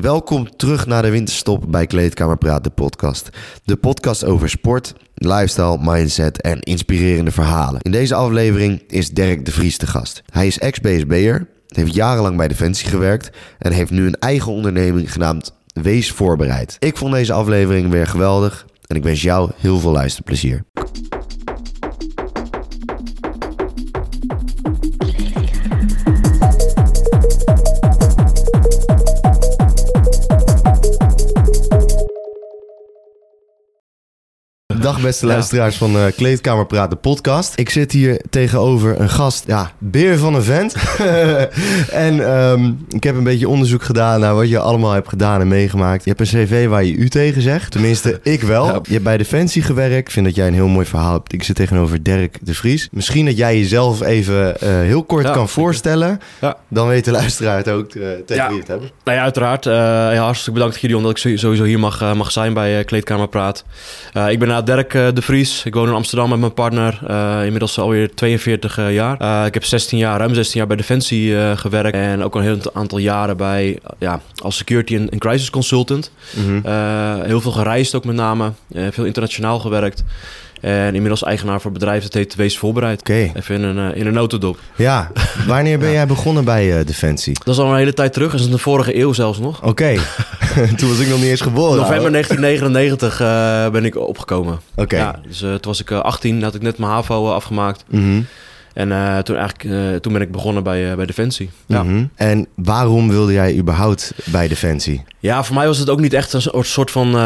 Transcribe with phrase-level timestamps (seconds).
[0.00, 3.28] Welkom terug naar de winterstop bij Kleedkamer Praat, de podcast.
[3.64, 7.80] De podcast over sport, lifestyle, mindset en inspirerende verhalen.
[7.80, 10.22] In deze aflevering is Dirk de Vries de gast.
[10.30, 15.54] Hij is ex-BSB'er, heeft jarenlang bij Defensie gewerkt en heeft nu een eigen onderneming genaamd
[15.66, 16.76] Wees Voorbereid.
[16.78, 20.64] Ik vond deze aflevering weer geweldig en ik wens jou heel veel luisterplezier.
[34.82, 37.52] Dag beste luisteraars van uh, Kleedkamer Praat, de podcast.
[37.58, 40.74] Ik zit hier tegenover een gast, ja, beer van een vent.
[42.06, 45.48] en ehm, ik heb een beetje onderzoek gedaan naar wat je allemaal hebt gedaan en
[45.48, 46.04] meegemaakt.
[46.04, 48.66] Je hebt een cv waar je u tegen zegt, tenminste ik wel.
[48.66, 51.32] Je hebt bij Defensie gewerkt, ik vind dat jij een heel mooi verhaal hebt.
[51.32, 52.88] Ik zit tegenover Dirk de Vries.
[52.92, 56.20] Misschien dat jij jezelf even uh, heel kort kan voorstellen.
[56.68, 58.90] Dan weet de luisteraar het ook uh, tegen wie het hebben.
[59.04, 59.64] Nou ja, uiteraard.
[59.64, 63.64] ja, hartstikke bedankt jullie omdat ik sowieso hier mag, mag zijn bij Kleedkamer Praat.
[64.28, 65.64] ik ben na Dirk uh, de Vries.
[65.64, 67.00] Ik woon in Amsterdam met mijn partner.
[67.10, 69.46] Uh, inmiddels alweer 42 uh, jaar.
[69.46, 71.96] ik heb 16 jaar, ruim 16 jaar bij Defensie gewerkt.
[71.96, 76.10] En ook al een heel aantal jaren bij, ja, als security en, crisis consultant.
[76.34, 76.72] Mm -hmm.
[77.24, 78.52] heel veel gereisd ook met name.
[78.90, 80.04] veel internationaal gewerkt.
[80.62, 83.00] En inmiddels eigenaar voor het bedrijf dat heet Wees Voorbereid.
[83.00, 83.32] Oké.
[83.34, 84.58] Even in een, in een notendop.
[84.76, 85.10] Ja,
[85.46, 87.38] wanneer ben jij begonnen bij uh, Defensie?
[87.44, 88.30] Dat is al een hele tijd terug.
[88.30, 89.62] Dat is in de vorige eeuw zelfs nog.
[89.62, 89.94] Oké.
[90.76, 91.76] Toen was ik nog niet eens geboren.
[91.76, 94.60] November 1999 uh, ben ik opgekomen.
[94.74, 94.96] Oké.
[94.96, 97.84] Ja, dus uh, toen was ik 18, had ik net mijn HAVO afgemaakt.
[97.88, 98.26] Mm -hmm.
[98.74, 101.50] En uh, toen, eigenlijk, uh, toen ben ik begonnen bij, uh, bij Defensie.
[101.66, 101.82] Ja.
[101.82, 102.10] Mm -hmm.
[102.14, 105.02] En waarom wilde jij überhaupt bij Defensie?
[105.18, 107.16] Ja, voor mij was het ook niet echt een soort van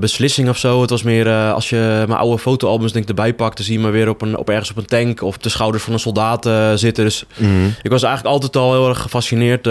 [0.00, 0.80] beslissing of zo.
[0.80, 3.56] Het was meer als je mijn oude fotoalbums denk erbij pakt...
[3.56, 5.48] dan zie je me weer op, een, op ergens op een tank of op de
[5.48, 7.04] schouders van een soldaat zitten.
[7.04, 7.74] Dus mm -hmm.
[7.82, 9.64] ik was eigenlijk altijd al heel erg gefascineerd...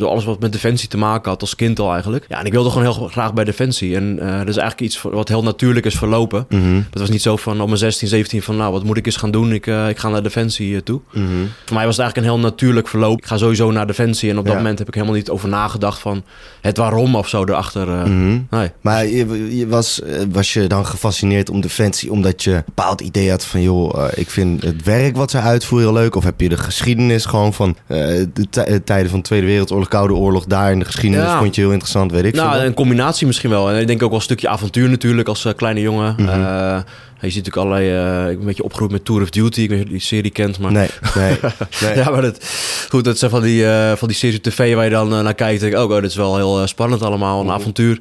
[0.00, 2.24] door alles wat met Defensie te maken had, als kind al eigenlijk.
[2.28, 3.96] Ja, en ik wilde gewoon heel graag bij Defensie.
[3.96, 6.46] En dat is eigenlijk iets wat heel natuurlijk is verlopen.
[6.48, 6.86] Mm -hmm.
[6.90, 8.56] Het was niet zo van op mijn 16, 17 van...
[8.56, 9.52] nou, wat moet ik eens gaan doen?
[9.52, 11.00] Ik, ik ga naar Defensie toe.
[11.12, 11.48] Mm -hmm.
[11.64, 13.18] Voor mij was het eigenlijk een heel natuurlijk verloop.
[13.18, 14.30] Ik ga sowieso naar Defensie.
[14.30, 14.58] En op dat ja.
[14.58, 16.24] moment heb ik helemaal niet over nagedacht van
[16.60, 17.86] het waarom of zo erachter.
[17.86, 18.46] Mm -hmm.
[18.50, 18.70] nee.
[18.80, 20.00] Maar je, je was,
[20.30, 24.04] was je dan gefascineerd om Defensie omdat je een bepaald idee had van joh, uh,
[24.14, 26.14] ik vind het werk wat ze uitvoeren heel leuk?
[26.14, 27.96] Of heb je de geschiedenis gewoon van uh,
[28.32, 31.38] de tijden van de Tweede Wereldoorlog, Koude Oorlog daar in de geschiedenis ja.
[31.38, 33.70] vond je heel interessant, weet ik nou, een combinatie misschien wel.
[33.70, 36.14] En ik denk ook wel een stukje avontuur natuurlijk als kleine jongen.
[36.16, 36.22] Mhm.
[36.22, 36.84] Mm -hmm.
[37.20, 38.14] Je ziet natuurlijk allerlei...
[38.14, 39.60] Uh, ik ben een beetje opgegroeid met Tour of Duty.
[39.60, 40.72] Ik weet niet of je die serie kent, maar...
[40.72, 41.36] Nee, nee,
[41.82, 41.96] nee.
[41.96, 42.44] ja, maar dat...
[42.88, 45.34] Goed, dat zijn van die, uh, van die serie tv waar je dan uh, naar
[45.34, 45.60] kijkt.
[45.60, 47.40] Denk, oh, oh, dit is wel heel spannend allemaal.
[47.40, 47.54] Een Mhm.
[47.54, 48.00] avontuur.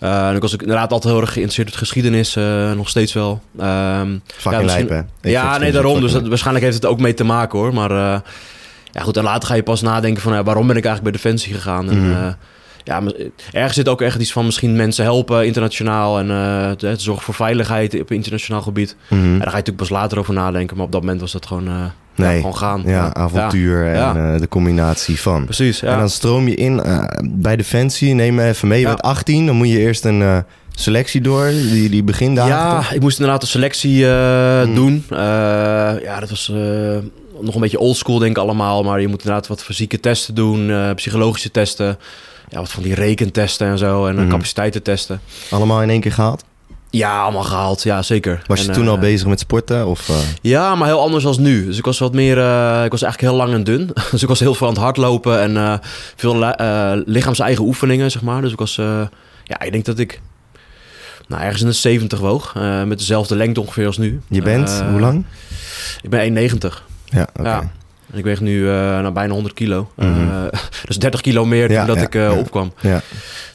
[0.00, 2.36] Uh, en ik was ook inderdaad altijd heel erg geïnteresseerd in geschiedenis.
[2.36, 3.42] Uh, nog steeds wel.
[3.56, 4.98] Um, ja, lijp, hè?
[4.98, 6.00] Ik Ja, nee, daarom.
[6.00, 7.74] Dus dat, waarschijnlijk heeft het ook mee te maken, hoor.
[7.74, 8.16] Maar uh,
[8.92, 9.16] ja, goed.
[9.16, 10.44] En later ga je pas nadenken van...
[10.44, 11.90] Waarom ben ik eigenlijk bij Defensie gegaan?
[11.90, 12.32] En, Mhm.
[12.84, 13.02] Ja,
[13.52, 17.34] ergens zit ook echt iets van misschien mensen helpen internationaal en uh, te zorgen voor
[17.34, 18.96] veiligheid op internationaal gebied.
[19.08, 19.20] Mhm.
[19.22, 21.46] En daar ga je natuurlijk pas later over nadenken, maar op dat moment was dat
[21.46, 21.84] gewoon, uh,
[22.16, 22.30] Nee.
[22.30, 22.82] ja, gewoon gaan.
[22.86, 25.44] Ja, avontuur en uh, de combinatie van.
[25.44, 25.82] Precies.
[25.82, 26.82] En dan stroom je in
[27.22, 28.14] bij Defensie.
[28.14, 28.80] Neem me even mee.
[28.80, 29.46] Je bent 18.
[29.46, 31.48] Dan moet je eerst een selectie door.
[31.48, 32.50] Die, die begindagen.
[32.52, 32.92] Ja, toch?
[32.92, 34.74] ik moest inderdaad een selectie uh, Hmm.
[34.74, 35.04] doen.
[35.10, 35.18] Uh,
[36.02, 36.56] ja, dat was uh,
[37.40, 38.82] nog een beetje oldschool denk ik allemaal.
[38.82, 40.92] Maar je moet inderdaad wat fysieke testen doen.
[40.94, 41.98] psychologische testen.
[42.48, 44.06] Ja, wat van die rekentesten en zo.
[44.06, 44.24] En Mhm.
[44.24, 45.20] uh, capaciteitentesten.
[45.50, 46.44] Allemaal in één keer gehaald?
[46.90, 47.82] Ja, allemaal gehaald.
[47.82, 48.42] Ja, zeker.
[48.46, 49.86] Was je En, toen uh, al bezig met sporten?
[49.86, 50.16] Of, uh...
[50.40, 51.64] Ja, maar heel anders als nu.
[51.66, 52.36] Dus ik was wat meer...
[52.38, 53.90] Uh, ik was eigenlijk heel lang en dun.
[54.10, 55.40] dus ik was heel veel aan het hardlopen.
[55.40, 55.80] En
[56.16, 56.54] veel
[57.06, 58.40] lichaams-eigen oefeningen, zeg maar.
[58.42, 58.74] Dus ik was...
[59.44, 60.20] ja, ik denk dat ik...
[61.28, 62.54] Nou, ergens in de 70 woog.
[62.86, 64.20] Met dezelfde lengte ongeveer als nu.
[64.28, 65.24] Je bent, hoe lang?
[66.02, 66.58] Ik ben 1,90.
[67.04, 67.48] Ja, oké.
[67.48, 67.70] Ja.
[68.14, 69.90] En ik weeg nu uh, nou, bijna 100 kilo.
[69.96, 70.08] Mhm.
[70.08, 70.42] Uh,
[70.86, 72.72] dus 30 kilo meer Ja, dat ja, ik uh, opkwam.
[72.80, 73.00] Ja.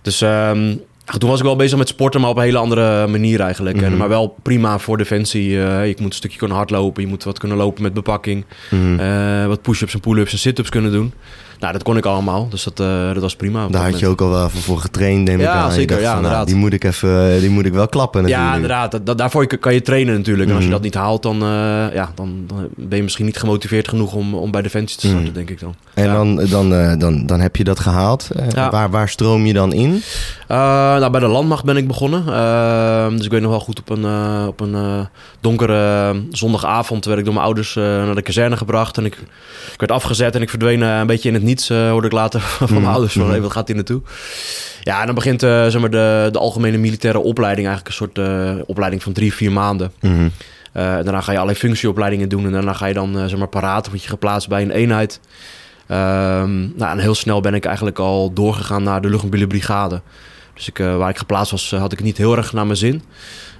[0.01, 0.81] Dus um,
[1.17, 3.75] toen was ik wel bezig met sporten, maar op een hele andere manier eigenlijk.
[3.75, 3.85] Mhm.
[3.85, 5.49] En, maar wel prima voor defensie.
[5.49, 7.03] Je moet een stukje kunnen hardlopen.
[7.03, 8.45] Je moet wat kunnen lopen met bepakking.
[8.69, 9.47] Mhm.
[9.47, 11.13] Wat push-ups en pull-ups en sit-ups kunnen doen.
[11.59, 12.47] Nou, dat kon ik allemaal.
[12.49, 13.67] Dus dat, uh, dat was prima.
[13.67, 15.71] Daar had je ook al wel voor, voor getraind, neem ik Ja, aan.
[15.71, 18.47] Zeker, dacht ja, van, nou, die, moet ik even, die moet ik wel klappen natuurlijk.
[18.49, 18.91] Ja, inderdaad.
[18.91, 20.49] Dat, dat, daarvoor kan je trainen natuurlijk.
[20.49, 20.77] En als je Mhm.
[20.77, 21.49] dat niet haalt, dan, uh,
[21.93, 25.25] ja, dan, dan ben je misschien niet gemotiveerd genoeg om, om bij Defensie te starten,
[25.25, 25.33] Mhm.
[25.35, 25.75] denk ik dan.
[25.93, 26.13] En Ja.
[26.13, 28.27] dan, dan, uh, dan, dan heb je dat gehaald.
[28.55, 30.01] Waar, waar stroom je dan in?
[30.47, 32.23] Nou, bij de landmacht ben ik begonnen.
[32.27, 34.05] Uh, dus ik weet nog wel goed op een,
[34.47, 35.07] op een
[35.39, 38.97] donkere zondagavond werd ik door mijn ouders naar de kazerne gebracht.
[38.97, 39.15] En ik,
[39.73, 42.41] ik werd afgezet en ik verdween een beetje in het niets, uh, hoorde ik later
[42.69, 43.13] van mijn ouders.
[43.13, 44.01] Van, hey, wat gaat hier naartoe?
[44.81, 48.17] Ja, en dan begint uh, zeg maar de, de algemene militaire opleiding, eigenlijk een soort
[48.17, 49.91] uh, opleiding van drie, vier maanden.
[50.01, 50.23] Mhm.
[50.23, 50.29] Uh,
[50.73, 53.89] daarna ga je allerlei functieopleidingen doen en daarna ga je dan uh, zeg maar paraat,
[53.89, 55.19] word je geplaatst bij een eenheid.
[55.87, 60.01] Ehm, nou, en heel snel ben ik eigenlijk al doorgegaan naar de luchtmobiele brigade.
[60.53, 62.65] Dus ik, eh, waar ik geplaatst was, eh, had ik het niet heel erg naar
[62.65, 63.01] mijn zin.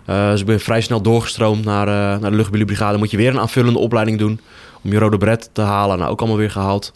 [0.05, 2.97] Eh, dus ik ben vrij snel doorgestroomd naar, eh, naar de luchtmobiele brigade.
[2.97, 4.39] Moet je weer een aanvullende opleiding doen
[4.83, 5.97] om je rode bret te halen.
[5.97, 6.93] Nou, ook allemaal weer gehaald.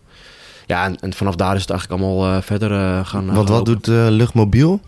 [0.68, 3.50] Ja, en, en vanaf daar is het eigenlijk allemaal eh, verder eh, gaan Want wat
[3.50, 3.74] lopen.
[3.74, 4.80] doet eh, luchtmobiel?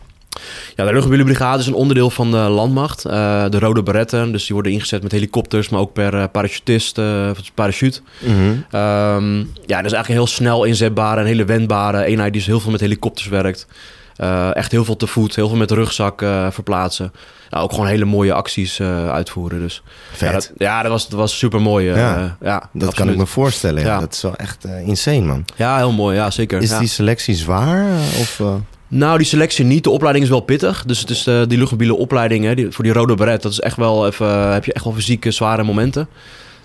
[0.75, 3.06] Ja, de luchtmobiele brigade is een onderdeel van de landmacht.
[3.06, 6.98] Eh, de rode beretten, dus die worden ingezet met helikopters, maar ook per eh, parachutist,
[6.98, 8.01] eh, of parachute.
[8.19, 8.33] Mhm.
[8.72, 9.45] Ehm, ja,
[9.81, 12.71] dat is eigenlijk een heel snel inzetbare en hele wendbare eenheid die dus heel veel
[12.71, 13.68] met helikopters werkt.
[14.16, 17.12] Eh, echt heel veel te voet, heel veel met rugzak eh, verplaatsen.
[17.50, 19.60] Ja, ook gewoon hele mooie acties eh, uitvoeren.
[19.60, 20.20] Dus Vet.
[20.28, 21.86] ja, dat, ja, dat was, dat was super mooi.
[21.86, 23.82] Ja, dat kan ik me voorstellen.
[23.82, 23.88] Ja.
[23.88, 24.00] Ja.
[24.00, 25.46] Dat is wel echt insane, man.
[25.56, 26.16] Ja, heel mooi.
[26.16, 26.62] Ja, zeker.
[26.62, 26.80] Is ja.
[26.80, 28.00] die selectie zwaar?
[28.20, 28.42] Of,
[28.88, 29.84] Nou, die selectie niet.
[29.84, 30.84] De opleiding is wel pittig.
[30.86, 33.42] Dus het is die luchtmobiele opleiding hè, die, voor die rode beret.
[33.42, 36.08] Dat is echt wel even, heb je echt wel fysieke zware momenten.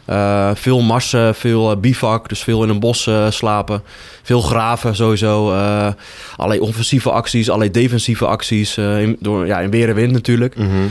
[0.05, 3.82] Eh, veel marsen, veel eh, bivak, dus veel in een bos eh, slapen.
[4.23, 5.52] Veel graven sowieso.
[5.52, 5.88] eh
[6.37, 8.76] allerlei offensieve acties, allerlei defensieve acties.
[8.76, 10.56] in, door, ja, in weer en wind natuurlijk.
[10.56, 10.87] mhm.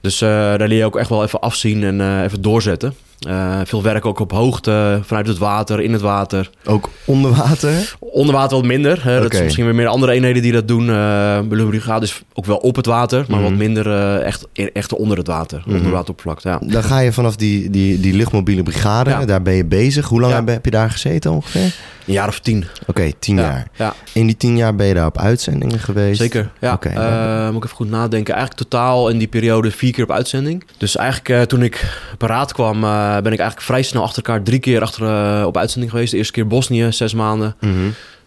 [0.00, 2.94] Dus daar leer je ook echt wel even afzien en even doorzetten.
[3.20, 6.50] Eh, veel werk ook op hoogte, vanuit het water, in het water.
[6.64, 7.96] Ook onder water?
[7.98, 9.04] Onder water wat minder.
[9.04, 9.20] Hè.
[9.20, 10.82] Dat is misschien weer meer andere eenheden die dat doen.
[10.88, 13.48] Uh, de luchtbrigade is ook wel op het water, maar Mhm.
[13.48, 15.62] wat minder eh, echt, echt onder het water.
[15.66, 16.58] Onder wateroppervlakte, ja.
[16.60, 19.24] Dan ga je vanaf die, die, die luchtmobiele brigade, Ja.
[19.24, 20.06] daar ben je bezig.
[20.08, 20.52] Hoe lang Ja.
[20.52, 21.74] heb, je daar gezeten ongeveer?
[22.06, 22.64] Een jaar of tien.
[22.86, 23.42] Oké, tien ja.
[23.42, 23.66] jaar.
[23.76, 26.20] Ja, In die tien jaar ben je daar op uitzendingen geweest?
[26.20, 26.50] zeker.
[26.60, 26.78] Ja.
[26.80, 28.34] Eh, moet ik even goed nadenken.
[28.34, 30.64] Eigenlijk totaal in die periode vier keer op uitzending.
[30.78, 34.42] Dus eigenlijk eh, toen ik paraat kwam, eh, ben ik eigenlijk vrij snel achter elkaar
[34.42, 35.02] drie keer achter,
[35.40, 36.10] eh, op uitzending geweest.
[36.10, 37.56] De eerste keer Bosnië, zes maanden.
[37.60, 37.74] Mhm.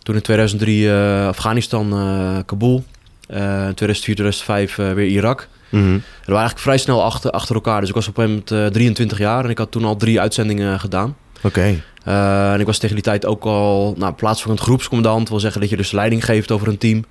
[0.04, 2.84] Toen in 2003 eh, Afghanistan, eh, Kabul.
[3.28, 5.48] Eh 2004, 2005 eh, weer Irak.
[5.70, 5.84] Mhm.
[5.84, 7.80] We waren eigenlijk vrij snel achter, achter elkaar.
[7.80, 9.96] Dus ik was op een gegeven moment eh, 23 jaar en ik had toen al
[9.96, 11.16] drie uitzendingen gedaan.
[11.42, 11.82] Oké.
[12.04, 15.30] Eh, en ik was tegen die tijd ook al nou, plaatsvervangend groepscommandant.
[15.30, 17.06] wil zeggen dat je dus leiding geeft over een team.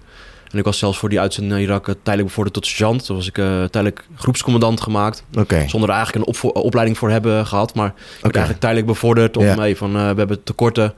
[0.50, 3.04] En ik was zelfs voor die uitzending naar Irak eh, tijdelijk bevorderd tot sergeant.
[3.04, 5.24] Toen was ik eh, tijdelijk groepscommandant gemaakt.
[5.68, 7.74] Zonder er eigenlijk een opvo- opleiding voor hebben gehad.
[7.74, 8.30] Maar ik werd Oké.
[8.30, 9.36] eigenlijk tijdelijk bevorderd.
[9.36, 9.44] Om
[9.76, 10.94] van eh, we hebben tekorten.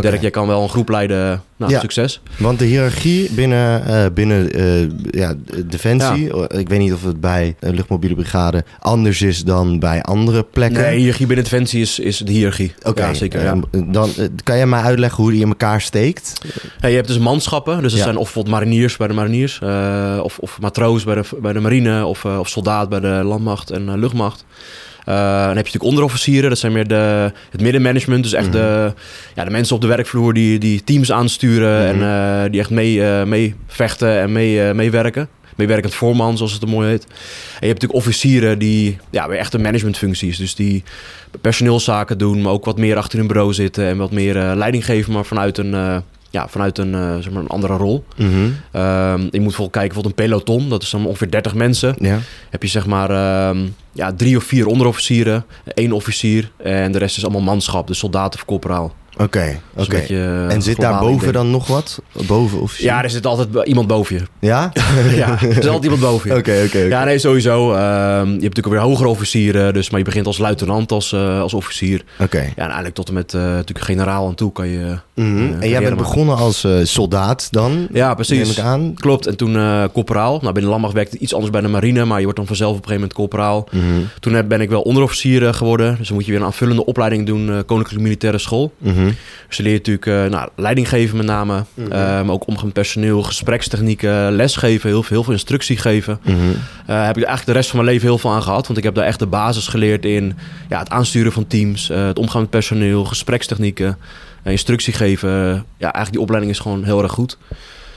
[0.00, 0.10] Hey.
[0.10, 1.42] Dirk, jij kan wel een groep leiden.
[1.56, 1.80] Nou, Ja.
[1.80, 2.20] succes.
[2.38, 5.34] Want de hiërarchie binnen, eh, binnen eh, ja,
[5.66, 10.02] Defensie, eh, ik weet niet of het bij een luchtmobiele brigade anders is dan bij
[10.02, 10.82] andere plekken.
[10.82, 12.74] Nee, hiërarchie binnen Defensie is, is de hiërarchie.
[12.82, 13.42] Oké, Ja, zeker.
[13.42, 13.56] Ja.
[13.86, 14.10] dan
[14.44, 16.32] kan jij mij uitleggen hoe die in elkaar steekt?
[16.80, 17.82] Je hebt dus manschappen.
[17.82, 19.58] Dus dat zijn of bijvoorbeeld mariniers bij de mariniers.
[20.22, 22.06] of, of matroos bij de, bij de marine.
[22.06, 24.44] Of, of soldaat bij de landmacht en luchtmacht.
[25.04, 26.48] Eh, dan heb je natuurlijk onderofficieren.
[26.48, 28.22] Dat zijn meer de, het middenmanagement.
[28.22, 28.92] Dus echt de,
[29.34, 31.96] ja, de mensen op de werkvloer die, die teams aansturen.
[31.96, 32.02] Mhm.
[32.02, 35.28] En eh, die echt mee, eh, mee vechten en mee, meewerken.
[35.56, 37.04] Meewerkend voorman, zoals het er mooi heet.
[37.04, 37.10] En
[37.60, 40.36] je hebt natuurlijk officieren die ja, weer echte managementfuncties.
[40.36, 40.82] Dus die
[41.40, 43.86] personeelszaken doen, maar ook wat meer achter hun bureau zitten.
[43.86, 46.02] En wat meer leiding geven, maar vanuit een,
[46.34, 48.04] ja, vanuit een, eh, zeg maar een andere rol.
[48.16, 48.28] Mhm.
[48.70, 50.68] Ehm, je moet bijvoorbeeld kijken, bijvoorbeeld een peloton.
[50.68, 51.94] Dat is dan ongeveer 30 mensen.
[51.98, 52.18] Ja.
[52.50, 53.58] Heb je zeg maar ehm,
[53.92, 55.44] ja, drie of vier onderofficieren,
[55.74, 56.50] één officier.
[56.56, 58.94] En de rest is allemaal manschap, dus soldaten of corporaal.
[59.16, 59.96] Oké, Dus oké.
[59.96, 62.02] beetje, eh, En zit daarboven dan nog wat?
[62.26, 62.86] Boven officier?
[62.86, 64.22] Ja, er zit altijd iemand boven je.
[64.46, 64.72] Ja?
[65.16, 66.36] ja, er zit altijd iemand boven je.
[66.36, 66.78] Oké, oké, oké.
[66.78, 67.72] Ja, nee, sowieso.
[67.72, 69.72] Ehm, je hebt natuurlijk ook weer hogere officieren.
[69.74, 72.04] Dus, maar je begint als luitenant, als, eh, als officier.
[72.20, 72.38] Oké.
[72.38, 74.78] Ja, en eigenlijk tot en met eh, natuurlijk generaal aan toe kan je...
[75.14, 75.96] Eh, En jij bent maken.
[75.96, 77.86] begonnen als soldaat dan?
[77.92, 78.38] Ja, precies.
[78.38, 78.94] Neem ik aan.
[78.94, 79.26] Klopt.
[79.26, 79.56] En toen
[79.92, 80.38] corporaal.
[80.40, 82.04] Nou, binnen landmacht werkte iets anders bij de marine.
[82.04, 83.68] Maar je wordt dan vanzelf op een gegeven moment corporaal.
[83.70, 83.82] Mhm.
[84.20, 85.96] Toen heb- ben ik wel onderofficier geworden.
[85.98, 87.64] Dus dan moet je weer een aanvullende opleiding doen.
[87.66, 88.72] Koninklijke Militaire School.
[88.78, 89.03] Dus
[89.56, 91.64] dan leer je natuurlijk eh, nou, leiding geven met name.
[91.74, 91.92] Mhm.
[91.92, 94.88] eh, maar ook omgaan met personeel, gesprekstechnieken, lesgeven.
[94.90, 96.18] Heel veel, heel veel instructie geven.
[96.22, 96.36] Mhm.
[96.86, 98.66] Eh, heb ik eigenlijk de rest van mijn leven heel veel aan gehad.
[98.66, 100.36] Want ik heb daar echt de basis geleerd in
[100.68, 101.90] ja, het aansturen van teams.
[101.90, 103.98] eh, het omgaan met personeel, gesprekstechnieken.
[104.44, 105.30] instructie geven.
[105.78, 107.38] ja, eigenlijk die opleiding is gewoon heel erg goed.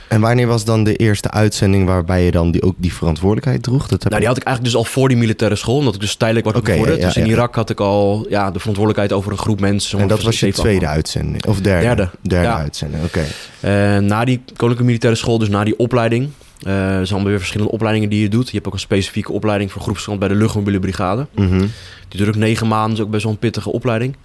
[0.08, 3.88] En wanneer was dan de eerste uitzending waarbij je dan die, ook die verantwoordelijkheid droeg?
[3.88, 6.00] Dat heb Nou, die had ik eigenlijk dus al voor die militaire school, omdat ik
[6.00, 7.00] dus tijdelijk bevorderd.
[7.00, 7.32] ja, dus in ja.
[7.32, 10.00] Irak had ik al ja, de verantwoordelijkheid over een groep mensen.
[10.00, 11.46] en dat was je tweede uitzending?
[11.46, 11.86] Of derde?
[11.86, 12.10] Derde.
[12.22, 13.24] Derde uitzending, oké.
[13.60, 16.30] En na die Koninklijke Militaire School, dus na die opleiding.
[16.62, 18.48] eh, er zijn allemaal weer verschillende opleidingen die je doet.
[18.48, 21.28] Je hebt ook een specifieke opleiding voor groepsstand bij de luchtmobiele brigade.
[21.36, 21.60] Mhm.
[22.08, 24.16] Die duurt ook negen maanden, is ook best wel een pittige opleiding.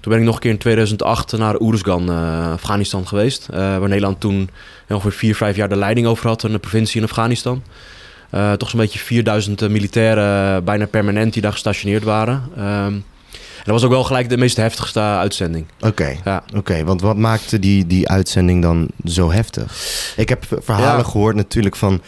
[0.00, 3.48] Toen ben ik nog een keer in 2008 naar Oeruzgan, eh, Afghanistan geweest.
[3.50, 4.50] eh, waar Nederland toen
[4.88, 7.62] ongeveer vier, vijf jaar de leiding over had in de provincie in Afghanistan.
[8.30, 12.42] Eh, toch zo'n beetje 4000 militairen, bijna permanent, die daar gestationeerd waren.
[12.56, 15.66] Ehm, en dat was ook wel gelijk de meest heftigste uitzending.
[15.80, 16.42] Oké, Ja.
[16.56, 16.84] oké.
[16.84, 19.72] Want wat maakte die, die uitzending dan zo heftig?
[20.16, 21.10] Ik heb verhalen Ja.
[21.10, 22.00] gehoord natuurlijk van...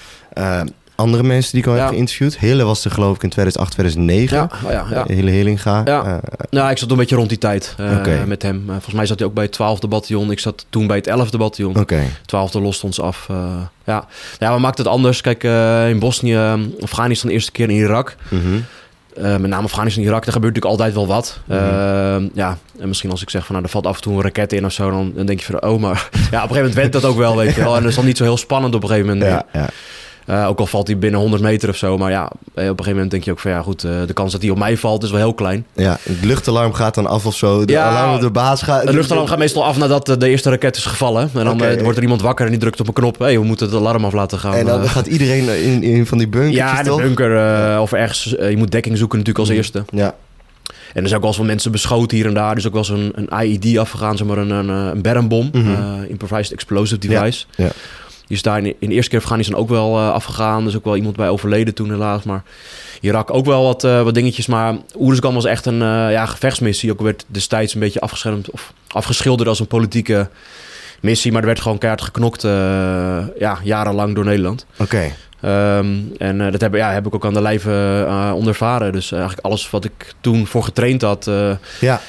[1.03, 2.39] andere mensen die ik al heb geïnterviewd.
[2.39, 4.37] Hille was er geloof ik in 2008, 2009.
[4.37, 5.05] Ja, oh ja, ja.
[5.15, 5.83] Hille Hillinga.
[5.85, 6.05] Ja.
[6.05, 6.15] Eh,
[6.51, 8.63] Nou, ik zat een beetje rond die tijd eh, met hem.
[8.67, 9.55] Eh, volgens mij zat hij ook bij het
[9.85, 10.31] 12e bataljon.
[10.31, 11.79] Ik zat toen bij het 11e bataljon.
[11.79, 12.01] Oké.
[12.27, 13.27] 12e lost ons af.
[13.31, 13.37] eh,
[13.85, 14.07] ja.
[14.39, 15.21] ja, we maakten het anders.
[15.21, 18.17] Kijk, eh, in Bosnië, eh, Afghanistan de eerste keer in Irak.
[18.29, 18.41] Mhm.
[19.17, 21.39] Eh, met name Afghanistan en Irak, daar gebeurt natuurlijk altijd wel wat.
[21.45, 21.59] Mhm.
[21.59, 24.23] Eh, ja, en misschien als ik zeg van nou, er valt af en toe een
[24.23, 26.57] raket in of zo, dan, dan denk je van oh, maar ja, op een gegeven
[26.57, 27.75] moment went dat ook wel, weet je wel.
[27.77, 29.31] En dat is dan niet zo heel spannend op een gegeven moment.
[29.31, 29.69] Ja, ja.
[30.27, 32.93] Eh, ook al valt hij binnen 100 meter of zo, maar ja, op een gegeven
[32.93, 35.03] moment denk je ook van ja, goed, eh, de kans dat hij op mij valt
[35.03, 35.67] is wel heel klein.
[35.73, 37.65] ja, het luchtalarm gaat dan af of zo.
[37.65, 38.83] De Ja, alarm op de baas gaat...
[38.83, 41.31] Het luchtalarm gaat meestal af nadat eh, de eerste raket is gevallen.
[41.35, 43.19] En dan wordt er iemand wakker en die drukt op een knop.
[43.19, 44.55] Hé, hey, we moeten het alarm af laten gaan.
[44.55, 48.25] En dan gaat iedereen in, in van die bunkers, ja, in de bunker of ergens.
[48.25, 49.85] je moet dekking zoeken natuurlijk als eerste.
[49.91, 50.15] Ja.
[50.95, 52.51] En er zijn ook wel eens wel mensen beschoten hier en daar.
[52.51, 55.51] Er is ook wel eens een, een IED afgegaan, zeg maar een, een, een bermbom.
[55.53, 56.03] Mhm.
[56.09, 57.45] improvised explosive device.
[57.57, 57.65] ja.
[57.65, 57.73] Die
[58.33, 60.67] is daar in, in de eerste keer Afghanistan ook wel eh, afgegaan.
[60.67, 62.23] Is ook wel iemand bij overleden toen helaas.
[62.23, 62.43] Maar
[63.01, 64.47] Irak ook wel wat, eh, wat dingetjes.
[64.47, 66.93] Maar Oeruzgan was echt een eh, ja, gevechtsmissie.
[66.93, 70.29] Ook werd destijds een beetje afgeschermd of afgeschilderd als een politieke
[71.01, 71.33] missie.
[71.33, 72.43] Maar er werd gewoon keihard geknokt
[73.39, 74.67] ja, jarenlang door Nederland.
[74.79, 75.13] Oké.
[75.41, 78.93] Ehm, en dat heb, ja, heb ik ook aan de lijve eh, ondervaren.
[78.93, 81.31] Dus eigenlijk alles wat ik toen voor getraind had...
[81.81, 82.01] Ja,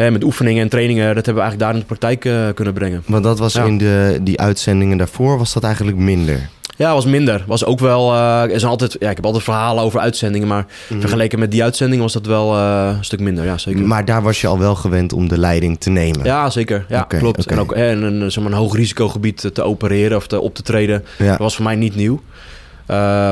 [0.00, 2.74] hè, met oefeningen en trainingen, dat hebben we eigenlijk daar in de praktijk eh, kunnen
[2.74, 3.02] brengen.
[3.06, 3.64] want dat was Ja.
[3.64, 6.48] in de, die uitzendingen daarvoor, was dat eigenlijk minder.
[6.76, 7.44] Ja, was minder.
[7.46, 8.12] Was ook wel.
[8.14, 10.66] eh, er zijn altijd, ja, ik heb altijd verhalen over uitzendingen, maar
[10.98, 13.44] vergeleken met die uitzending was dat wel eh, een stuk minder.
[13.44, 13.86] Ja, zeker.
[13.86, 16.24] Maar daar was je al wel gewend om de leiding te nemen.
[16.24, 16.84] ja, zeker.
[16.88, 17.46] Ja, klopt.
[17.46, 20.62] En ook in een, zeg maar, een hoog risicogebied te opereren of te, op te
[20.62, 21.26] treden, Ja.
[21.28, 22.20] dat was voor mij niet nieuw.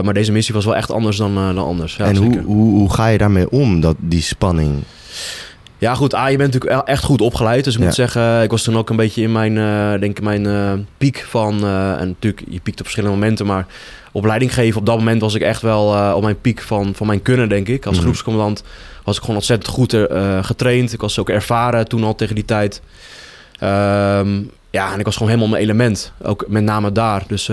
[0.04, 1.96] Maar deze missie was wel echt anders dan, dan anders.
[1.96, 2.42] Ja, en zeker.
[2.42, 4.70] hoe, hoe, hoe ga je daarmee om, dat, die spanning?
[5.78, 6.14] Ja, goed.
[6.14, 7.64] A, je bent natuurlijk echt goed opgeleid.
[7.64, 7.87] Dus ik Ja.
[7.87, 10.73] moet zeggen, ik was toen ook een beetje in mijn, eh, denk ik, mijn eh,
[10.99, 11.64] piek van...
[11.64, 13.66] eh, en natuurlijk, je piekt op verschillende momenten, maar
[14.12, 14.80] op leiding geven...
[14.80, 17.68] op dat moment was ik echt wel op mijn piek van, van mijn kunnen, denk
[17.68, 17.87] ik.
[17.87, 18.04] Als Mhm.
[18.04, 18.62] groepscommandant
[19.04, 19.97] was ik gewoon ontzettend goed
[20.42, 20.92] getraind.
[20.92, 22.82] Ik was ook ervaren toen al tegen die tijd.
[23.58, 26.12] Ehm, ja, en ik was gewoon helemaal mijn element.
[26.23, 27.23] Ook met name daar.
[27.26, 27.50] Dus...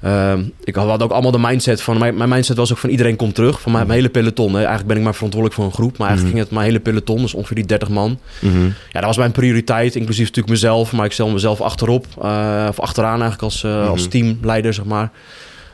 [0.00, 1.98] eh, ehm, ik had ook allemaal de mindset van...
[1.98, 3.60] Mijn, mijn mindset was ook van iedereen komt terug.
[3.60, 4.48] Van mijn, mijn hele peloton.
[4.50, 4.56] Hè.
[4.56, 5.98] Eigenlijk ben ik maar verantwoordelijk voor een groep.
[5.98, 6.36] Maar eigenlijk Mhm.
[6.36, 7.20] ging het mijn hele peloton.
[7.22, 8.18] Dus ongeveer die 30 man.
[8.40, 8.64] Mhm.
[8.64, 9.94] Ja, dat was mijn prioriteit.
[9.94, 10.92] Inclusief natuurlijk mezelf.
[10.92, 12.06] Maar ik stel mezelf achterop.
[12.22, 14.10] eh, of achteraan eigenlijk als, eh, als Mhm.
[14.10, 15.10] teamleider, zeg maar.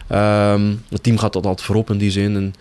[0.09, 2.37] Ehm, het team gaat dat altijd voorop in die zin.
[2.37, 2.55] En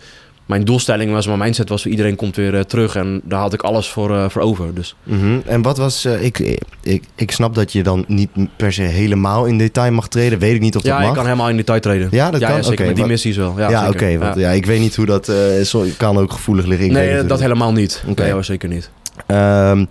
[0.46, 1.86] mijn doelstelling was, mijn mindset was...
[1.86, 2.96] iedereen komt weer eh, terug.
[2.96, 4.74] En daar had ik alles voor, eh, voor over.
[4.74, 5.38] Dus Mhm.
[5.46, 6.04] En wat was...
[6.04, 10.08] eh, ik, ik, ik snap dat je dan niet per se helemaal in detail mag
[10.08, 10.38] treden.
[10.38, 11.08] Weet ik niet of dat ja, mag.
[11.08, 12.08] je kan helemaal in detail treden.
[12.10, 12.56] Ja, dat ja, kan?
[12.56, 12.84] Ja, zeker.
[12.84, 13.54] Met die wat- missies wel.
[13.58, 14.18] Ja, Ja, oké.
[14.18, 14.40] want Ja.
[14.40, 15.32] ja, ik weet niet hoe dat...
[15.64, 16.86] zo, kan ook gevoelig liggen.
[16.86, 18.02] Ik Nee, dat helemaal niet.
[18.08, 18.22] Oké.
[18.22, 18.90] Nee hoor, zeker niet.
[19.26, 19.86] Ehm, eh,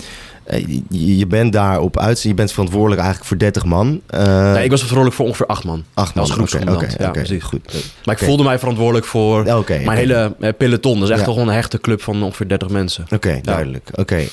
[0.90, 2.22] je, je bent daar op uit.
[2.22, 4.02] Je bent verantwoordelijk eigenlijk voor 30 man.
[4.08, 5.84] Eh nee, ik was verantwoordelijk voor ongeveer acht man.
[5.94, 6.24] acht man.
[6.24, 6.94] als groepscommandant.
[6.94, 7.44] Oké, Ja, precies.
[7.44, 7.92] goed.
[8.06, 10.94] Maar ik voelde mij verantwoordelijk voor mijn hele eh, peloton.
[11.00, 11.26] Dat is echt Ja.
[11.26, 13.06] toch een hechte club van ongeveer 30 mensen.
[13.14, 13.90] Oké, duidelijk.
[13.96, 14.24] Oké.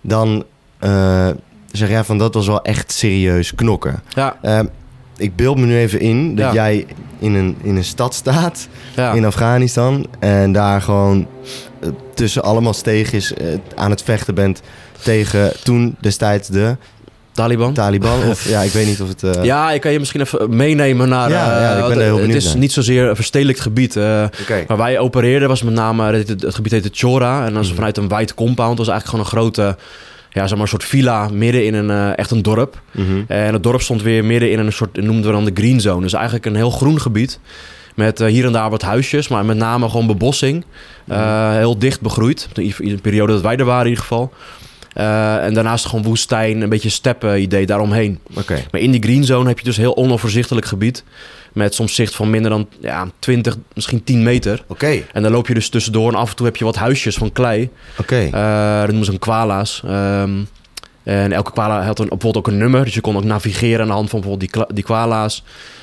[0.00, 0.44] Dan
[0.78, 1.28] eh,
[1.72, 4.02] zeg jij van dat was wel echt serieus knokken.
[4.14, 4.36] Ja,
[5.18, 6.86] ik beeld me nu even in dat jij
[7.18, 8.68] in een, in een stad staat
[9.14, 11.26] in Afghanistan en daar gewoon eh,
[12.14, 14.60] tussen allemaal steegjes eh, aan het vechten bent
[15.02, 16.76] tegen toen destijds de
[17.32, 17.72] Taliban.
[17.72, 18.22] Taliban.
[18.28, 19.22] Of ja, ik weet niet of het.
[19.22, 21.30] eh, Ja, ik kan je misschien even meenemen naar...
[21.30, 22.58] Ja, eh, ja, ik ben er heel eh, benieuwd Het is naar.
[22.58, 23.96] niet zozeer een verstedelijkt gebied.
[23.96, 24.64] eh, Oké.
[24.66, 26.12] waar wij opereerden was met name...
[26.12, 27.46] Het, het, het gebied heette Chora.
[27.46, 27.76] En dat is Mhm.
[27.76, 28.76] vanuit een white compound.
[28.76, 29.76] Dat was eigenlijk gewoon een grote...
[30.30, 32.80] Ja, zeg maar een soort villa midden in een eh, echt een dorp.
[32.90, 33.22] Mhm.
[33.28, 36.02] En het dorp stond weer midden in een soort, noemden we dan de green zone.
[36.02, 37.38] Dus eigenlijk een heel groen gebied.
[37.96, 40.64] Met eh, hier en daar wat huisjes, maar met name gewoon bebossing.
[41.06, 42.48] Eh, heel dicht begroeid.
[42.54, 44.32] In de periode dat wij er waren in ieder geval.
[44.92, 48.18] Eh, en daarnaast gewoon woestijn, een beetje steppen idee daaromheen.
[48.34, 48.64] Oké.
[48.70, 51.04] Maar in die green zone heb je dus heel onoverzichtelijk gebied.
[51.52, 54.64] Met soms zicht van minder dan ja, 20, misschien 10 meter.
[54.66, 55.02] Oké.
[55.12, 57.32] En dan loop je dus tussendoor en af en toe heb je wat huisjes van
[57.32, 57.70] klei.
[57.98, 58.30] Oké.
[58.30, 59.82] Dat noemen ze een kwala's.
[59.86, 60.38] Ehm,
[61.06, 62.84] en elke kwala had een, bijvoorbeeld ook een nummer.
[62.84, 64.84] Dus je kon ook navigeren aan de hand van bijvoorbeeld die, die.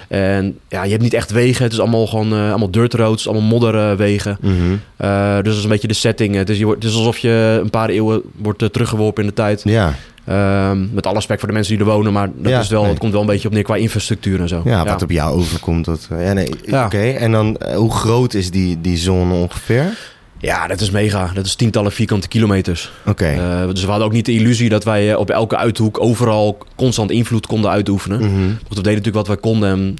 [0.08, 1.64] En ja, je hebt niet echt wegen.
[1.64, 4.38] Het is allemaal gewoon eh, allemaal dirt roads, allemaal modderwegen.
[4.42, 4.54] Mhm.
[4.98, 6.36] Eh, dus dat is een beetje de setting.
[6.36, 9.30] Het is, je wordt, het is alsof je een paar eeuwen wordt eh, teruggeworpen in
[9.30, 9.62] de tijd.
[9.64, 9.94] Ja.
[10.26, 12.14] Ehm, met alle respect voor de mensen die er wonen.
[12.14, 12.90] Maar dat Ja, is wel, nee.
[12.90, 14.62] het komt wel een beetje op neer qua infrastructuur en zo.
[14.66, 15.86] Ja, wat op jou overkomt.
[15.86, 16.50] Dat, ja, nee.
[16.86, 17.10] Oké.
[17.10, 19.98] En dan, eh, hoe groot is die, die zone ongeveer?
[20.44, 21.32] Ja, dat is mega.
[21.34, 22.92] Dat is tientallen vierkante kilometers.
[23.06, 23.26] Oké.
[23.26, 26.58] Eh, dus we hadden ook niet de illusie dat wij eh, op elke uithoek overal
[26.76, 28.20] constant invloed konden uitoefenen.
[28.20, 28.46] Mhm.
[28.46, 29.70] Want we deden natuurlijk wat wij konden.
[29.70, 29.96] En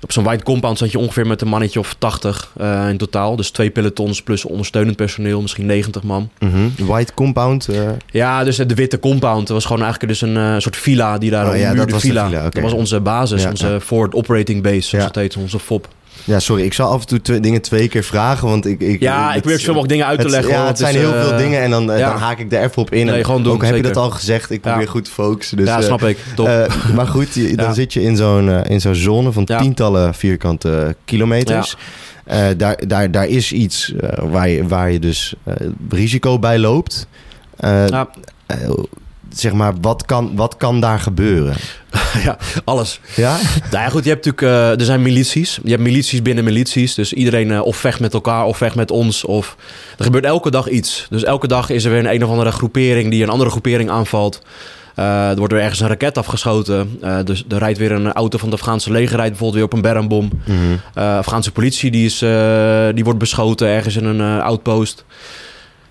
[0.00, 3.36] op zo'n white compound zat je ongeveer met een mannetje of 80 eh, in totaal.
[3.36, 6.30] Dus twee pelotons plus ondersteunend personeel, misschien 90 man.
[6.38, 6.68] Mhm.
[6.78, 7.68] White Compound.
[8.10, 11.48] Ja, dus de witte compound dat was gewoon eigenlijk dus een soort villa die daar
[11.48, 12.28] Oh ja, dat was de villa.
[12.50, 13.80] Dat was onze basis, Ja, onze ja.
[13.80, 15.88] forward operating base, zoals het heet, onze FOP.
[16.24, 18.80] Ja, sorry, ik zal af en toe twee- dingen twee keer vragen, want ik...
[18.80, 20.52] ik Ja, ik probeer zoveel mogelijk dingen uit te het- leggen.
[20.52, 22.08] Ja, het is, zijn heel eh, veel dingen en dan, eh, ja.
[22.10, 23.06] dan haak ik er even op in.
[23.06, 24.90] Nee, En gewoon doen, Ook heb je dat al gezegd, ik probeer Ja.
[24.90, 25.56] goed te focussen.
[25.56, 26.18] Dus, ja, eh, snap ik.
[26.34, 26.46] Top.
[26.46, 30.14] eh, maar goed, je- dan zit je in zo'n eh, in zo'n zone van tientallen
[30.14, 31.76] vierkante kilometers.
[32.24, 35.54] Eh, daar, daar, daar is iets eh, waar, je, waar je dus eh,
[35.88, 37.06] risico bij loopt.
[39.34, 41.54] Zeg maar, wat kan, wat kan daar gebeuren?
[42.24, 43.00] ja, alles.
[43.16, 43.36] Ja?
[43.70, 45.58] Nou ja, goed, je hebt natuurlijk, eh, er zijn milities.
[45.62, 46.94] Je hebt milities binnen milities.
[46.94, 49.24] Dus iedereen eh, of vecht met elkaar of vecht met ons.
[49.24, 49.56] Of...
[49.98, 51.06] Er gebeurt elke dag iets.
[51.10, 53.90] Dus elke dag is er weer een, een of andere groepering die een andere groepering
[53.90, 54.42] aanvalt.
[54.94, 57.00] Eh, er wordt weer ergens een raket afgeschoten.
[57.24, 59.92] Dus er rijdt weer een auto van de Afghaanse leger rijdt bijvoorbeeld weer op een
[59.92, 60.30] bermbom.
[60.94, 62.18] Eh, Afghaanse politie die, is,
[62.94, 65.04] die wordt beschoten ergens in een outpost.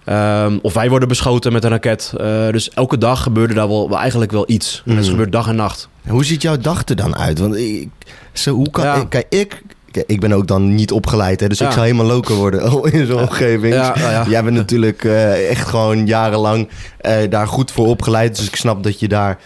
[0.05, 2.13] Ehm, of wij worden beschoten met een raket.
[2.17, 4.81] Eh, dus elke dag gebeurde daar wel, wel eigenlijk wel iets.
[4.85, 5.01] En Mhm.
[5.01, 5.89] dat gebeurt dag en nacht.
[6.07, 7.39] Hoe ziet jouw dag er dan uit?
[7.39, 7.89] Want ik,
[8.33, 9.05] zo, hoe kan, Ja.
[9.09, 9.61] kijk, ik,
[10.05, 13.05] ik ben ook dan niet opgeleid, hè, dus ik zou helemaal loco worden oh, in
[13.05, 13.73] zo'n omgeving.
[13.73, 14.25] Ja, ja, ja.
[14.29, 18.83] Jij bent natuurlijk eh, echt gewoon jarenlang eh, daar goed voor opgeleid, dus ik snap
[18.83, 19.37] dat je daar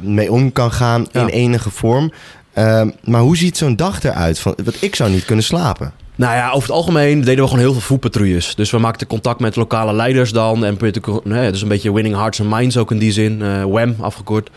[0.00, 2.12] mee om kan gaan in enige vorm.
[2.52, 4.38] Ehm, maar hoe ziet zo'n dag eruit?
[4.38, 5.92] Van, want ik zou niet kunnen slapen.
[6.16, 8.54] Nou ja, over het algemeen deden we gewoon heel veel voetpatrouilles.
[8.54, 10.64] Dus we maakten contact met lokale leiders dan.
[10.64, 10.78] En
[11.24, 13.42] nee, dus een beetje winning hearts and minds ook in die zin.
[13.42, 14.50] eh WAM afgekort.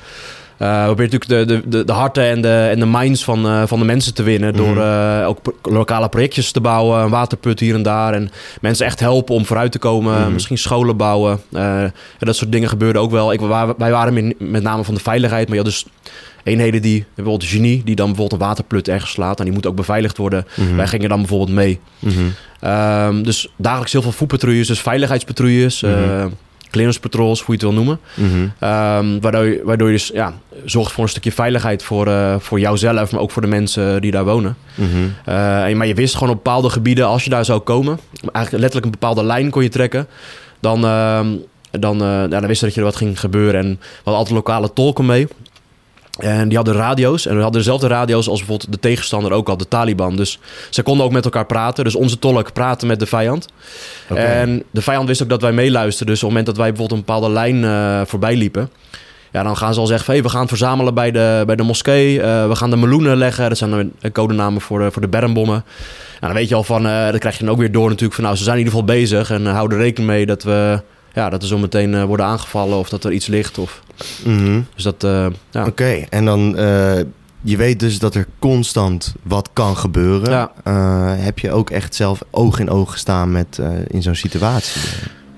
[0.60, 3.46] Eh, we proberen natuurlijk de, de, de, de harten en de, en de minds van,
[3.48, 4.54] eh, van de mensen te winnen.
[4.54, 4.80] Door Mhm.
[5.22, 7.00] eh, ook lokale projectjes te bouwen.
[7.04, 8.14] Een waterput hier en daar.
[8.14, 10.22] En mensen echt helpen om vooruit te komen.
[10.22, 10.34] Mhm.
[10.34, 11.40] Misschien scholen bouwen.
[11.52, 13.34] En dat soort dingen gebeurden ook wel.
[13.34, 13.40] Ik,
[13.78, 15.48] wij waren met, met name van de veiligheid.
[15.48, 15.86] Maar had dus
[16.44, 19.38] eenheden die, bijvoorbeeld Genie, die dan bijvoorbeeld een waterput ergens slaat.
[19.40, 20.46] En die moet ook beveiligd worden.
[20.56, 20.76] Mhm.
[20.76, 21.80] Wij gingen dan bijvoorbeeld mee.
[22.60, 26.26] Ehm, dus dagelijks heel veel voetpatrouilles, dus veiligheidspatrouilles, eh
[26.72, 28.00] clearance patrols, hoe je het wil noemen.
[28.14, 28.48] Mhm.
[28.60, 30.34] Ehm, waardoor, je, waardoor je dus ja,
[30.66, 34.12] zorgt voor een stukje veiligheid voor, eh, voor jouzelf, maar ook voor de mensen die
[34.12, 34.58] daar wonen.
[34.76, 34.88] Mhm.
[35.26, 38.52] Eh, en, maar je wist gewoon op bepaalde gebieden, als je daar zou komen, eigenlijk
[38.52, 40.08] letterlijk een bepaalde lijn kon je trekken,
[40.60, 41.28] dan, ehm,
[41.72, 43.62] dan, eh, ja, dan wist je dat je er wat ging gebeuren.
[43.62, 45.28] En we hadden altijd lokale tolken mee.
[46.20, 47.26] En die hadden radio's.
[47.26, 50.16] En we hadden dezelfde radio's als bijvoorbeeld de tegenstander ook had, de Taliban.
[50.16, 51.84] Dus ze konden ook met elkaar praten.
[51.84, 53.48] Dus onze tolk praatte met de vijand.
[54.08, 56.14] En de vijand wist ook dat wij meeluisterden.
[56.14, 58.70] Dus op het moment dat wij bijvoorbeeld een bepaalde lijn eh, voorbij liepen...
[59.32, 62.22] Ja, dan gaan ze al zeggen hey, we gaan verzamelen bij de, bij de moskee.
[62.22, 63.50] Eh, we gaan de meloenen leggen.
[63.50, 65.64] Dat zijn codenamen voor de, voor de bermbommen.
[66.20, 68.14] Nou, dan weet je al van, eh dat krijg je dan ook weer door natuurlijk.
[68.14, 69.32] Van, nou, ze zijn in ieder geval bezig.
[69.32, 70.82] En uh, hou er rekening mee dat we,
[71.14, 72.78] ja, dat we zo meteen uh, worden aangevallen.
[72.78, 73.58] Of dat er iets ligt.
[73.58, 73.82] Of...
[74.26, 74.62] Mhm.
[74.76, 75.60] Dus dat, uh, ja.
[75.60, 76.08] Oké, okay.
[76.10, 76.60] en dan...
[76.60, 77.00] Uh,
[77.42, 80.32] je weet dus dat er constant wat kan gebeuren.
[80.32, 80.52] Ja.
[81.16, 84.82] Heb je ook echt zelf oog in oog gestaan met in zo'n situatie?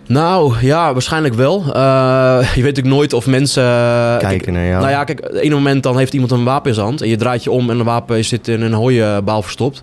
[0.07, 1.63] Nou ja, waarschijnlijk wel.
[1.65, 3.63] Je weet natuurlijk nooit of mensen.
[3.63, 4.79] Kijken kijk, naar jou.
[4.79, 7.01] Nou ja, kijk, op een moment dan heeft iemand een wapen in zijn hand.
[7.01, 9.81] En je draait je om en een wapen zit in een hooienbaal verstopt.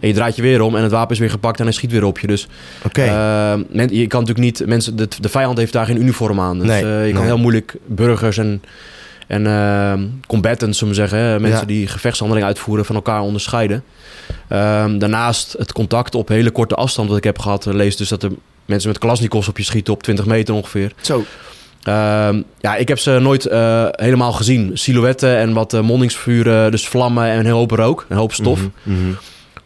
[0.00, 1.92] En je draait je weer om en het wapen is weer gepakt en hij schiet
[1.92, 2.26] weer op je.
[2.26, 2.46] Dus
[2.84, 3.06] okay.
[3.06, 4.66] uh, je kan natuurlijk niet.
[4.66, 6.58] Mensen, de, de vijand heeft daar geen uniform aan.
[6.58, 8.62] Dus nee, uh, je kan heel moeilijk burgers en.
[9.26, 9.92] En uh,
[10.26, 11.66] combatants, zullen we zeggen, mensen Ja.
[11.66, 13.84] die gevechtshandelingen uitvoeren van elkaar onderscheiden.
[14.52, 18.22] Um, daarnaast het contact op hele korte afstand dat ik heb gehad, lees dus dat
[18.22, 18.30] er
[18.64, 20.92] mensen met Kalashnikovs op je schieten op 20 meter ongeveer.
[21.00, 21.24] Zo.
[21.88, 24.70] Um, ja, ik heb ze nooit uh, helemaal gezien.
[24.74, 28.58] Silhouetten en wat uh, mondingsvuren, dus vlammen en een hoop rook, een hoop stof.
[28.58, 29.16] Mm -hmm, mm -hmm.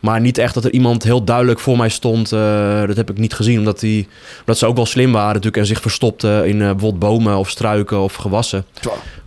[0.05, 2.33] Maar niet echt dat er iemand heel duidelijk voor mij stond.
[2.33, 4.09] Uh, dat heb ik niet gezien, omdat, die,
[4.41, 7.51] omdat ze ook wel slim waren natuurlijk en zich verstopten in uh, bijvoorbeeld bomen of
[7.51, 8.65] struiken of gewassen.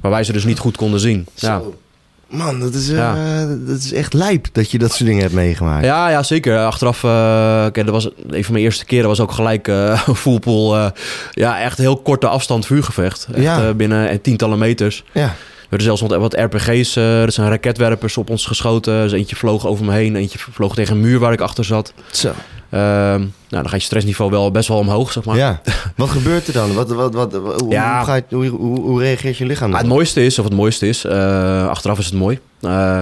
[0.01, 1.25] Waar wij ze dus niet goed konden zien.
[1.33, 1.47] Zo.
[1.47, 1.61] Ja.
[2.27, 3.45] Man, dat is, uh, ja.
[3.65, 5.85] dat is echt lijp dat je dat soort dingen hebt meegemaakt.
[5.85, 6.65] Ja, ja zeker.
[6.65, 10.91] Achteraf, uh, dat was een van mijn eerste keren was ook gelijk uh, fullpool.
[11.31, 13.27] ja, echt heel korte afstand vuurgevecht.
[13.33, 13.73] Echt, ja.
[13.73, 15.03] binnen tientallen meters.
[15.11, 15.35] Ja.
[15.69, 19.01] We hebben zelfs wat RPG's, dat zijn raketwerpers op ons geschoten.
[19.01, 21.93] Dus eentje vloog over me heen, eentje vloog tegen een muur waar ik achter zat.
[22.11, 22.33] Zo.
[22.69, 25.35] Uh, nou, dan gaat je stressniveau wel best wel omhoog, zeg maar.
[25.35, 25.61] Ja.
[25.95, 26.73] Wat gebeurt er dan?
[26.73, 27.97] Wat, wat, wat, hoe, ja.
[27.97, 29.79] hoe, gaat, hoe, hoe, hoe, reageert je lichaam dan?
[29.79, 32.39] het mooiste is, of het mooiste is, uh, achteraf is het mooi.
[32.61, 32.99] Uh,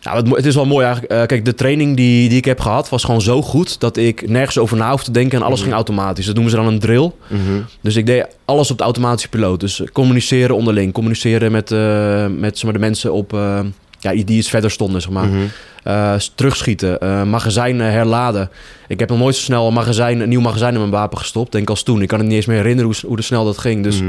[0.00, 1.14] ja, het, het, is wel mooi eigenlijk.
[1.14, 4.28] Uh, kijk, de training die, die ik heb gehad was gewoon zo goed dat ik
[4.28, 5.74] nergens over na hoef te denken en alles mm -hmm.
[5.74, 6.26] ging automatisch.
[6.26, 7.12] Dat noemen ze dan een drill.
[7.28, 7.64] Mm -hmm.
[7.80, 9.60] Dus ik deed alles op de automatische piloot.
[9.60, 13.60] Dus communiceren onderling, communiceren met, uh, met zeg maar, de mensen op, uh,
[14.00, 15.26] ja, die iets verder stonden, zeg maar.
[15.26, 15.50] Mm -hmm.
[15.86, 18.50] uh, terugschieten, magazijnen herladen.
[18.88, 21.52] Ik heb nog nooit zo snel een, magazijn, een nieuw magazijn in mijn wapen gestopt,
[21.52, 22.02] denk als toen.
[22.02, 23.82] Ik kan het niet eens meer herinneren hoe, hoe snel dat ging.
[23.82, 24.00] Dus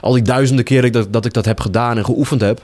[0.00, 2.60] al die duizenden keren dat, dat ik dat heb gedaan en geoefend heb.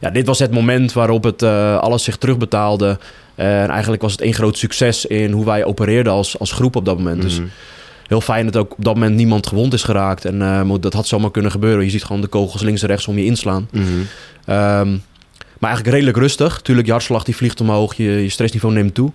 [0.00, 2.98] Ja, dit was het moment waarop het uh, alles zich terugbetaalde.
[3.34, 6.84] En eigenlijk was het één groot succes in hoe wij opereerden als, als groep op
[6.84, 7.16] dat moment.
[7.16, 7.26] Mhm.
[7.26, 7.44] Mm -hmm.
[7.44, 7.52] Dus
[8.06, 10.24] heel fijn dat ook op dat moment niemand gewond is geraakt.
[10.24, 11.84] En uh, dat had zomaar kunnen gebeuren.
[11.84, 13.68] Je ziet gewoon de kogels links en rechts om je inslaan.
[13.72, 14.00] Mm -hmm.
[14.54, 15.02] um,
[15.58, 16.60] Maar eigenlijk redelijk rustig.
[16.60, 19.12] Tuurlijk, je hartslag die vliegt omhoog, je, je stressniveau neemt toe.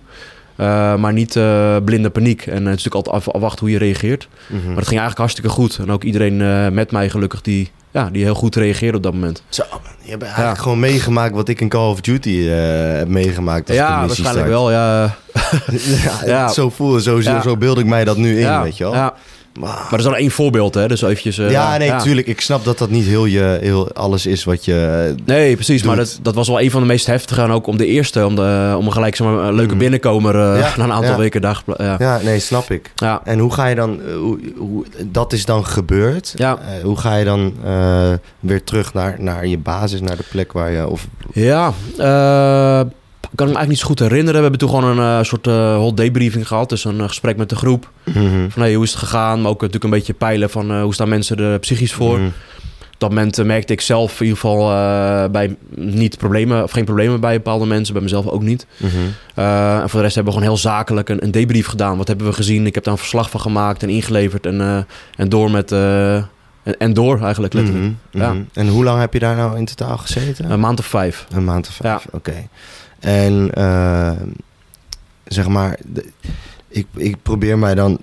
[0.60, 2.46] Uh, maar niet uh, blinde paniek.
[2.46, 4.28] En het is natuurlijk altijd af, afwachten hoe je reageert.
[4.30, 4.66] Mm -hmm.
[4.66, 5.78] Maar het ging eigenlijk hartstikke goed.
[5.78, 9.12] En ook iedereen uh, met mij gelukkig die, ja, die heel goed reageerde op dat
[9.12, 9.42] moment.
[9.48, 9.62] Zo,
[10.02, 10.62] je hebt eigenlijk ja.
[10.62, 13.68] gewoon meegemaakt wat ik in Call of Duty heb meegemaakt.
[13.68, 14.48] Als ja, waarschijnlijk start.
[14.48, 14.70] wel.
[14.70, 15.02] Ja.
[16.04, 18.84] ja, ja, Zo voelde, zo, zo, zo beeld ik mij dat nu in, weet je
[18.84, 18.94] wel.
[18.94, 19.14] Ja.
[19.58, 20.88] Maar, dat is dan één voorbeeld, hè?
[20.88, 21.38] Dus eventjes...
[21.38, 22.26] Uh, ja, nee, natuurlijk.
[22.26, 25.82] Ik snap dat dat niet heel, je, heel alles is wat je Nee, precies.
[25.82, 27.42] Maar dat, dat was wel een van de meest heftige.
[27.42, 30.84] En ook om de eerste, om, de, om gelijk een leuke binnenkomer uh, ja, na
[30.84, 31.18] een aantal ja.
[31.18, 31.62] weken dag.
[31.78, 31.96] Ja.
[31.98, 32.92] ja, nee, snap ik.
[32.94, 33.20] Ja.
[33.24, 34.00] En hoe ga je dan...
[34.18, 36.32] Hoe, hoe, dat is dan gebeurd.
[36.36, 36.58] Ja.
[36.58, 37.52] Uh, hoe ga je dan
[38.40, 40.88] weer terug naar, naar je basis, naar de plek waar je...
[40.88, 41.06] Of...
[41.32, 41.72] Ja,
[43.34, 44.34] kan me eigenlijk niet zo goed herinneren.
[44.34, 46.68] We hebben toen gewoon een uh, soort uh, hot debriefing gehad.
[46.68, 47.90] Dus een uh, gesprek met de groep.
[48.04, 48.50] Mm -hmm.
[48.50, 49.40] Van hey, hoe is het gegaan?
[49.40, 52.16] Maar ook natuurlijk een beetje peilen van hoe staan mensen er psychisch voor.
[52.16, 52.32] Mm -hmm.
[52.92, 54.66] Op dat moment merkte ik zelf in ieder geval
[55.30, 57.92] bij niet problemen, of geen problemen bij bepaalde mensen.
[57.94, 58.66] Bij mezelf ook niet.
[58.76, 59.14] Mm -hmm.
[59.34, 61.96] en voor de rest hebben we gewoon heel zakelijk een, een, debrief gedaan.
[61.96, 62.66] Wat hebben we gezien?
[62.66, 64.46] Ik heb daar een verslag van gemaakt en ingeleverd.
[64.46, 64.86] En,
[65.16, 65.72] en door met...
[65.72, 67.94] En, en, door eigenlijk letterlijk.
[68.10, 68.34] Ja.
[68.52, 70.50] En hoe lang heb je daar nou in totaal gezeten?
[70.50, 71.26] Een maand of vijf.
[71.30, 72.10] Een maand of vijf, Ja.
[72.12, 72.30] oké.
[72.30, 72.48] Okay.
[73.00, 74.10] En uh,
[75.24, 75.78] zeg maar,
[76.68, 77.98] ik, ik probeer mij dan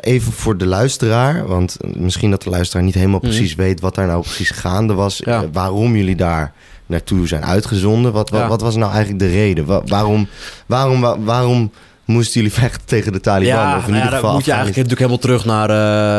[0.00, 3.62] even voor de luisteraar, want misschien dat de luisteraar niet helemaal precies mm.
[3.62, 5.42] weet wat daar nou precies gaande was, Ja.
[5.42, 6.52] uh, waarom jullie daar
[6.86, 8.12] naartoe zijn uitgezonden.
[8.12, 8.48] Wat, wat, Ja.
[8.48, 9.64] wat was nou eigenlijk de reden?
[9.64, 10.28] Wa- waarom,
[10.66, 11.70] waarom, wa- waarom
[12.04, 13.58] moesten jullie vechten tegen de Taliban?
[13.58, 15.70] Ja, of in nou ja, ieder dan geval moet je eigenlijk natuurlijk helemaal terug naar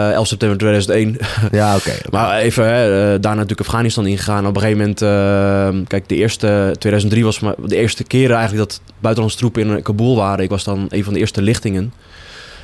[0.10, 1.17] eh 11 september 2001.
[1.52, 1.91] Ja, oké.
[2.10, 4.48] Maar even, hè, eh, daarna natuurlijk Afghanistan ingegaan.
[4.48, 8.82] Op een gegeven moment, eh, kijk, de eerste, 2003 was de eerste keren eigenlijk dat
[9.00, 10.43] buitenlandse troepen in Kabul waren.
[10.43, 11.93] Ik was dan een van de eerste lichtingen.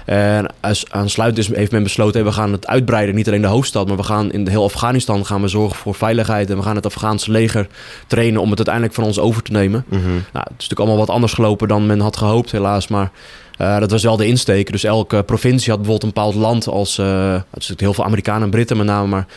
[0.06, 3.16] En als- aansluitend is- heeft men besloten, we gaan het uitbreiden.
[3.16, 6.50] Niet alleen de hoofdstad, maar we gaan in heel Afghanistan gaan we zorgen voor veiligheid.
[6.50, 7.68] En we gaan het Afghaanse leger
[8.08, 9.86] trainen om het uiteindelijk van ons over te nemen.
[9.88, 10.02] Mhm.
[10.10, 12.88] Nou, het is natuurlijk allemaal wat anders gelopen dan men had gehoopt, helaas.
[12.88, 13.12] Maar
[13.58, 14.72] eh, dat was wel de insteek.
[14.72, 16.98] Dus elke provincie had bijvoorbeeld een bepaald land als...
[16.98, 19.28] eh, het is natuurlijk heel veel Amerikanen en Britten met name, maar...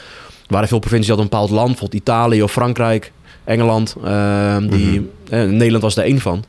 [0.47, 1.71] Er waren veel provincies die hadden een bepaald land.
[1.79, 3.13] Bijvoorbeeld Italië of Frankrijk,
[3.45, 3.95] Engeland.
[4.05, 6.45] eh, die, eh, Nederland was er één van.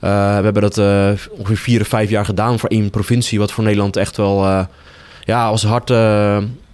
[0.00, 3.38] Eh, we hebben dat eh, ongeveer vier of vijf jaar gedaan voor één provincie.
[3.38, 4.44] Wat voor Nederland echt wel...
[4.46, 4.64] eh,
[5.24, 5.88] ja, als hard,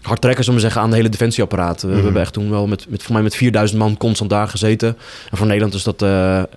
[0.03, 1.83] hard trekken, zullen we zeggen, aan de hele defensieapparaat.
[1.83, 2.05] We, we Mhm.
[2.05, 4.97] hebben echt toen wel met, met, voor mij met 4000 man constant daar gezeten.
[5.31, 6.03] En voor Nederland is dat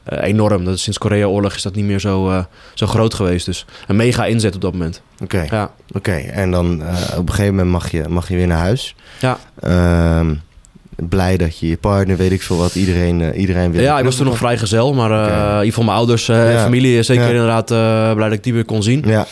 [0.05, 0.65] enorm.
[0.65, 3.45] Dat is, sinds Korea-oorlog is dat niet meer zo, zo groot geweest.
[3.45, 5.01] Dus een mega inzet op dat moment.
[5.23, 6.12] Oké, Ja, oké.
[6.15, 6.82] En dan
[7.17, 8.95] op een gegeven moment mag je, mag je weer naar huis.
[9.19, 9.38] ja.
[9.60, 10.34] Ehm,
[11.09, 13.81] blij dat je je partner, weet ik veel wat, iedereen, eh, iedereen wil.
[13.81, 14.93] ja ik was toen nog vrijgezel.
[14.93, 15.33] Maar eh, Oké.
[15.43, 16.63] in ieder geval mijn ouders eh, en Ja.
[16.63, 17.03] familie.
[17.03, 17.29] Zeker Ja.
[17.29, 19.03] inderdaad eh, blij dat ik die weer kon zien.
[19.07, 19.25] Ja,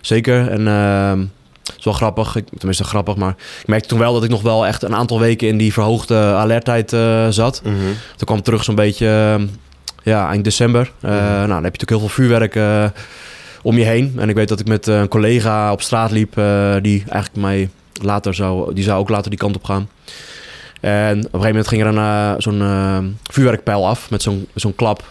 [0.00, 0.48] Zeker.
[0.50, 1.18] En ehm,
[1.62, 2.36] het is wel grappig.
[2.36, 5.20] Ik, tenminste grappig, maar ik merkte toen wel dat ik nog wel echt een aantal
[5.20, 7.60] weken in die verhoogde alertheid eh, zat.
[7.64, 7.74] mhm.
[8.16, 9.06] Toen kwam terug zo'n beetje,
[9.38, 9.42] eh,
[10.02, 10.92] ja, eind december.
[11.00, 11.18] Eh, Mhm.
[11.20, 12.84] Nou, dan heb je natuurlijk heel veel vuurwerk eh,
[13.62, 14.14] om je heen.
[14.18, 17.36] En ik weet dat ik met eh, een collega op straat liep, eh, die eigenlijk
[17.46, 17.68] mij
[18.02, 19.88] later zou, die zou ook later die kant op gaan.
[20.84, 22.98] En op een gegeven moment ging er een, eh, zo'n eh,
[23.32, 25.04] vuurwerkpijl af met zo'n zo'n klap.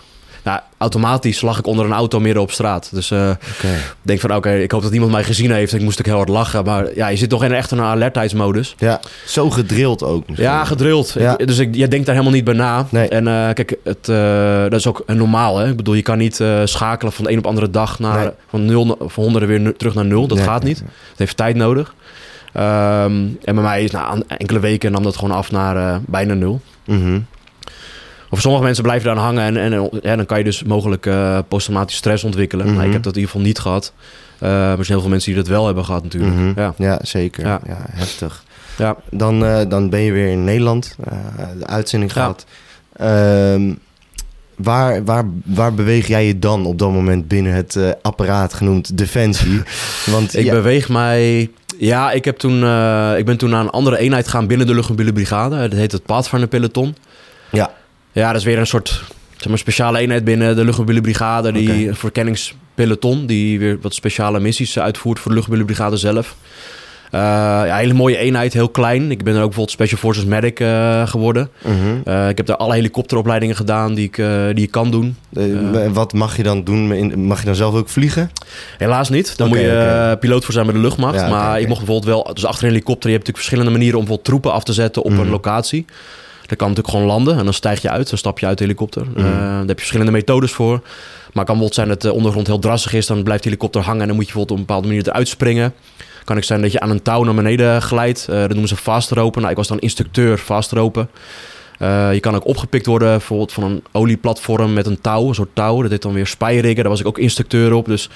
[0.44, 2.90] Nou, automatisch lag ik onder een auto midden op straat.
[2.92, 5.74] Dus eh, ik denk van, oké, ik hoop dat niemand mij gezien heeft.
[5.74, 6.64] Ik moest ook heel hard lachen.
[6.66, 8.76] Maar ja, je zit toch in echt een alertheidsmodus.
[8.78, 10.28] Ja, zo gedrild ook.
[10.28, 10.50] misschien.
[10.50, 11.16] Ja, gedrild.
[11.20, 11.38] Ja.
[11.38, 12.86] Ik- dus ik, jij denkt daar helemaal niet bij na.
[12.90, 13.08] Nee.
[13.08, 14.06] En kijk, het,
[14.72, 15.58] dat is ook normaal.
[15.58, 15.70] Hè?
[15.70, 18.30] Ik bedoel, je kan niet schakelen van de een op de andere dag naar Nee.
[18.50, 20.28] van nul van honderden weer terug naar nul.
[20.28, 20.78] Dat Nee, gaat niet.
[20.80, 21.94] Het heeft tijd nodig.
[22.54, 23.14] Ehm,
[23.44, 26.62] en bij mij is na enkele weken nam dat gewoon af naar eh, bijna nul.
[26.86, 27.20] Mhm.
[28.30, 31.38] Of sommige mensen blijven daar hangen en, en ja, dan kan je dus mogelijk eh
[31.48, 32.66] posttraumatische stress ontwikkelen.
[32.66, 32.76] Mhm.
[32.76, 33.94] Nou, ik heb dat in ieder geval niet gehad.
[34.40, 36.34] Eh, maar er zijn heel veel mensen die dat wel hebben gehad natuurlijk.
[36.36, 36.52] Mhm.
[36.60, 36.74] Ja.
[36.78, 37.46] Ja, zeker.
[37.46, 37.60] Ja.
[37.68, 37.78] Ja.
[37.90, 38.44] heftig.
[38.78, 38.96] Ja.
[39.10, 40.96] Dan, eh, dan ben je weer in Nederland.
[41.04, 41.18] eh,
[41.60, 42.20] de uitzending Ja.
[42.22, 42.46] gehad.
[42.96, 43.74] Ehm,
[44.56, 48.98] waar, waar, waar beweeg jij je dan op dat moment binnen het eh, apparaat genoemd
[48.98, 49.62] Defensie?
[50.14, 51.50] Want Ik ja, beweeg mij.
[51.78, 54.74] Ja, ik, heb toen, eh, ik ben toen naar een andere eenheid gegaan binnen de
[54.74, 55.70] luchtmobiele brigade.
[55.70, 56.96] Dat heet het Pathfinder Peloton.
[57.52, 57.74] Ja.
[58.12, 59.04] Ja, dat is weer een soort
[59.38, 61.52] zeg maar, speciale eenheid binnen de luchtmobiele brigade.
[61.52, 66.36] Die verkenningspeloton, die weer wat speciale missies uitvoert voor de luchtmobiele brigade zelf.
[67.14, 69.12] Eh, ja, een hele mooie eenheid, heel klein.
[69.12, 71.50] Ik ben er ook bijvoorbeeld Special Forces Medic eh, geworden.
[71.62, 71.74] mhm.
[72.06, 74.16] Eh, ik heb daar alle helikopteropleidingen gedaan die ik,
[74.56, 75.18] die ik kan doen.
[75.94, 77.26] Wat mag je dan doen?
[77.26, 78.32] Mag je dan zelf ook vliegen?
[78.78, 79.38] Helaas niet.
[79.38, 81.20] Dan moet je piloot voor zijn bij de luchtmacht.
[81.20, 82.34] Ja, maar ik mocht bijvoorbeeld wel...
[82.34, 84.00] Dus achter een helikopter, je hebt natuurlijk verschillende manieren...
[84.00, 85.22] om bijvoorbeeld troepen af te zetten op Mhm.
[85.22, 85.86] een locatie.
[86.46, 88.10] Dat kan natuurlijk gewoon landen en dan stijg je uit.
[88.10, 89.06] Dan stap je uit de helikopter.
[89.16, 89.20] Mhm.
[89.26, 90.80] Eh, daar heb je verschillende methodes voor.
[90.80, 90.84] Maar
[91.24, 93.06] het kan bijvoorbeeld zijn dat de ondergrond heel drassig is.
[93.08, 95.28] Dan blijft de helikopter hangen en dan moet je bijvoorbeeld op een bepaalde manier eruit
[95.28, 95.74] springen.
[96.24, 98.28] Kan ik zijn dat je aan een touw naar beneden glijdt.
[98.28, 99.40] Eh, dat noemen ze fast ropen.
[99.40, 101.10] Nou, ik was dan instructeur fast ropen.
[101.80, 105.56] Eh, je kan ook opgepikt worden bijvoorbeeld van een olieplatform met een touw, een soort
[105.56, 105.82] touw.
[105.82, 106.76] Dat heet dan weer spijriggen.
[106.76, 107.86] Daar was ik ook instructeur op.
[107.86, 108.10] Dus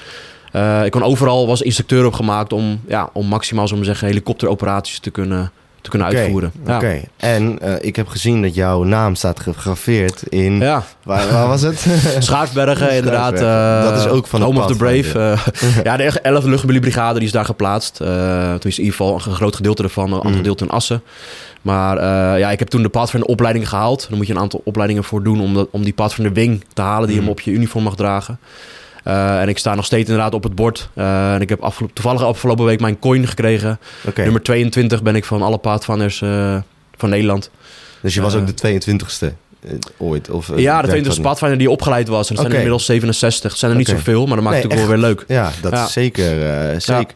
[0.51, 4.99] eh, ik kon overal was instructeur op gemaakt om, ja, om maximaal, zo zeggen, helikopteroperaties
[4.99, 5.51] te kunnen,
[5.89, 6.51] te kunnen Oké, uitvoeren.
[6.65, 6.75] Ja.
[6.75, 10.59] Oké, en eh, ik heb gezien dat jouw naam staat gegraveerd in...
[10.59, 11.85] Ja, Waar, waar was het?
[12.19, 13.33] Schaarsbergen inderdaad.
[13.33, 15.19] Eh, Dat is ook van de Home of the Brave.
[15.19, 15.83] Eh.
[15.83, 17.95] ja, de 11e luchtmobiele die is daar geplaatst.
[17.95, 18.05] Toen
[18.69, 20.37] is in ieder geval een groot gedeelte ervan, een ander Mhm.
[20.37, 21.01] gedeelte in Assen.
[21.61, 21.97] Maar
[22.39, 24.05] ja, ik heb toen de Pathfinder opleiding gehaald.
[24.09, 26.81] Daar moet je een aantal opleidingen voor doen om, dat, om die Pathfinder wing te
[26.81, 27.25] halen die Mhm.
[27.25, 28.39] hem op je uniform mag dragen.
[29.07, 30.89] Eh, en ik sta nog steeds inderdaad op het bord.
[30.93, 33.79] Eh, en ik heb afgelopen, toevallig afgelopen week mijn coin gekregen.
[34.15, 36.57] Nummer 22 ben ik van alle Pathfinders eh,
[36.97, 37.49] van Nederland.
[38.01, 40.29] dus je was ook de 22ste eh, ooit?
[40.29, 42.29] Of, ja, de werkt 22 dat Pathfinder die opgeleid was.
[42.29, 43.49] En er zijn er inmiddels 67.
[43.51, 45.23] Het zijn er niet zoveel, maar dat maakt Nee, het ook wel weer leuk.
[45.27, 45.85] Ja, dat Ja.
[45.85, 46.81] is zeker.
[46.81, 47.15] zeker.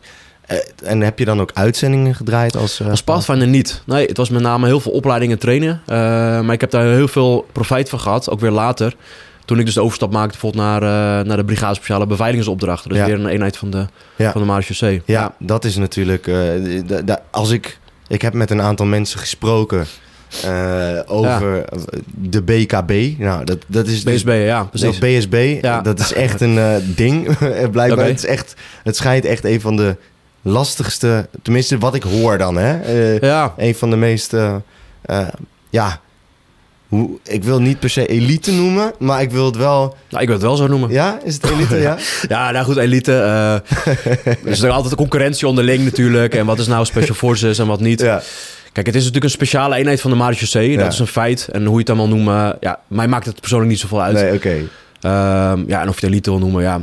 [0.84, 2.80] En heb je dan ook uitzendingen gedraaid als...
[2.80, 3.82] eh, Als Pathfinder niet.
[3.86, 5.82] Nee, het was met name heel veel opleidingen trainen.
[6.45, 8.95] Maar ik heb daar heel veel profijt van gehad, ook weer later.
[9.52, 12.90] Toen ik dus de overstap maakte bijvoorbeeld naar, eh, naar de Brigade Speciale Beveiligingsopdrachten.
[12.90, 13.06] Dus Ja.
[13.06, 13.86] weer een eenheid van de,
[14.16, 14.32] Ja.
[14.32, 15.02] van de Marechaussee.
[15.06, 16.26] Ja, dat is natuurlijk.
[17.06, 17.80] da- als ik.
[18.08, 19.86] Ik heb met een aantal mensen gesproken.
[20.44, 21.66] eh, over
[22.06, 23.20] de BKB.
[23.20, 24.04] Nou, dat, dat is.
[24.04, 24.98] dus- BSB, ja, precies.
[25.00, 25.58] BSB.
[25.62, 25.82] Ja.
[25.82, 26.60] Dat is echt een
[26.96, 27.38] ding.
[27.72, 28.06] Blijkbaar.
[28.06, 29.96] Het, is echt, het schijnt echt een van de
[30.42, 31.28] lastigste.
[31.42, 32.58] Tenminste, wat ik hoor dan.
[32.58, 32.92] Hè?
[33.28, 34.36] Ja, Een van de meest.
[35.70, 36.02] ja.
[36.91, 38.91] Hoe, ik wil niet per se elite noemen.
[38.99, 39.95] Maar ik wil het wel.
[40.10, 40.89] nou, ik wil het wel zo noemen.
[40.89, 41.75] Ja, Ja, is het elite?
[42.30, 42.51] ja.
[42.51, 43.13] nou goed, elite.
[43.13, 43.54] eh
[44.25, 46.36] er is er altijd concurrentie onderling natuurlijk.
[46.36, 47.99] En wat is nou Special Forces en wat niet.
[48.01, 48.21] ja.
[48.71, 50.71] Kijk, het is natuurlijk een speciale eenheid van de Marechaussee.
[50.71, 50.77] Ja.
[50.84, 51.47] Dat is een feit.
[51.51, 54.13] En hoe je het wel noemen, ja, mij maakt het persoonlijk niet zoveel uit.
[54.13, 54.56] Nee, oké.
[55.01, 56.82] Ehm, ja, en of je het elite wil noemen, ja.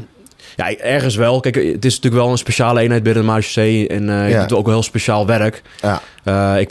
[0.57, 1.41] Ja, ergens wel.
[1.41, 3.89] Kijk, het is natuurlijk wel een speciale eenheid binnen de Marechaussee.
[3.89, 4.41] En eh Ja.
[4.41, 5.63] je doet ook wel heel speciaal werk.
[5.83, 6.01] Ja.
[6.25, 6.71] Eh, ik,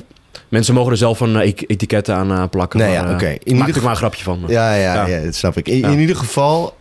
[0.49, 2.79] mensen mogen er zelf een eh, et- etiketten aan eh, plakken.
[2.79, 3.25] Nee, maar, ja, eh, oké.
[3.25, 4.39] In Maak ieder natuurlijk maar een grapje van.
[4.47, 5.07] Ja, ja, ja.
[5.07, 5.23] Ja.
[5.23, 5.67] dat snap ik.
[5.67, 6.75] In, in ieder geval,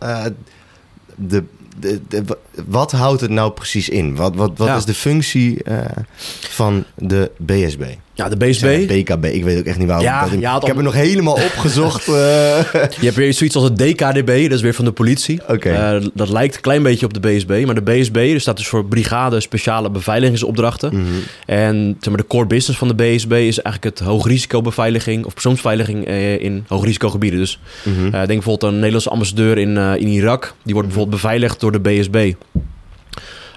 [1.15, 1.43] de,
[1.79, 4.15] de, de- wat houdt het nou precies in?
[4.15, 4.75] Wat, wat, wat Ja.
[4.75, 5.77] is de functie eh,
[6.49, 7.83] van de BSB?
[8.13, 8.85] Ja, de BSB.
[8.89, 10.05] Ja, BKB, ik weet ook echt niet waarom.
[10.05, 12.07] Ja, dat ik, ik heb het nog helemaal opgezocht.
[12.07, 12.13] eh.
[12.73, 15.39] Je hebt weer zoiets als het DKDB, dat is weer van de politie.
[15.47, 15.69] Oké.
[15.69, 17.63] Eh, dat lijkt een klein beetje op de BSB.
[17.65, 20.95] Maar de BSB dus staat dus voor Brigade Speciale Beveiligingsopdrachten.
[20.95, 21.05] Mhm.
[21.45, 26.05] En zeg maar, de core business van de BSB is eigenlijk het hoogrisicobeveiliging of persoonsbeveiliging
[26.05, 27.39] eh, in hoogrisicogebieden.
[27.39, 28.05] Dus Mhm.
[28.05, 30.53] eh, denk bijvoorbeeld aan een Nederlandse ambassadeur in, in Irak.
[30.63, 32.33] Die wordt bijvoorbeeld beveiligd door de BSB.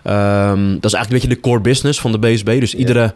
[0.02, 2.60] Ehm, dat is eigenlijk een beetje de core business van de BSB.
[2.60, 3.14] Dus iedere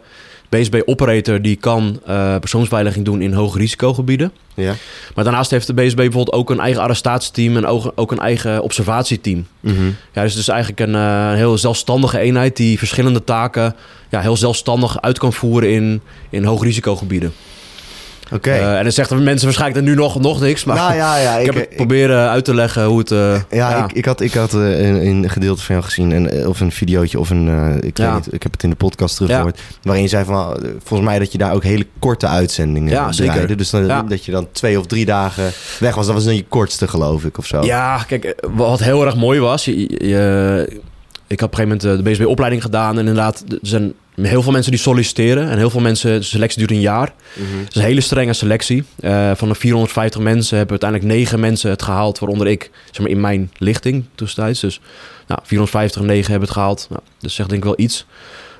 [0.49, 4.31] BSB-operator die kan eh, persoonsbeveiliging doen in hoogrisicogebieden.
[4.53, 4.73] ja.
[5.15, 8.61] Maar daarnaast heeft de BSB bijvoorbeeld ook een eigen arrestatieteam en ook, ook een eigen
[8.61, 9.47] observatieteam.
[9.59, 9.85] Mhm.
[10.13, 13.75] Ja, dus het is eigenlijk een, eh, een heel zelfstandige eenheid die verschillende taken
[14.09, 17.33] ja, heel zelfstandig uit kan voeren in, in hoogrisicogebieden.
[18.31, 18.49] Oké.
[18.51, 21.33] Eh, en dan zeggen mensen waarschijnlijk nu nog, nog niks, maar nou ja, ja.
[21.35, 23.11] ik, Ik, heb het ik- proberen uit te leggen hoe het...
[23.11, 26.31] eh, ja, Ik, ik had, ik had eh, een, een gedeelte van jou gezien, en,
[26.41, 28.15] eh, of een videootje, of een, eh, ik Ja.
[28.15, 31.19] niet, ik heb het in de podcast teruggehoord, waarin je zei van, eh, volgens mij
[31.19, 33.57] dat je daar ook hele korte uitzendingen Ja, zeker.
[33.57, 36.05] Dus dan, dat je dan twee of drie dagen weg was.
[36.05, 37.63] Dat was dan je kortste, geloof ik, of zo.
[37.63, 39.65] Ja, kijk, eh, wat heel erg mooi was...
[39.65, 40.81] Je, je-
[41.27, 42.93] ik heb op een gegeven moment eh, de BSB-opleiding gedaan...
[42.93, 45.49] en inderdaad, er zijn heel veel mensen die solliciteren...
[45.49, 47.13] en heel veel mensen, de selectie duurt een jaar...
[47.33, 47.57] Mhm.
[47.59, 48.83] Het is een hele strenge selectie.
[48.99, 53.09] Eh, van de 450 mensen hebben uiteindelijk 9 mensen het gehaald, waaronder ik, zeg maar
[53.09, 54.59] in mijn lichting tussentijds.
[54.59, 54.81] Dus
[55.27, 56.87] nou, 450 en 9 hebben het gehaald.
[56.89, 58.05] Nou, dus zegt denk ik wel iets.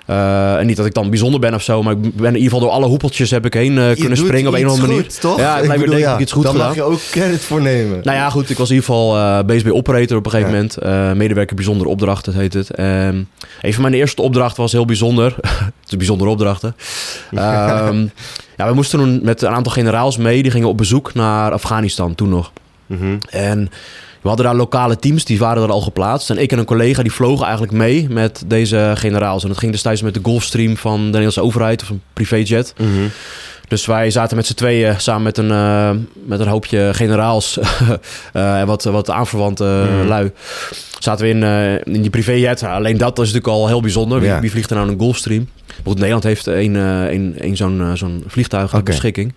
[0.06, 2.42] Eh, en niet dat ik dan bijzonder ben of zo, maar ik ben in ieder
[2.44, 5.04] geval door alle hoepeltjes heb ik heen eh, kunnen springen op een of andere manier.
[5.04, 5.40] goed, toch?
[5.40, 6.68] Ja, het lijkt me denk ik iets goed Dan gedaan.
[6.68, 8.00] mag je ook credit voor nemen.
[8.04, 10.68] Nou ja, goed, ik was in ieder geval eh BSB operator op een gegeven Ja.
[10.82, 11.18] moment.
[11.18, 12.70] Medewerker bijzondere opdrachten heet het.
[12.70, 13.24] Ehm
[13.62, 15.36] een van mijn eerste opdrachten was heel bijzonder.
[15.82, 16.76] het is bijzondere opdrachten.
[17.36, 18.06] Ehm,
[18.58, 20.42] ja, we moesten toen met een aantal generaals mee.
[20.42, 22.52] Die gingen op bezoek naar Afghanistan toen nog.
[22.86, 23.18] Mhm.
[23.30, 23.70] En
[24.26, 26.30] we hadden daar lokale teams, die waren er al geplaatst.
[26.30, 29.44] En ik en een collega die vlogen eigenlijk mee met deze generaals.
[29.44, 32.74] En dat ging destijds met de Gulfstream van de Nederlandse overheid of een privéjet.
[32.78, 32.90] Mhm.
[33.68, 35.90] Dus wij zaten met z'n tweeën samen met een, eh,
[36.26, 37.58] met een hoopje generaals
[38.34, 39.64] eh, en wat, wat aanverwante
[39.98, 40.08] Mhm.
[40.08, 40.32] lui.
[41.00, 42.62] Zaten we in, eh, in die privéjet.
[42.62, 44.20] Nou, alleen dat is natuurlijk al heel bijzonder.
[44.20, 44.40] Wie, Ja.
[44.40, 45.48] wie vliegt er nou een Gulfstream?
[45.66, 49.34] Bijvoorbeeld Nederland heeft eh, één, één zo'n, eh, zo'n vliegtuig aan beschikking.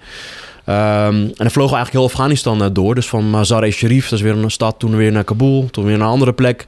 [0.69, 2.95] Ehm, en dan vlogen eigenlijk heel Afghanistan eh, door.
[2.95, 4.75] Dus van Mazar-e-Sharif, dat is weer een stad.
[4.79, 6.67] Toen weer naar Kabul, toen weer naar een andere plek.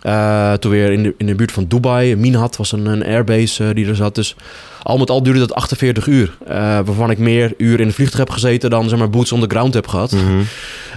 [0.00, 2.16] Eh, toen weer in de, in de buurt van Dubai.
[2.16, 4.14] Minhat was een, een airbase eh, die er zat.
[4.14, 4.36] Dus
[4.82, 6.36] al met al duurde dat 48 uur.
[6.84, 9.48] waarvan ik meer uur in de vliegtuig heb gezeten dan zeg maar, boots on the
[9.48, 10.12] ground heb gehad.
[10.12, 10.22] Mhm.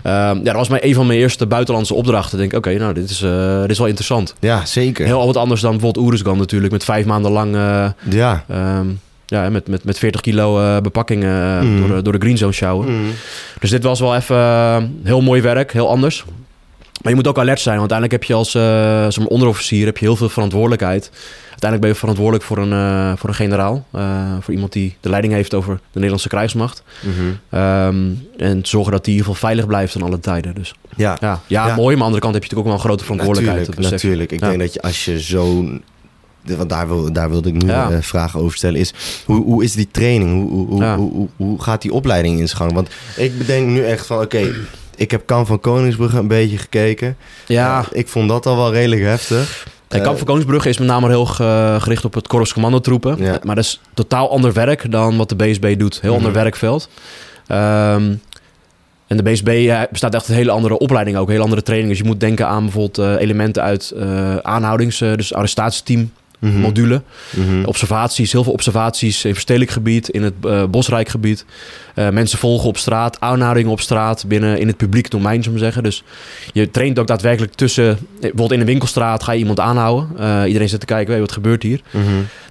[0.03, 2.39] Ehm, ja, dat was mijn, een van mijn eerste buitenlandse opdrachten.
[2.39, 3.19] Ik denk, oké, nou, dit is,
[3.61, 4.35] dit is wel interessant.
[4.39, 5.05] Ja, zeker.
[5.05, 6.71] Heel wat anders dan bijvoorbeeld Oeruzgan natuurlijk.
[6.71, 7.55] Met vijf maanden lang
[8.09, 8.43] Ja.
[8.47, 8.87] ehm,
[9.43, 11.29] ja, met, met, met 40 kilo eh, bepakking eh,
[11.61, 11.79] Mhm.
[11.79, 12.87] door, de- door de green zone sjouwen.
[13.01, 13.11] Mhm.
[13.59, 16.23] Dus dit was wel even eh, heel mooi werk, heel anders.
[17.01, 18.51] Maar je moet ook alert zijn, want uiteindelijk heb je als
[19.13, 21.11] zeg maar onderofficier heb je heel veel verantwoordelijkheid.
[21.49, 23.85] Uiteindelijk ben je verantwoordelijk voor een, voor een generaal.
[24.41, 26.83] voor iemand die de leiding heeft over de Nederlandse krijgsmacht.
[27.01, 27.13] Mhm.
[27.49, 27.95] Ehm,
[28.37, 30.55] en zorgen dat die in ieder geval veilig blijft aan alle tijden.
[30.55, 31.75] Dus Ja, ja, ja, Ja.
[31.75, 31.77] mooi.
[31.77, 33.91] Maar aan de andere kant heb je natuurlijk ook wel een grote verantwoordelijkheid.
[33.91, 34.31] Natuurlijk.
[34.31, 34.47] Ik Ja.
[34.47, 35.83] denk dat je als je zo'n...
[36.45, 37.89] Want daar, wil, daar wilde ik nu Ja.
[37.91, 38.79] eh, vragen over stellen.
[38.79, 38.93] Is,
[39.25, 40.31] hoe, hoe is die training?
[40.31, 40.97] Hoe, hoe, hoe, Ja.
[41.35, 42.73] hoe, gaat die opleiding in zijn gang?
[42.73, 44.21] Want ik bedenk nu echt van...
[44.21, 44.53] Oké,
[44.95, 47.17] ik heb Kamp van Koningsbrugge een beetje gekeken.
[47.47, 49.65] Ja, Eh, ik vond dat al wel redelijk heftig.
[49.87, 53.15] Kijk, Eh, Kamp van Koningsbrugge is met name heel ge- gericht op het korps commandotroepen.
[53.19, 53.39] Ja.
[53.43, 56.01] Maar dat is totaal ander werk dan wat de BSB doet.
[56.01, 56.39] Heel ander Mhm.
[56.39, 56.89] werkveld.
[57.47, 58.13] Ehm,
[59.07, 61.29] en de BSB ja, bestaat echt een hele andere opleiding ook.
[61.29, 61.95] Hele andere trainingen.
[61.95, 65.01] Dus je moet denken aan bijvoorbeeld eh, elementen uit eh, aanhoudings...
[65.01, 67.01] eh, dus arrestatieteam mhm, module.
[67.29, 67.65] mhm.
[67.65, 71.45] Observaties, heel veel observaties in verstedelijk gebied, in het eh, bosrijk gebied.
[71.95, 75.61] Eh, mensen volgen op straat, aanhoudingen op straat, binnen in het publiek domein, zou ik
[75.61, 75.83] zeggen.
[75.83, 76.03] Dus
[76.53, 80.07] je traint ook daadwerkelijk tussen, eh, bijvoorbeeld in een winkelstraat ga je iemand aanhouden.
[80.47, 81.81] Iedereen zit te kijken, hey, wat gebeurt hier?
[81.91, 82.03] Mhm,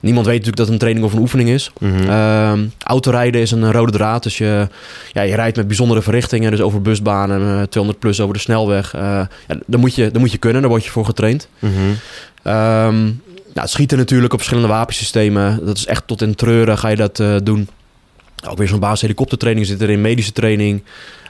[0.05, 1.71] Niemand weet natuurlijk dat het een training of een oefening is.
[2.09, 4.23] Ehm, autorijden is een rode draad.
[4.23, 4.69] Dus je,
[5.13, 6.51] ja, je rijdt met bijzondere verrichtingen.
[6.51, 8.93] Dus over busbanen, eh, 200 plus over de snelweg.
[8.93, 9.29] Ja,
[9.67, 11.49] daar, moet je, daar moet je kunnen, daar word je voor getraind.
[11.59, 11.73] Mhm.
[13.55, 15.65] Nou, schieten natuurlijk op verschillende wapensystemen.
[15.65, 17.69] Dat is echt tot in treuren ga je dat eh, doen.
[18.49, 20.83] Ook weer zo'n basis helikoptertraining zit erin, medische training.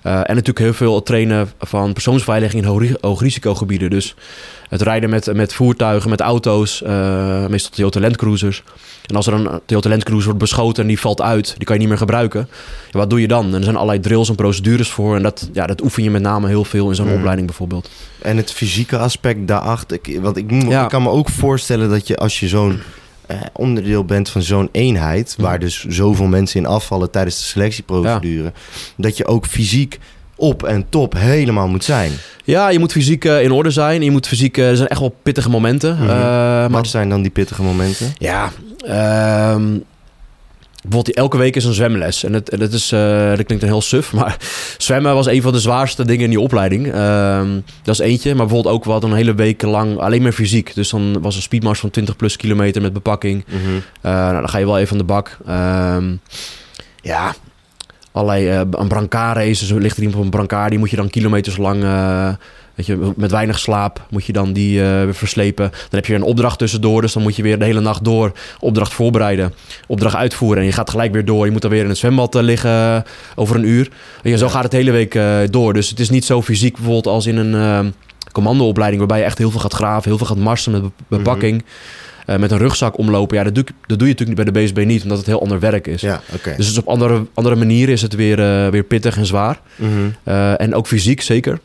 [0.04, 3.90] Eh, en natuurlijk heel veel trainen van persoonsveiliging in hoog- hoogrisicogebieden.
[3.90, 4.14] Dus
[4.68, 8.62] het rijden met, met voertuigen, met auto's, eh, meestal Toyota Land Cruisers.
[9.06, 11.74] En als er een Toyota Land Cruiser wordt beschoten en die valt uit, die kan
[11.74, 12.48] je niet meer gebruiken.
[12.90, 13.46] Ja, wat doe je dan?
[13.46, 15.16] En er zijn allerlei drills en procedures voor.
[15.16, 17.16] En dat, ja, dat oefen je met name heel veel in zo'n Mhm.
[17.16, 17.90] opleiding bijvoorbeeld.
[18.22, 19.98] En het fysieke aspect daarachter.
[20.02, 20.82] Ik, want ik, moet- Ja.
[20.82, 22.80] ik kan me ook voorstellen dat je als je zo'n
[23.26, 28.52] eh, onderdeel bent van zo'n eenheid, waar dus zoveel mensen in afvallen tijdens de selectieprocedure,
[28.96, 29.98] dat je ook fysiek
[30.36, 32.12] op en top helemaal moet zijn.
[32.44, 34.02] Ja, je moet fysiek eh, in orde zijn.
[34.02, 36.06] Je moet fysiek, eh, er zijn echt wel pittige momenten.
[36.06, 38.12] Maar Wat zijn dan die pittige momenten?
[38.18, 38.50] Ja,
[38.86, 39.64] ehm,
[40.84, 42.24] bijvoorbeeld elke week is een zwemles.
[42.24, 44.36] En dat, dat, is, eh, dat klinkt een heel suf, maar
[44.78, 46.92] zwemmen was een van de zwaarste dingen in die opleiding.
[46.92, 50.74] Ehm, dat is eentje, maar bijvoorbeeld ook wat een hele week lang alleen maar fysiek.
[50.74, 53.44] Dus dan was een speedmars van 20 plus kilometer met bepakking.
[54.00, 55.38] Eh, nou, dan ga je wel even aan de bak.
[55.46, 56.14] Ehm,
[57.02, 57.34] ja,
[58.12, 61.10] allerlei eh, een brancard er ligt er iemand op een brancard, die moet je dan
[61.10, 61.84] kilometers lang...
[62.76, 65.70] eh, Weet je, met weinig slaap moet je dan die eh, weer verslepen.
[65.70, 67.00] Dan heb je weer een opdracht tussendoor.
[67.00, 69.54] Dus dan moet je weer de hele nacht door opdracht voorbereiden.
[69.86, 70.58] Opdracht uitvoeren.
[70.58, 71.44] En je gaat gelijk weer door.
[71.44, 73.90] Je moet dan weer in het zwembad eh, liggen over een uur.
[74.22, 75.72] En ja, zo gaat het de hele week eh, door.
[75.72, 77.90] Dus het is niet zo fysiek bijvoorbeeld als in een eh,
[78.32, 78.98] commandoopleiding...
[78.98, 81.64] waarbij je echt heel veel gaat graven, heel veel gaat marsen met be- bepakking.
[82.26, 83.36] eh, met een rugzak omlopen.
[83.36, 85.60] Ja, dat doe, dat doe je natuurlijk bij de BSB niet, omdat het heel ander
[85.60, 86.00] werk is.
[86.00, 86.20] Ja.
[86.56, 89.60] Dus op andere, andere manieren is het weer, eh, weer pittig en zwaar.
[89.76, 89.90] Mhm.
[90.22, 91.58] Eh, en ook fysiek zeker.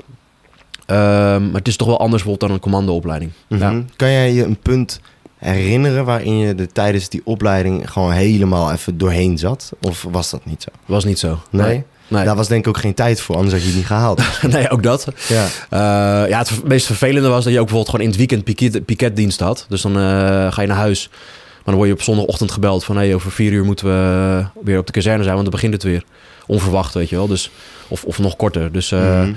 [0.89, 3.31] Ehm, maar het is toch wel anders bijvoorbeeld dan een commandoopleiding.
[3.47, 3.61] Mhm.
[3.61, 3.83] Ja.
[3.95, 4.99] Kan jij je een punt
[5.37, 9.71] herinneren waarin je er tijdens die opleiding gewoon helemaal even doorheen zat?
[9.81, 10.69] Of was dat niet zo?
[10.85, 11.39] Was niet zo.
[11.49, 11.83] Nee?
[12.07, 14.21] Nee, Daar was denk ik ook geen tijd voor, anders had je het niet gehaald.
[14.51, 15.07] nee ook dat.
[15.27, 15.45] ja.
[15.69, 18.85] Eh, ja, het meest vervelende was dat je ook bijvoorbeeld gewoon in het weekend piket,
[18.85, 19.65] piketdienst had.
[19.69, 21.09] Dus dan eh, ga je naar huis.
[21.09, 22.95] Maar dan word je op zondagochtend gebeld van...
[22.95, 25.83] Hey, over vier uur moeten we weer op de kazerne zijn, want dan begint het
[25.83, 26.03] weer.
[26.47, 27.27] Onverwacht, weet je wel.
[27.27, 27.51] Dus,
[27.89, 28.71] of, of nog korter.
[28.71, 29.31] Dus, eh, Mhm.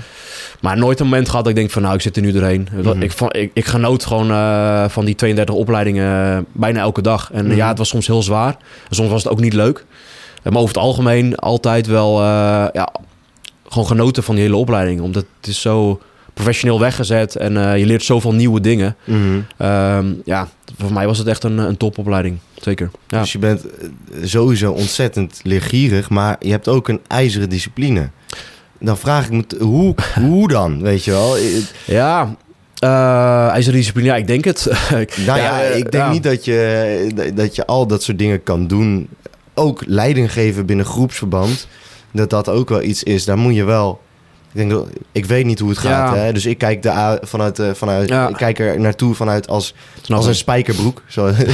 [0.61, 1.81] Maar nooit een moment gehad dat ik denk van...
[1.81, 2.67] nou, ik zit er nu doorheen.
[2.71, 3.01] Mhm.
[3.01, 7.29] ik, van, ik, ik genoot gewoon eh, van die 32 opleidingen eh, bijna elke dag.
[7.33, 7.55] En Mhm.
[7.55, 8.57] ja, het was soms heel zwaar.
[8.89, 9.85] En soms was het ook niet leuk.
[10.43, 12.21] Maar over het algemeen altijd wel...
[12.73, 12.89] ja,
[13.69, 15.01] gewoon genoten van die hele opleiding.
[15.01, 15.99] Omdat het is zo
[16.33, 18.95] professioneel weggezet en eh, je leert zoveel nieuwe dingen.
[19.03, 19.39] Mhm.
[19.57, 22.37] Ehm, ja, voor mij was het echt een, een topopleiding.
[22.61, 22.91] Zeker.
[23.07, 23.19] Ja.
[23.19, 23.87] Dus je bent eh,
[24.23, 28.09] sowieso ontzettend leergierig, maar je hebt ook een ijzeren discipline.
[28.79, 29.95] Dan vraag ik me, hoe,
[30.27, 31.37] hoe dan, weet je wel?
[31.37, 31.43] Eh,
[31.85, 32.35] Ja,
[33.49, 34.07] hij is een discipline.
[34.07, 34.67] Ja, ik denk het.
[35.25, 36.11] Nou ja, ik denk ja.
[36.11, 39.07] niet dat je, dat je al dat soort dingen kan doen.
[39.53, 41.67] Ook leiding geven binnen groepsverband.
[42.11, 43.25] Dat dat ook wel iets is.
[43.25, 44.01] Daar moet je wel...
[44.53, 46.15] Ik, denk dat, ik weet niet hoe het gaat.
[46.15, 46.21] Ja.
[46.21, 46.33] Hè?
[46.33, 48.27] Dus ik kijk, daar vanuit, eh, vanuit, Ja.
[48.27, 50.31] ik kijk er naartoe vanuit als, Snap als ik.
[50.31, 51.01] een spijkerbroek.
[51.07, 51.51] Zo, dat wordt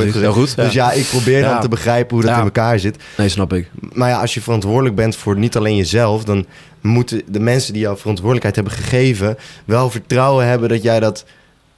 [0.00, 0.14] gezegd.
[0.14, 0.64] Heel goed, ja.
[0.64, 1.60] Dus ja, ik probeer dan Ja.
[1.60, 2.38] te begrijpen hoe dat Ja.
[2.38, 2.96] in elkaar zit.
[3.16, 3.70] Nee, snap ik.
[3.92, 6.24] Maar ja, als je verantwoordelijk bent voor niet alleen jezelf...
[6.24, 6.46] dan
[6.80, 9.36] moeten de mensen die jou verantwoordelijkheid hebben gegeven...
[9.64, 11.24] wel vertrouwen hebben dat jij dat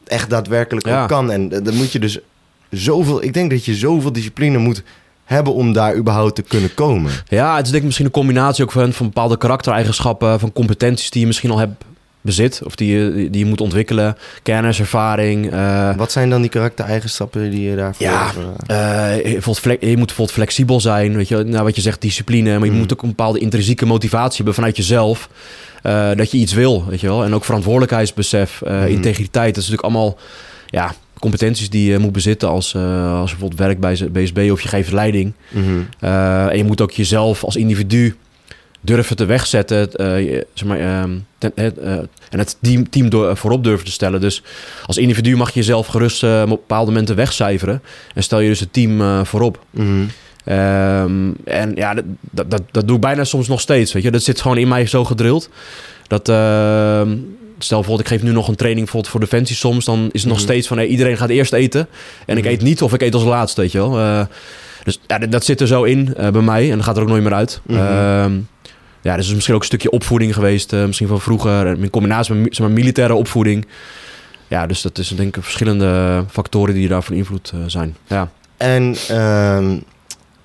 [0.06, 1.02] echt daadwerkelijk Ja.
[1.02, 1.30] ook kan.
[1.30, 2.18] En dan moet je dus
[2.70, 3.22] zoveel...
[3.22, 4.82] Ik denk dat je zoveel discipline moet
[5.32, 7.12] hebben om daar überhaupt te kunnen komen.
[7.28, 11.10] Ja, het is denk ik misschien een combinatie ook van, van bepaalde karaktereigenschappen, van competenties
[11.10, 11.84] die je misschien al hebt
[12.20, 12.60] bezit.
[12.64, 14.16] Of die je, die je moet ontwikkelen.
[14.42, 15.50] Kennis, ervaring.
[15.96, 18.06] Wat zijn dan die karaktereigenschappen die je daarvoor...
[18.06, 18.30] Ja,
[18.70, 21.16] uh, je, je moet bijvoorbeeld flexibel zijn.
[21.16, 22.58] Weet je, nou, wat je zegt, discipline.
[22.58, 22.78] Maar je mm.
[22.78, 25.28] moet ook een bepaalde intrinsieke motivatie hebben vanuit jezelf.
[25.82, 27.24] Uh, dat je iets wil, weet je wel.
[27.24, 28.86] En ook verantwoordelijkheidsbesef, mm.
[28.86, 29.54] integriteit.
[29.54, 30.18] Dat is natuurlijk allemaal
[30.66, 34.62] ja, competenties die je moet bezitten als, uh, als je bijvoorbeeld werkt bij BSB of
[34.62, 35.32] je geeft leiding.
[35.48, 35.86] Mm -hmm.
[36.48, 38.16] en je moet ook jezelf als individu
[38.80, 39.88] durven te wegzetten.
[39.96, 41.02] Uh, zeg maar, uh,
[41.38, 41.54] ten,
[42.30, 44.20] en het team, team door, voorop durven te stellen.
[44.20, 44.42] Dus
[44.86, 47.82] als individu mag je jezelf gerust op bepaalde momenten wegcijferen.
[48.14, 49.64] En stel je dus het team voorop.
[49.70, 50.54] Mm -hmm.
[50.54, 52.04] um, en ja, dat,
[52.50, 53.92] dat, dat, doe ik bijna soms nog steeds.
[53.92, 54.10] Weet je?
[54.10, 55.48] Dat zit gewoon in mij zo gedrild.
[56.06, 57.16] Dat, ehm,
[57.62, 59.84] stel bijvoorbeeld, ik geef nu nog een training bijvoorbeeld voor Defensie soms.
[59.84, 60.46] Dan is het nog mhm.
[60.46, 61.88] steeds van, hey, iedereen gaat eerst eten.
[62.26, 62.52] En ik mhm.
[62.52, 64.26] eet niet of ik eet als laatste, weet je wel.
[64.84, 66.70] dus ja, dat, zit er zo in bij mij.
[66.70, 67.60] En dat gaat er ook nooit meer uit.
[67.66, 68.46] Mm
[69.02, 72.34] ja, dus is misschien ook een stukje opvoeding geweest, uh, misschien van vroeger, in combinatie
[72.34, 73.66] met zeg maar, militaire opvoeding.
[74.48, 77.96] Ja, dus dat is denk ik verschillende factoren die daarvan invloed zijn.
[78.06, 78.30] Ja.
[78.56, 79.72] En uh,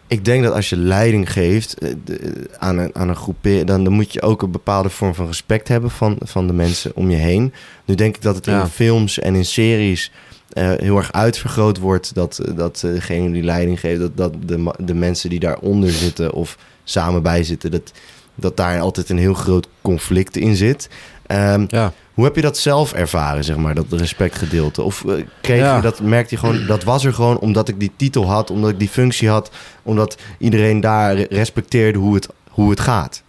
[0.07, 3.93] ik denk dat als je leiding geeft de, aan een, aan een groep, dan, dan
[3.93, 7.15] moet je ook een bepaalde vorm van respect hebben van, van de mensen om je
[7.15, 7.53] heen.
[7.85, 10.11] Nu denk ik dat het in films en in series
[10.53, 15.29] heel erg uitvergroot wordt dat, dat degene die leiding geeft, dat, dat de, de mensen
[15.29, 17.91] die daaronder zitten of samen bij zitten, dat
[18.39, 20.89] dat daar altijd een heel groot conflict in zit.
[21.31, 21.93] Um, ja.
[22.13, 24.81] Hoe heb je dat zelf ervaren, zeg maar, dat respectgedeelte?
[24.81, 27.91] Of uh, kreeg je dat, merkte je gewoon, dat was er gewoon omdat ik die
[27.95, 29.51] titel had, omdat ik die functie had,
[29.83, 33.21] omdat iedereen daar respecteerde hoe het, hoe het gaat?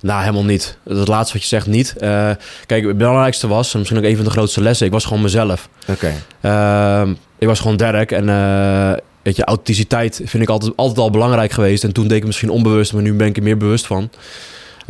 [0.00, 0.78] Nou, helemaal niet.
[0.84, 1.94] Dat laatste wat je zegt, niet.
[1.98, 2.30] Uh,
[2.66, 5.22] kijk, het belangrijkste was, en misschien ook een van de grootste lessen, ik was gewoon
[5.22, 5.68] mezelf.
[5.88, 6.12] Oké.
[6.40, 7.04] Okay.
[7.04, 8.92] Uh, ik was gewoon Derek en uh,
[9.22, 11.84] weet je, authenticiteit vind ik altijd, altijd al belangrijk geweest.
[11.84, 14.10] En toen deed ik misschien onbewust, maar nu ben ik er meer bewust van.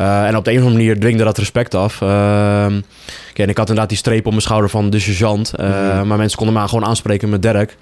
[0.03, 2.01] Uh, en op de een of andere manier dwingde dat respect af.
[2.01, 2.85] Uh, en
[3.49, 5.53] ik had inderdaad die streep op mijn schouder van de sergeant.
[5.61, 5.67] Uh,
[6.01, 6.07] mm.
[6.07, 7.77] Maar mensen konden me gewoon aanspreken met Dirk.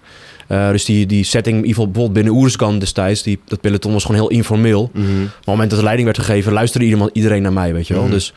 [0.48, 4.04] dus die, die setting, in ieder geval bijvoorbeeld binnen Oerskan destijds, die, dat peloton was
[4.04, 4.90] gewoon heel informeel.
[4.92, 5.02] Mm.
[5.02, 7.86] Maar op het moment dat de leiding werd gegeven, luisterde iedereen, iedereen naar mij, weet
[7.86, 8.04] je wel.
[8.04, 8.10] Mm.
[8.10, 8.32] Dus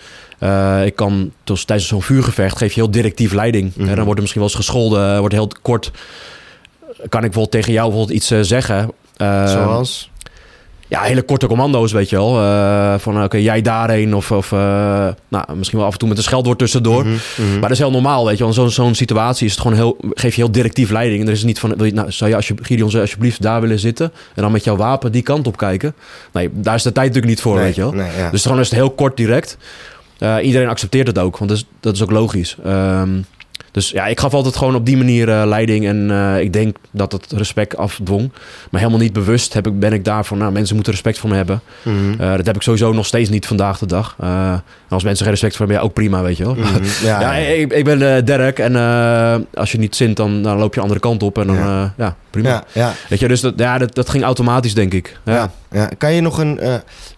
[0.85, 3.71] ik kan tijdens zo'n vuurgevecht geef je heel directief leiding.
[3.77, 5.91] En dan wordt er misschien wel eens gescholden, wordt heel kort
[7.09, 8.91] kan ik bijvoorbeeld tegen jou bijvoorbeeld iets zeggen.
[9.17, 10.11] Zoals?
[10.93, 12.41] Ja, hele korte commando's, weet je wel.
[12.41, 14.15] Uh, van oké, jij daarheen.
[14.15, 17.05] Of, of nou, misschien wel af en toe met een scheldwoord tussendoor.
[17.05, 18.63] Mm -hmm, Maar dat is heel normaal, weet je wel.
[18.65, 21.21] In zo'n situatie is het gewoon heel, geef je heel directief leiding.
[21.21, 23.61] En er is niet van, wil je, nou, zou je als je, Gideon, alsjeblieft daar
[23.61, 24.11] willen zitten?
[24.35, 25.95] En dan met jouw wapen die kant op kijken?
[26.33, 27.93] Nee, daar is de tijd natuurlijk niet voor, weet je wel.
[27.93, 28.29] Nee, ja.
[28.29, 29.57] Dus gewoon is het heel kort direct.
[30.41, 32.57] iedereen accepteert het ook, want dat is, dat is ook logisch.
[32.65, 33.25] Um,
[33.73, 35.85] dus ja, ik gaf altijd gewoon op die manier uh, leiding.
[35.85, 38.31] En uh, ik denk dat het respect afdwong.
[38.69, 40.37] Maar helemaal niet bewust heb ik, ben ik daarvan.
[40.37, 41.61] Nou, mensen moeten respect voor me hebben.
[41.83, 42.11] Mm -hmm.
[42.11, 44.15] uh, dat heb ik sowieso nog steeds niet vandaag de dag.
[44.93, 46.55] Als mensen geen respect voor hebben, ja, ook prima, weet je wel.
[46.55, 46.83] Mm -hmm.
[47.07, 48.59] ja, ja, ja, Ik, ik ben Derek.
[48.59, 48.75] En
[49.53, 51.37] als je niet zint, dan, dan loop je de andere kant op.
[51.37, 52.49] En dan, ja, ja prima.
[52.49, 52.93] Ja, ja.
[53.09, 55.19] Weet je, dus dat, ja, dat, dat ging automatisch, denk ik.
[55.25, 55.51] Ja.
[55.71, 55.89] Ja.
[55.97, 56.59] Kan je nog een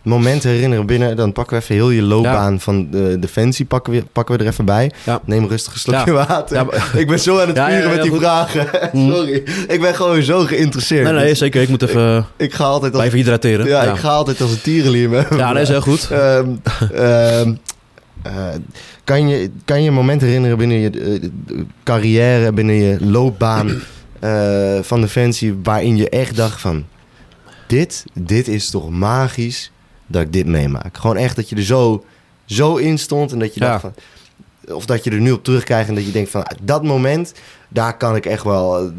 [0.01, 1.15] moment herinneren binnen...
[1.15, 3.65] dan pakken we even heel je loopbaan van de Defensie...
[3.65, 4.91] pakken we, pakken we er even bij.
[5.25, 6.65] Neem rustig een slokje water.
[7.01, 8.67] Ik ben zo aan het vieren met die vragen.
[8.91, 9.13] Mm.
[9.13, 9.43] Sorry.
[9.67, 11.03] Ik ben gewoon zo geïnteresseerd.
[11.03, 11.61] Nee, nee, zeker.
[11.61, 13.67] Ik moet even, ik, ik ga altijd als, blijven hydrateren.
[13.67, 16.09] Ja, ik ga altijd als een tierenlier Ja, dat is heel goed.
[16.11, 16.61] Um,
[16.93, 17.59] um,
[18.25, 18.47] uh,
[19.03, 23.81] kan, je, kan je een moment herinneren binnen je uh, carrière, binnen je loopbaan
[24.23, 25.59] uh, van Defensie...
[25.63, 26.85] waarin je echt dacht van...
[27.67, 29.71] Dit, dit is toch magisch
[30.07, 30.97] dat ik dit meemaak.
[30.97, 32.05] Gewoon echt dat je er zo,
[32.45, 33.67] zo in stond en dat je ja.
[33.67, 33.93] dacht van
[34.67, 37.33] of dat je er nu op terugkrijgt en dat je denkt van dat moment,
[37.69, 38.91] daar kan ik echt wel,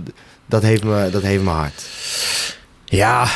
[0.47, 1.87] dat heeft me, dat heeft me hard.
[2.85, 3.27] Ja.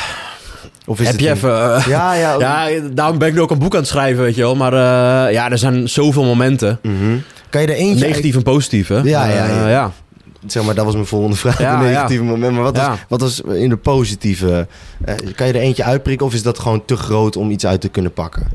[0.91, 1.49] Of is Heb je even...
[1.49, 2.35] Uh, ja, ja,
[2.69, 4.55] ja, daarom ben ik nu ook een boek aan het schrijven, weet je wel.
[4.55, 6.79] Maar uh, ja, er zijn zoveel momenten.
[6.81, 7.23] Mm -hmm.
[7.49, 8.07] Kan je er eentje...
[8.07, 8.95] Negatief en positief, hè?
[8.95, 9.67] Ja, ja, ja.
[9.67, 9.91] Ja.
[10.47, 11.59] Zeg maar, dat was mijn volgende vraag.
[11.59, 12.29] Ja, de negatieve ja.
[12.29, 12.53] moment.
[12.53, 14.67] Maar wat was, wat was in de positieve...
[15.35, 17.89] kan je er eentje uitprikken of is dat gewoon te groot om iets uit te
[17.89, 18.47] kunnen pakken?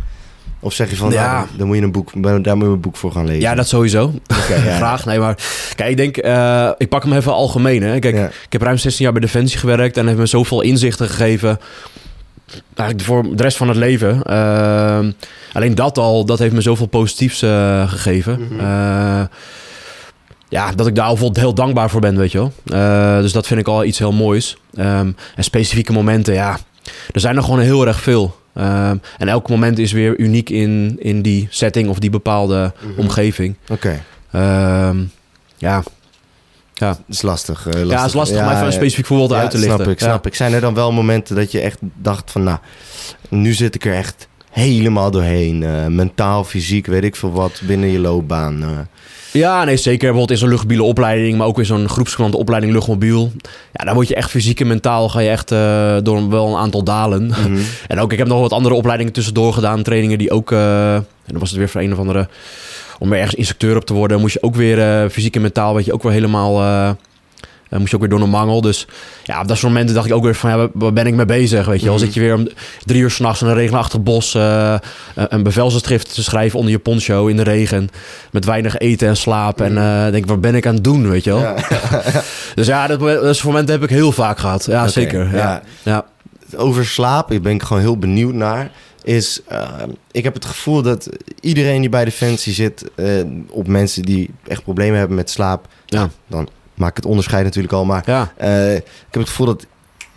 [0.60, 1.32] Of zeg je van, ja.
[1.32, 3.40] Nou, dan moet je een boek, daar moet je een boek voor gaan lezen?
[3.40, 4.12] Ja, dat sowieso.
[4.44, 4.76] Okay, ja.
[4.76, 5.04] Graag.
[5.04, 5.38] Nee, maar
[5.74, 7.82] kijk, ik denk, uh, ik pak hem even algemeen.
[7.82, 7.98] Hè.
[7.98, 11.58] Kijk, ik heb ruim 16 jaar bij Defensie gewerkt en heeft me zoveel inzichten gegeven.
[12.74, 14.20] Eigenlijk voor de rest van het leven.
[14.30, 14.98] Uh,
[15.52, 18.40] alleen dat al, dat heeft me zoveel positiefs uh, gegeven.
[18.40, 19.28] Mm -hmm.
[20.48, 23.22] ja, dat ik daar al heel dankbaar voor ben, weet je wel.
[23.22, 24.56] dus dat vind ik al iets heel moois.
[24.78, 26.58] Um, en specifieke momenten, ja,
[27.12, 28.36] er zijn er gewoon heel erg veel.
[28.58, 32.88] Um, en elk moment is weer uniek in, in die setting of die bepaalde mm
[32.88, 32.98] -hmm.
[32.98, 33.56] omgeving.
[33.68, 34.00] Oké.
[34.32, 34.88] Okay.
[34.88, 35.10] Um,
[35.56, 35.82] ja.
[36.78, 36.88] Ja.
[36.88, 37.66] Dat is lastig.
[37.66, 37.90] Uh, lastig.
[37.90, 39.76] Ja, het is lastig ja, om even een specifiek voorbeeld ja, uit te lichten.
[39.76, 40.34] Snap ik, snap ik.
[40.34, 42.42] Zijn er dan wel momenten dat je echt dacht van...
[42.42, 42.58] nou,
[43.28, 45.62] nu zit ik er echt helemaal doorheen.
[45.62, 48.62] Eh, mentaal, fysiek, weet ik veel wat, binnen je loopbaan.
[48.62, 48.68] eh.
[49.32, 49.98] Ja, nee, zeker.
[49.98, 53.32] Bijvoorbeeld in zo'n luchtmobiele opleiding, maar ook in zo'n groepsgewande opleiding luchtmobiel.
[53.72, 55.48] Ja, daar word je echt fysiek en mentaal ga je echt
[56.04, 57.26] door wel een aantal dalen.
[57.26, 57.58] Mhm.
[57.88, 60.52] En ook, ik heb nog wat andere opleidingen tussendoor gedaan, trainingen die ook...
[60.52, 62.28] en dan was het weer voor een of andere...
[62.98, 65.74] Om weer ergens instructeur op te worden, moest je ook weer eh, fysiek en mentaal,
[65.74, 66.60] weet je, ook weer helemaal...
[66.62, 66.88] eh,
[67.68, 68.60] eh, moest je ook weer door een mangel.
[68.60, 68.86] Dus
[69.24, 70.50] ja, op dat soort momenten dacht ik ook weer van...
[70.50, 71.94] Ja, waar- ben ik mee bezig, weet je wel?
[71.94, 72.04] Mhm.
[72.04, 72.48] Zit je weer om
[72.84, 74.34] drie uur s'nachts in een regenachtig bos...
[75.14, 77.88] een bevelsenschrift te schrijven onder je poncho in de regen...
[78.30, 79.60] met weinig eten en slaap.
[79.60, 81.40] En eh, denk wat ben ik aan het doen, weet je wel?
[81.40, 81.54] Ja.
[82.54, 84.64] Dus ja, dat, dat soort momenten heb ik heel vaak gehad.
[84.64, 85.28] Ja, zeker.
[85.30, 85.36] Ja.
[85.36, 85.62] ja.
[85.82, 86.04] Ja.
[86.56, 88.70] Over slaap, ik ben ik gewoon heel benieuwd naar.
[89.06, 89.72] Is, eh,
[90.10, 91.08] ik heb het gevoel dat
[91.40, 93.06] iedereen die bij Defensie zit, eh,
[93.50, 96.10] op mensen die echt problemen hebben met slaap, Ja.
[96.28, 97.84] dan maak ik het onderscheid natuurlijk al.
[97.84, 98.32] Maar Ja.
[98.36, 99.66] eh, ik heb het gevoel dat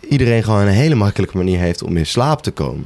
[0.08, 2.84] iedereen gewoon een hele makkelijke manier heeft om in slaap te komen.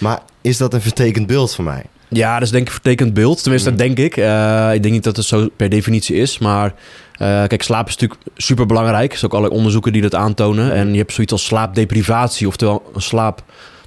[0.00, 1.82] Maar is dat een vertekend beeld voor mij?
[2.08, 3.42] Ja, dat is denk ik een vertekend beeld.
[3.42, 3.76] Tenminste, Mm.
[3.76, 4.16] dat denk ik.
[4.16, 6.38] Eh, ik denk niet dat het zo per definitie is.
[6.38, 6.74] Maar
[7.18, 9.12] kijk, slaap is natuurlijk super belangrijk.
[9.12, 10.72] Er zijn ook allerlei onderzoeken die dat aantonen.
[10.72, 13.00] En je hebt zoiets als slaapdeprivatie, oftewel een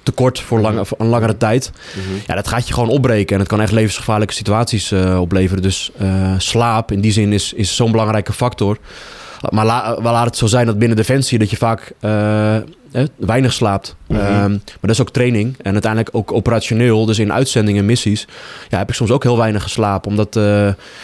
[0.02, 1.70] slaaptekort voor, lange, voor een langere tijd.
[2.26, 3.34] Ja, dat gaat je gewoon opbreken.
[3.34, 5.62] En het kan echt levensgevaarlijke situaties eh, opleveren.
[5.62, 8.78] Dus eh, slaap in die zin is, is zo'n belangrijke factor.
[9.50, 12.56] Maar la, wel laat het zo zijn dat binnen Defensie dat je vaak eh,
[12.92, 13.96] eh, weinig slaapt.
[14.06, 14.20] Mhm.
[14.20, 15.54] Ehm, maar dat is ook training.
[15.62, 17.06] En uiteindelijk ook operationeel.
[17.06, 18.26] Dus in uitzendingen en missies.
[18.68, 20.10] Ja, heb ik soms ook heel weinig geslapen.
[20.10, 20.42] Omdat eh,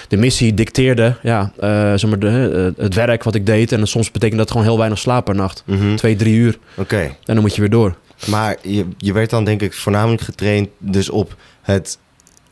[0.09, 3.73] de missie dicteerde ja, eh, zeg maar de, eh, het werk wat ik deed.
[3.73, 5.63] En soms betekent dat gewoon heel weinig slaap per nacht.
[5.67, 5.97] Mhm.
[5.97, 6.59] Twee, drie uur.
[6.77, 7.95] Oké, En dan moet je weer door.
[8.27, 11.99] Maar je, je werd dan denk ik voornamelijk getraind dus op het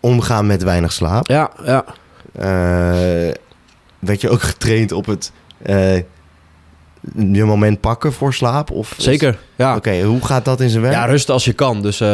[0.01, 1.27] omgaan met weinig slaap.
[1.29, 1.85] Ja, ja.
[2.33, 3.35] Eh,
[3.99, 5.97] werd je ook getraind op het eh,
[7.33, 8.71] je moment pakken voor slaap?
[8.71, 9.39] Of zeker.
[9.57, 9.77] Ja.
[9.77, 10.95] Oké, hoe gaat dat in zijn werk?
[10.95, 11.83] Ja, rusten als je kan.
[11.83, 12.09] Dus eh,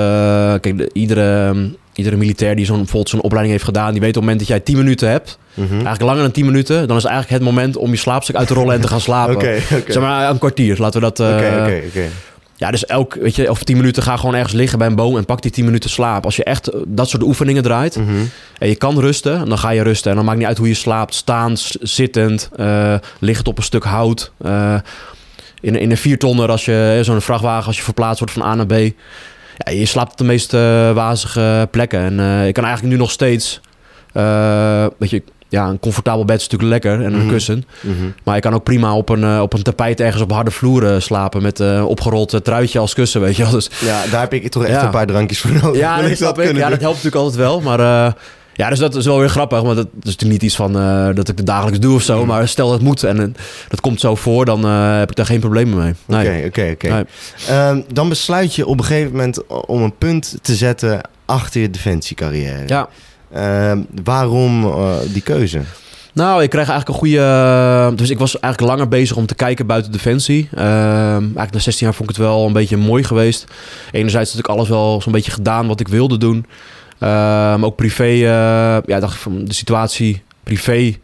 [0.60, 3.92] kijk, de- iedere, ehm, iedere militair die zo'n, bijvoorbeeld zo'n opleiding heeft gedaan...
[3.92, 5.38] die weet op het moment dat jij 10 minuten hebt...
[5.54, 5.72] Mhm.
[5.72, 6.88] eigenlijk langer dan 10 minuten...
[6.88, 9.00] dan is het eigenlijk het moment om je slaapstuk uit te rollen en te gaan
[9.10, 9.34] slapen.
[9.34, 9.58] Oké.
[9.86, 11.20] Zeg maar een kwartier, laten we dat...
[11.20, 12.08] oké, oké.
[12.62, 15.16] Ja, dus elk, weet je, of 10 minuten ga gewoon ergens liggen bij een boom...
[15.16, 16.24] en pak die 10 minuten slaap.
[16.24, 17.96] Als je echt eh, dat soort oefeningen draait...
[17.96, 18.10] Mhm.
[18.58, 20.10] en je kan rusten, dan ga je rusten.
[20.10, 21.14] En dan maakt niet uit hoe je slaapt.
[21.14, 22.50] Staand, zittend,
[23.18, 24.32] liggend op een stuk hout...
[24.44, 24.74] eh,
[25.60, 28.66] in, in een viertonner, als je zo'n vrachtwagen, als je verplaatst wordt van A naar
[28.66, 28.72] B.
[29.56, 30.52] Ja, je slaapt op de meest
[30.92, 32.00] wazige plekken.
[32.00, 33.60] En ik kan eigenlijk nu nog steeds.
[34.98, 35.22] weet je,
[35.52, 37.28] ja, een comfortabel bed is natuurlijk lekker en een Mhm.
[37.28, 37.64] kussen.
[37.80, 37.94] Mhm.
[38.24, 41.02] Maar je kan ook prima op een, eh, op een tapijt ergens op harde vloeren
[41.02, 41.42] slapen.
[41.42, 43.52] Met een opgerold eh, truitje als kussen, weet je wel.
[43.52, 44.84] Dus Ja, daar heb ik toch echt Ja.
[44.84, 45.80] een paar drankjes voor nodig.
[45.80, 46.56] ja, dat snap ik.
[46.56, 47.60] Ja, dat helpt natuurlijk altijd wel.
[47.60, 48.12] Maar eh,
[48.54, 49.60] ja, dus dat is wel weer grappig.
[49.62, 52.18] Want dat is natuurlijk niet iets van eh, dat ik het dagelijks doe of zo.
[52.18, 52.26] Mhm.
[52.26, 53.26] Maar stel dat het moet en eh,
[53.68, 56.20] dat komt zo voor, dan eh, heb ik daar geen problemen mee.
[56.20, 57.04] Oké, oké, oké.
[57.48, 61.70] Ehm, Dan besluit je op een gegeven moment om een punt te zetten achter je
[61.70, 62.62] defensiecarrière.
[62.66, 62.88] Ja.
[63.32, 65.60] Ehm, waarom eh, die keuze?
[66.14, 67.92] Nou, ik kreeg eigenlijk een goede.
[67.96, 70.48] Dus ik was eigenlijk langer bezig om te kijken buiten Defensie.
[70.54, 73.44] Ehm eigenlijk na 16 jaar vond ik het wel een beetje mooi geweest.
[73.90, 76.46] Enerzijds had ik alles wel zo'n beetje gedaan wat ik wilde doen.
[76.98, 78.04] Ehm ook privé.
[78.04, 78.20] eh,
[78.86, 80.94] ja, dacht ik van de situatie privé.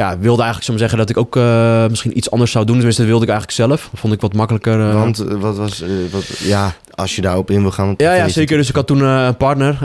[0.00, 2.74] Ja, wilde eigenlijk zo zeggen dat ik ook eh, misschien iets anders zou doen.
[2.74, 3.88] Tenminste, dat wilde ik eigenlijk zelf.
[3.90, 4.88] Dat vond ik wat makkelijker.
[4.88, 4.94] eh.
[4.94, 7.94] Want eh, wat was, wat, ja, als je daarop in wil gaan.
[7.96, 8.56] Ja, ja, zeker.
[8.56, 9.78] Dus ik had toen een partner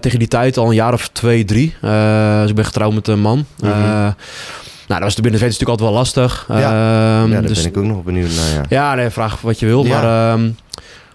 [0.00, 1.74] tegen die tijd, al een jaar of twee, drie.
[2.40, 3.44] Dus ik ben getrouwd met een man.
[3.60, 3.70] Mhm.
[4.88, 6.44] Nou, dat was de binnen natuurlijk altijd wel lastig.
[6.48, 6.54] Ja.
[6.56, 8.54] Ehm, ja, daar dus, ben ik ook nog benieuwd naar.
[8.54, 8.64] Ja.
[8.68, 9.84] Ja, nee, vraag wat je wil.
[9.84, 10.00] Ja.
[10.00, 10.50] Maar, ehm,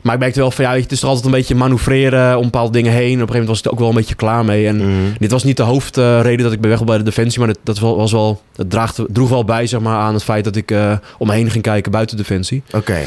[0.03, 2.37] maar ik merkte wel van, ja, weet je, het is er altijd een beetje manoeuvreren
[2.37, 3.03] om bepaalde dingen heen.
[3.03, 4.67] Op een gegeven moment was ik er ook wel een beetje klaar mee.
[4.67, 5.11] En Mhm.
[5.19, 7.39] dit was niet de hoofdreden dat ik ben weg bij de Defensie.
[7.39, 10.43] Maar dat, dat was wel- dat draagt, droeg wel bij, zeg maar, aan het feit
[10.43, 12.63] dat ik eh, om me heen ging kijken buiten Defensie.
[12.71, 12.97] Oké.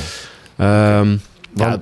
[0.57, 1.16] Ehm,
[1.55, 1.80] ja,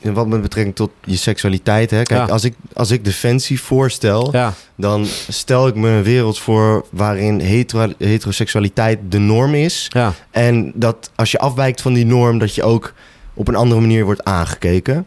[0.00, 1.90] En wat met betrekking tot je seksualiteit.
[1.90, 2.02] Hè?
[2.02, 2.32] Kijk, Ja.
[2.32, 7.40] als, ik, als ik defensie voorstel, ja, dan stel ik me een wereld voor waarin
[7.40, 9.90] hetero, heteroseksualiteit de norm is.
[10.30, 12.92] En dat als je afwijkt van die norm, dat je ook
[13.38, 15.06] op een andere manier wordt aangekeken.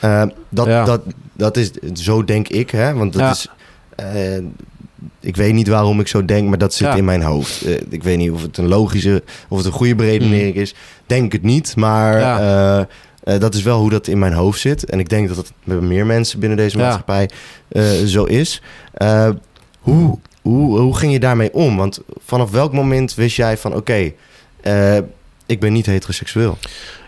[0.00, 0.84] Eh, dat, Ja.
[0.84, 1.00] dat,
[1.32, 2.94] dat is, zo denk ik, hè?
[2.94, 3.30] Want dat Ja.
[3.30, 3.48] is.
[3.96, 4.42] eh,
[5.20, 6.94] ik weet niet waarom ik zo denk, maar dat zit Ja.
[6.94, 7.62] in mijn hoofd.
[7.64, 10.74] Eh, ik weet niet of het een logische, of het een goede beredenering is.
[11.06, 12.86] Denk het niet, maar Ja.
[13.38, 14.84] dat is wel hoe dat in mijn hoofd zit.
[14.84, 16.82] En ik denk dat het met meer mensen binnen deze Ja.
[16.84, 17.30] maatschappij
[18.06, 18.62] zo is.
[19.80, 21.76] Hoe, hoe, hoe ging je daarmee om?
[21.76, 24.12] Want vanaf welk moment wist jij van oké,
[25.46, 26.58] ik ben niet heteroseksueel?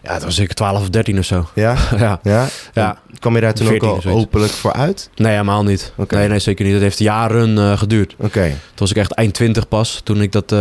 [0.07, 1.49] ja, dat was ik 12 of 13 of zo.
[1.55, 1.77] Ja?
[1.99, 2.21] ja.
[2.23, 2.47] Ja?
[2.73, 2.99] Ja.
[3.19, 5.11] Kwam je daar toen ook 14 al openlijk voor uit?
[5.15, 5.93] Nee, helemaal niet.
[5.97, 6.17] Oké.
[6.17, 6.75] Nee, nee, zeker niet.
[6.75, 8.15] Het heeft jaren eh, geduurd.
[8.19, 10.59] Oké, Toen was ik echt eind 20 pas, toen ik dat eh,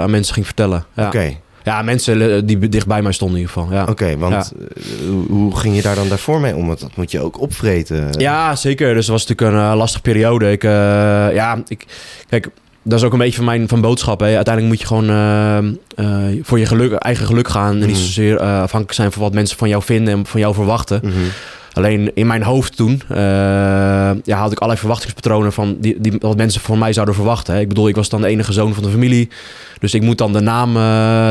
[0.00, 0.84] aan mensen ging vertellen.
[0.94, 1.06] Ja.
[1.06, 1.36] oké.
[1.64, 3.76] Ja, mensen eh, die dicht bij mij stonden in ieder geval.
[3.76, 3.86] Ja.
[3.88, 4.52] Oké, want
[5.28, 6.66] hoe, ging je daar dan daarvoor mee om?
[6.66, 8.12] Want dat moet je ook opvreten.
[8.18, 8.94] Ja, zeker.
[8.94, 10.50] Dus het was natuurlijk een lastige periode.
[10.50, 11.84] Ik, ja, ik,
[12.28, 12.48] kijk,
[12.88, 14.20] dat is ook een beetje van mijn van boodschap.
[14.20, 14.26] Hè.
[14.36, 17.70] Uiteindelijk moet je gewoon eh, eh, voor je geluk, eigen geluk gaan.
[17.72, 18.04] En niet Mhm.
[18.04, 21.00] zozeer eh, afhankelijk zijn van wat mensen van jou vinden en van jou verwachten.
[21.04, 21.14] Mhm.
[21.72, 23.02] Alleen in mijn hoofd toen
[24.24, 27.54] ja, had ik allerlei verwachtingspatronen van die, die, wat mensen van mij zouden verwachten.
[27.54, 27.60] Hè.
[27.60, 29.28] Ik bedoel, ik was dan de enige zoon van de familie.
[29.78, 31.30] Dus ik moet dan de naam eh,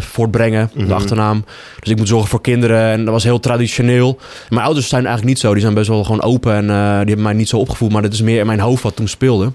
[0.00, 0.86] voortbrengen, Mhm.
[0.86, 1.44] de achternaam.
[1.80, 2.90] Dus ik moet zorgen voor kinderen.
[2.90, 4.18] En dat was heel traditioneel.
[4.48, 5.52] Mijn ouders zijn eigenlijk niet zo.
[5.52, 6.74] Die zijn best wel gewoon open en die
[7.14, 7.92] hebben mij niet zo opgevoed.
[7.92, 9.52] Maar dat is meer in mijn hoofd wat toen speelde.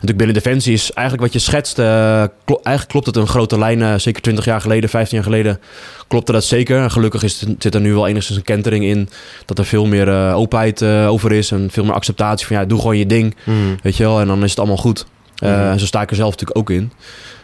[0.00, 1.78] Natuurlijk binnen Defensie is eigenlijk wat je schetst.
[1.78, 3.82] eh, eigenlijk klopt het een grote lijn.
[3.82, 5.60] eh, zeker 20 jaar geleden, 15 jaar geleden
[6.08, 6.82] klopte dat zeker.
[6.82, 9.08] En gelukkig is zit er nu wel enigszins een kentering in.
[9.44, 11.50] Dat er veel meer eh, openheid over is.
[11.50, 13.36] En veel meer acceptatie van ja, doe gewoon je ding.
[13.44, 13.56] Mhm.
[13.82, 14.20] Weet je wel.
[14.20, 15.06] En dan is het allemaal goed.
[15.38, 15.52] Mhm.
[15.52, 16.92] En zo sta ik er zelf natuurlijk ook in.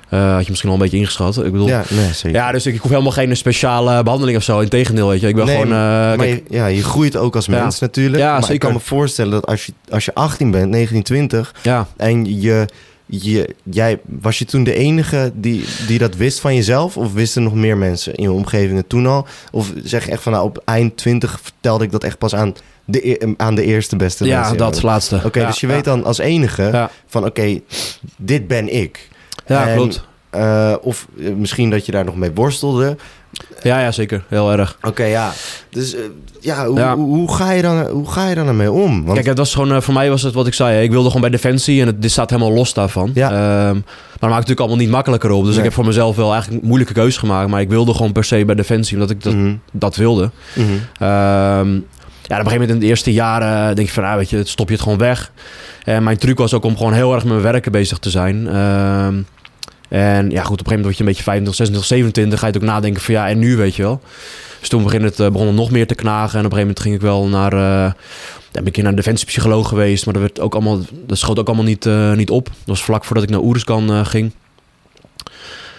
[0.08, 1.36] Eh, had je misschien al een beetje ingeschat.
[1.44, 2.52] Ik bedoel, ja, Ja, nee, zeker.
[2.52, 4.58] dus ik, ik hoef helemaal geen speciale behandeling of zo.
[4.60, 5.28] Integendeel, weet je.
[5.28, 5.72] Ik ben Nee, gewoon...
[5.72, 7.60] eh, maar kijk, je, ja, je groeit ook als Ja.
[7.62, 8.22] mens natuurlijk.
[8.22, 11.86] Ja, maar ik kan me voorstellen dat als je, als je 18 bent, 1920, ja,
[11.96, 12.66] en je,
[13.06, 16.96] je, jij, was je toen de enige die, die dat wist van jezelf?
[16.96, 19.26] Of wisten nog meer mensen in je omgeving het toen al?
[19.52, 22.54] Of zeg je echt van nou, op eind 20 vertelde ik dat echt pas aan
[22.84, 24.56] de, e- aan de eerste beste ja mensen?
[24.56, 25.20] dat laatste.
[25.24, 25.72] Oké, Ja, dus je ja.
[25.72, 27.60] weet dan als enige Ja, van oké,
[28.16, 29.08] dit ben ik.
[29.46, 30.04] Ja En- klopt.
[30.30, 32.96] Eh, of eh, misschien dat je daar nog mee worstelde.
[33.62, 34.24] Ja, ja, zeker.
[34.28, 34.78] Heel erg.
[34.82, 35.32] Oké, ja.
[35.70, 36.00] Dus eh,
[36.40, 36.94] ja, hoe, Ja.
[36.96, 39.02] Hoe, hoe ga je dan, hoe ga je dan ermee om?
[39.02, 40.82] Want, Kijk, het was gewoon, voor mij was het wat ik zei.
[40.82, 43.10] Ik wilde gewoon bij Defensie en het, dit staat helemaal los daarvan.
[43.14, 43.30] Ja.
[43.30, 43.82] Ehm, maar dat
[44.20, 45.40] maakt het natuurlijk allemaal niet makkelijker op.
[45.40, 45.58] Dus Nee.
[45.58, 47.48] ik heb voor mezelf wel eigenlijk een moeilijke keuze gemaakt.
[47.50, 50.30] Maar ik wilde gewoon per se bij Defensie, omdat ik dat, Mhm, dat wilde.
[50.54, 50.68] mhm.
[50.68, 54.30] Ehm, ja, op een gegeven moment in de eerste jaren denk je van, ah, weet
[54.30, 55.32] je, stop je het gewoon weg.
[55.84, 58.48] En mijn truc was ook om gewoon heel erg met mijn werken bezig te zijn.
[58.48, 59.14] Ehm,
[59.88, 62.38] en ja, goed, op een gegeven moment word je een beetje 25, 26, 27.
[62.38, 64.00] Ga je het ook nadenken van, ja, en nu, weet je wel.
[64.60, 66.38] Dus toen begon het, eh, begon het nog meer te knagen.
[66.38, 67.54] En op een gegeven moment ging ik wel naar...
[68.52, 70.04] ja, ben ik naar een defensiepsycholoog geweest.
[70.04, 72.44] Maar dat, werd ook allemaal, dat schoot ook allemaal niet, eh, niet op.
[72.44, 74.32] Dat was vlak voordat ik naar Oeriskan ging.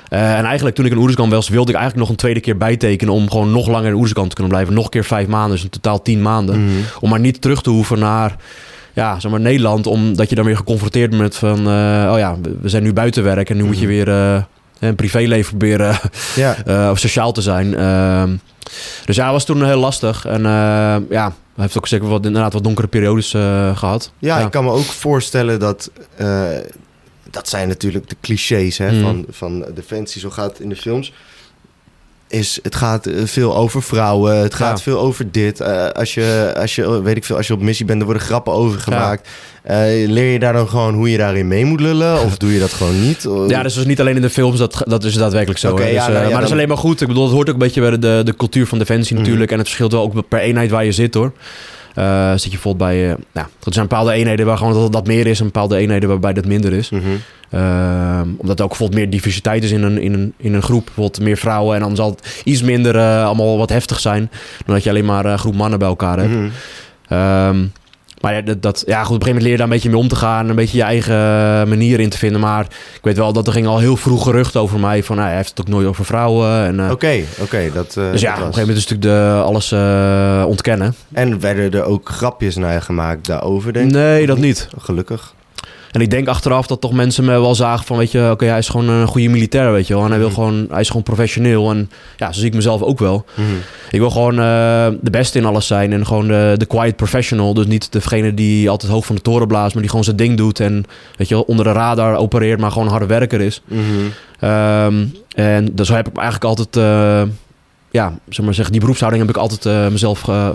[0.09, 3.13] En eigenlijk toen ik in Oeriskan was, wilde ik eigenlijk nog een tweede keer bijtekenen...
[3.13, 4.73] om gewoon nog langer in Oeriskan te kunnen blijven.
[4.73, 6.65] Nog een keer vijf maanden, dus in totaal tien maanden.
[6.65, 6.73] Mhm.
[6.99, 8.35] Om maar niet terug te hoeven naar
[8.95, 9.87] ja, zeg maar Nederland.
[9.87, 11.57] Omdat je dan weer geconfronteerd bent met van...
[11.57, 13.95] eh, oh ja, we- zijn nu buiten werk en nu moet je Mhm.
[13.95, 14.09] weer...
[14.09, 14.41] eh,
[14.79, 15.99] een privéleven proberen
[16.35, 17.75] Ja, eh, of sociaal te zijn.
[17.75, 18.35] Ehm,
[19.05, 20.25] dus ja, was toen heel lastig.
[20.25, 20.41] En
[21.09, 24.11] ja, hij heeft ook zeker wat, inderdaad wat donkere periodes eh, gehad.
[24.19, 24.45] ja, Ja.
[24.45, 25.91] ik kan me ook voorstellen dat...
[27.31, 29.01] dat zijn natuurlijk de clichés hè, Mhm.
[29.01, 30.21] van, van Defensie.
[30.21, 31.13] Zo gaat het in de films.
[32.27, 34.37] Is, het gaat eh, veel over vrouwen.
[34.37, 34.83] Het gaat Ja.
[34.83, 35.59] veel over dit.
[35.59, 38.23] Eh, als, je, als, je, weet ik veel, als je op missie bent, er worden
[38.23, 39.27] grappen over gemaakt.
[39.63, 42.21] Eh, leer je daar dan gewoon hoe je daarin mee moet lullen?
[42.21, 43.21] Of doe je dat gewoon niet?
[43.47, 45.79] Ja, dus het is niet alleen in de films, dat, dat is daadwerkelijk zo.
[45.79, 47.01] Ja, Dus, nou maar dat is alleen maar goed.
[47.01, 49.23] Ik bedoel, het hoort ook een beetje bij de, de cultuur van Defensie Mhm.
[49.23, 49.51] natuurlijk.
[49.51, 51.31] En het verschilt wel ook per eenheid waar je zit hoor.
[51.95, 53.09] Eh, zit je bijvoorbeeld bij...
[53.09, 55.39] eh nou, er zijn bepaalde eenheden waar gewoon dat, dat meer is...
[55.39, 56.89] en bepaalde eenheden waarbij dat minder is.
[56.89, 57.01] Mhm.
[57.49, 60.85] Ehm, omdat er ook bijvoorbeeld meer diversiteit is in een, in een, in een groep.
[60.85, 61.75] Bijvoorbeeld meer vrouwen.
[61.75, 64.29] En dan zal het iets minder eh, allemaal wat heftig zijn.
[64.65, 66.33] Dan dat je alleen maar een groep mannen bij elkaar hebt.
[66.33, 66.49] Mhm.
[67.07, 67.65] Ehm,
[68.21, 69.89] maar ja, dat, dat, ja, goed, op een gegeven moment leer je daar een beetje
[69.89, 70.49] mee om te gaan.
[70.49, 72.41] Een beetje je eigen manier in te vinden.
[72.41, 75.03] Maar ik weet wel dat er ging al heel vroeg gerucht over mij.
[75.03, 76.65] Van nou, hij heeft het ook nooit over vrouwen.
[76.65, 77.69] En, eh, Oké, oké.
[77.73, 80.95] dat, eh, dus ja, dat op een gegeven moment is natuurlijk de, alles eh, ontkennen.
[81.13, 83.95] En werden er ook grapjes naar je gemaakt daarover, denk ik?
[83.95, 84.67] Nee, dat niet.
[84.77, 85.33] Gelukkig.
[85.95, 88.57] En ik denk achteraf dat toch mensen me wel zagen van, weet je, oké, hij
[88.57, 90.03] is gewoon een goede militair, weet je wel.
[90.03, 90.35] En hij, wil Mhm.
[90.35, 91.69] gewoon, hij is gewoon professioneel.
[91.71, 93.25] En ja, zo zie ik mezelf ook wel.
[93.33, 93.47] Mhm.
[93.91, 95.93] Ik wil gewoon eh, de beste in alles zijn.
[95.93, 97.53] En gewoon de, de quiet professional.
[97.53, 100.37] Dus niet degene die altijd hoog van de toren blaast, maar die gewoon zijn ding
[100.37, 100.59] doet.
[100.59, 100.83] En
[101.15, 103.61] weet je wel, onder de radar opereert, maar gewoon een harde werker is.
[103.65, 103.81] Mhm.
[104.39, 107.21] Ehm, en dus zo heb ik eigenlijk altijd, eh,
[107.91, 110.49] ja, zeg maar zeggen, die beroepshouding heb ik altijd eh, mezelf eh,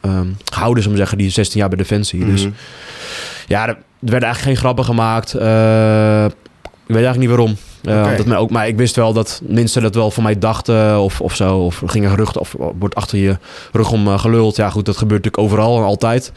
[0.00, 2.24] ehm, gehouden, zullen we zeggen, die 16 jaar bij Defensie.
[2.26, 2.46] Dus
[3.46, 5.34] ja, er, er werden eigenlijk geen grappen gemaakt.
[5.34, 6.24] Eh,
[6.86, 7.56] ik weet eigenlijk niet waarom.
[7.84, 10.98] Eh, dat mij ook, maar ik wist wel dat mensen dat wel van mij dachten
[11.00, 11.58] of, of zo.
[11.58, 13.36] Of gingen geruchten of wordt achter je
[13.72, 14.56] rug om eh, geluld.
[14.56, 16.32] Ja goed, dat gebeurt natuurlijk overal en altijd.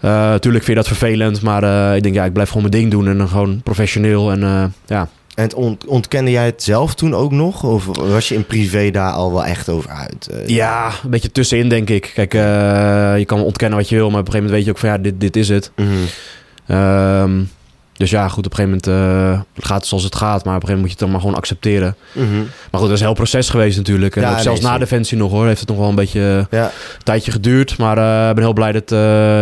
[0.00, 2.90] Eh Natuurlijk vind je dat vervelend, maar ik denk ja, ik blijf gewoon mijn ding
[2.92, 4.30] doen en dan gewoon professioneel.
[4.30, 7.62] En ja, En ont- ontkende jij het zelf toen ook nog?
[7.62, 10.28] Of was je in privé daar al wel echt over uit?
[10.46, 12.10] Ja, een beetje tussenin denk ik.
[12.14, 12.32] Kijk,
[13.18, 14.88] je kan ontkennen wat je wil, maar op een gegeven moment weet je ook van
[14.88, 15.70] ja, dit, dit is het.
[15.76, 15.88] Mhm.
[16.68, 17.40] Ehm,
[17.96, 20.62] dus ja, goed, op een gegeven moment eh, gaat het zoals het gaat, maar op
[20.62, 21.96] een gegeven moment moet je het dan maar gewoon accepteren.
[22.12, 22.36] Mhm.
[22.70, 24.16] Maar goed, dat is een heel proces geweest natuurlijk.
[24.16, 24.78] En Ja, ook nee, zelfs na.
[24.78, 26.64] Defensie nog hoor, heeft het nog wel een beetje eh, Ja.
[26.64, 27.78] een tijdje geduurd.
[27.78, 28.90] Maar eh, ik ben heel blij dat,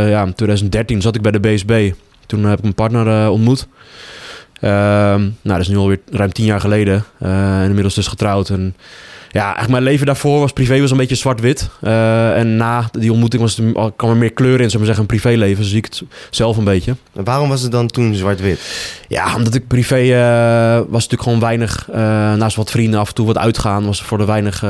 [0.09, 1.93] ja, in 2013 zat ik bij de BSB.
[2.27, 3.67] Toen heb ik mijn partner ontmoet.
[4.61, 7.05] Ehm, nou, dat is nu alweer ruim tien jaar geleden.
[7.19, 8.49] En inmiddels dus getrouwd.
[8.49, 8.75] En
[9.37, 11.69] ja, eigenlijk mijn leven daarvoor was privé was een beetje zwart-wit.
[11.81, 15.01] Eh, en na die ontmoeting was het, kwam er meer kleur in, zou maar zeggen,
[15.01, 15.65] een privéleven.
[15.65, 16.97] Zo zie ik het zelf een beetje.
[17.15, 18.61] En waarom was het dan toen zwart-wit?
[19.09, 21.99] Ja, omdat ik privé eh, was natuurlijk gewoon weinig, eh,
[22.35, 24.61] naast wat vrienden af en toe wat uitgaan, was voor de weinig,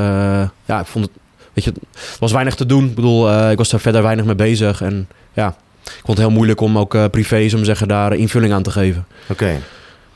[0.65, 1.13] ja, ik vond het,
[1.53, 2.85] weet je, het was weinig te doen.
[2.85, 5.47] Ik bedoel, ik was daar verder weinig mee bezig en ja,
[5.83, 8.71] ik vond het heel moeilijk om ook privé, zo maar zeggen, daar invulling aan te
[8.71, 9.05] geven.
[9.27, 9.59] Oké.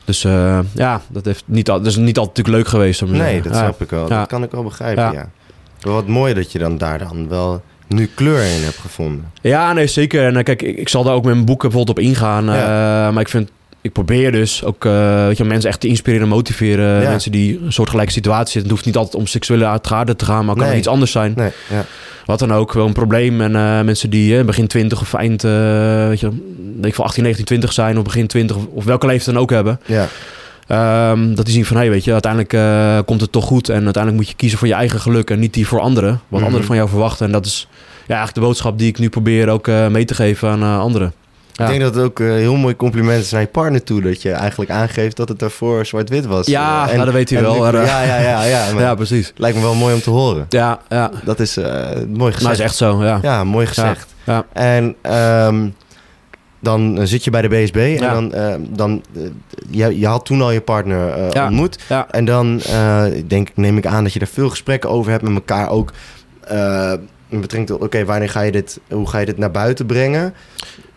[0.04, 3.00] Dus eh, ja, dat, heeft niet, al, dat is niet altijd natuurlijk leuk geweest.
[3.02, 3.42] Nee, zeggen.
[3.42, 4.08] dat snap ik wel.
[4.08, 5.12] Dat kan ik wel begrijpen, ja.
[5.12, 5.28] Ja.
[5.84, 9.30] Maar wat mooi dat je dan daar dan wel nu kleur in hebt gevonden.
[9.40, 10.26] Ja, nee, zeker.
[10.26, 12.48] En eh, kijk, ik, ik zal daar ook met mijn boeken bijvoorbeeld op ingaan.
[12.48, 12.54] eh,
[13.12, 13.50] maar ik vind,
[13.82, 17.02] ik probeer dus ook eh, weet je, mensen echt te inspireren en motiveren.
[17.02, 17.08] Ja.
[17.08, 18.62] Mensen die een soortgelijke situatie zitten.
[18.62, 20.72] Het hoeft niet altijd om seksuele uitgaarden te gaan, maar kan Nee.
[20.72, 21.32] ook iets anders zijn.
[21.36, 21.84] Nee, ja.
[22.26, 23.40] Wat dan ook, wel een probleem.
[23.40, 26.28] En eh, mensen die eh, begin 20 of eind, weet je,
[26.74, 29.42] denk ik van 18, 19, 20 zijn, of begin 20, of, of welke leeftijd dan
[29.42, 29.80] ook hebben.
[29.86, 30.08] ja.
[30.66, 33.68] Ehm, dat die zien van, hé, weet je, uiteindelijk komt het toch goed.
[33.68, 36.10] En uiteindelijk moet je kiezen voor je eigen geluk en niet die voor anderen.
[36.28, 36.44] Wat Mhm.
[36.44, 37.26] anderen van jou verwachten.
[37.26, 37.66] En dat is
[38.06, 41.12] ja, eigenlijk de boodschap die ik nu probeer ook mee te geven aan anderen.
[41.52, 41.64] Ja.
[41.64, 44.00] Ik denk dat het ook een heel mooi compliment is naar je partner toe.
[44.00, 46.46] Dat je eigenlijk aangeeft dat het daarvoor zwart-wit was.
[46.46, 47.66] Ja, Eh, nou, dat weet hij en wel.
[47.66, 48.42] eh, ja, ja, ja.
[48.44, 49.32] ja, ja, precies.
[49.36, 50.46] Lijkt me wel mooi om te horen.
[50.48, 51.10] Ja, ja.
[51.24, 51.64] Dat is eh,
[52.08, 52.40] mooi gezegd.
[52.42, 53.18] Nou, is echt zo, ja.
[53.22, 54.14] Ja, mooi gezegd.
[54.24, 54.44] Ja.
[54.52, 55.68] En ehm,
[56.60, 59.22] dan eh, zit je bij de BSB en dan, eh, dan eh,
[59.70, 61.78] je, je had toen al je partner eh, ontmoet.
[61.88, 62.06] Ja.
[62.10, 65.32] En dan eh, denk, neem ik aan dat je er veel gesprekken over hebt met
[65.34, 65.92] elkaar ook.
[66.40, 66.92] eh
[67.28, 70.34] in betrekking tot, oké, wanneer ga je dit, hoe ga je dit naar buiten brengen?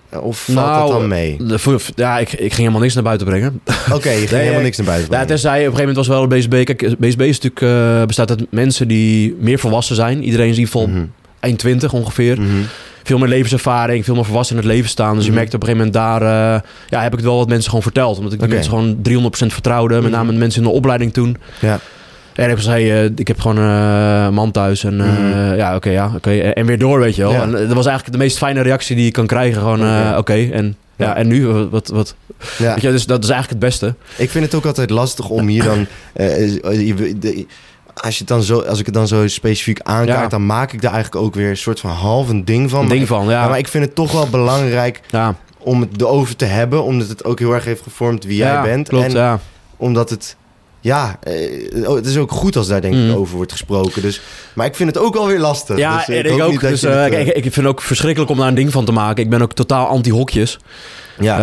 [0.09, 1.37] Eh, Of valt Nou, dat dan mee?
[1.47, 3.61] Voor- ja, ik, ik ging helemaal niks naar buiten brengen.
[3.91, 5.27] Oké, je ging nee, helemaal ik- niks naar buiten Ja, brengen.
[5.27, 6.63] tenzij op een gegeven moment was wel de BSB.
[6.75, 7.61] Kijk, BSB is natuurlijk,
[8.01, 10.23] eh, bestaat uit mensen die meer volwassen zijn.
[10.23, 11.05] Iedereen is in ieder geval Mhm,
[11.39, 12.41] eind 20 ongeveer.
[12.41, 12.49] mhm.
[13.03, 15.15] Veel meer levenservaring, veel meer volwassen in het leven staan.
[15.15, 15.39] Dus je Mhm.
[15.39, 16.53] merkt op een gegeven moment daar...
[16.55, 18.17] eh, ja, heb ik het wel wat mensen gewoon verteld.
[18.17, 19.93] Omdat ik die mensen gewoon 300% vertrouwde.
[19.93, 20.11] Met Mhm.
[20.11, 21.37] name de mensen in de opleiding toen.
[21.61, 21.79] Ja.
[22.35, 24.83] En ik zei, eh, ik heb gewoon eh, een man thuis.
[24.83, 25.55] En eh, Mhm.
[25.55, 26.31] ja, oké, ja, oké.
[26.39, 27.31] En weer door, weet je wel.
[27.31, 27.41] Ja.
[27.41, 29.59] En dat was eigenlijk de meest fijne reactie die je kan krijgen.
[29.61, 30.33] Gewoon, Oké.
[30.51, 30.75] en...
[30.97, 31.15] Ja, Ja.
[31.15, 31.47] en nu?
[31.47, 32.15] Wat, wat?
[32.57, 32.73] Ja.
[32.73, 33.95] Weet je, dus dat is eigenlijk het beste.
[34.17, 35.85] Ik vind het ook altijd lastig om hier dan.
[38.03, 40.27] als, je het dan zo, als ik het dan zo specifiek aankaart, Ja.
[40.27, 42.81] dan maak ik daar eigenlijk ook weer een soort van half een ding van.
[42.81, 43.47] Een ding van, ja.
[43.47, 47.23] Maar ik vind het toch wel belangrijk ja, om het erover te hebben, omdat het
[47.25, 48.87] ook heel erg heeft gevormd wie jij bent.
[48.87, 49.39] Klopt, en ja.
[49.77, 50.35] omdat het.
[50.85, 53.15] Ja, eh, oh, het is ook goed als daar denk ik Mhm.
[53.17, 54.01] over wordt gesproken.
[54.01, 54.21] Dus,
[54.53, 55.77] maar ik vind het ook wel weer lastig.
[55.77, 56.59] Ja, dus, eh, ik hoop ook.
[56.59, 59.23] Dus, het, eh, ik vind het ook verschrikkelijk om daar een ding van te maken.
[59.23, 60.59] Ik ben ook totaal anti-hokjes.
[61.19, 61.37] ja.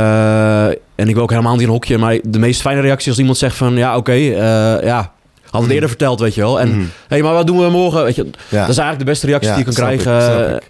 [0.95, 1.99] En ik wil ook helemaal niet een hokje.
[1.99, 3.77] Maar de meest fijne reactie als iemand zegt van...
[3.77, 5.13] Ja, oké, ja...
[5.53, 6.61] Had het eerder verteld, weet je wel.
[6.61, 6.85] En, Mhm.
[7.09, 8.05] hey, maar wat doen we morgen?
[8.05, 8.23] Weet je.
[8.25, 10.55] Dat is eigenlijk de beste reactie die je kan krijgen.
[10.57, 10.63] ik.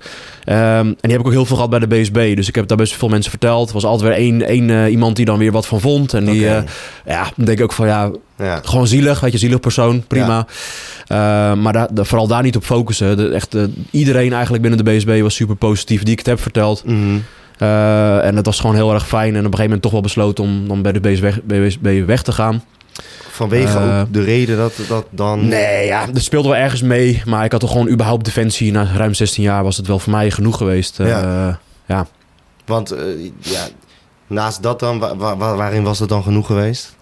[0.44, 2.36] Ehm, en die heb ik ook heel veel gehad bij de BSB.
[2.36, 3.68] Dus ik heb daar best veel mensen verteld.
[3.68, 6.14] Er was altijd weer één, één eh, iemand die dan weer wat van vond.
[6.14, 6.62] En die, eh,
[7.06, 8.60] ja, dan denk ik ook van ja, ja.
[8.64, 9.20] gewoon zielig.
[9.20, 10.46] Weet je, zielig persoon, prima.
[11.06, 13.16] Eh, maar vooral daar niet op focussen.
[13.16, 13.56] De, echt,
[13.90, 16.82] iedereen eigenlijk binnen de BSB was super positief die ik het heb verteld.
[16.86, 17.18] Mhm.
[17.58, 19.24] Eh, en dat was gewoon heel erg fijn.
[19.24, 22.22] En op een gegeven moment toch wel besloten om dan bij de BSB, BSB weg
[22.22, 22.62] te gaan.
[23.30, 25.48] Vanwege Eh, ook de reden dat dat dan.
[25.48, 27.22] Nee, ja, dat speelde wel ergens mee.
[27.26, 28.72] Maar ik had toch gewoon überhaupt defensie.
[28.72, 31.00] Na ruim 16 jaar was het wel voor mij genoeg geweest.
[31.00, 31.58] Eh, Ja.
[31.86, 32.06] ja.
[32.66, 33.02] Want eh,
[33.38, 33.60] ja,
[34.32, 36.94] naast dat dan, wa- wa- wa- waarin was dat dan genoeg geweest?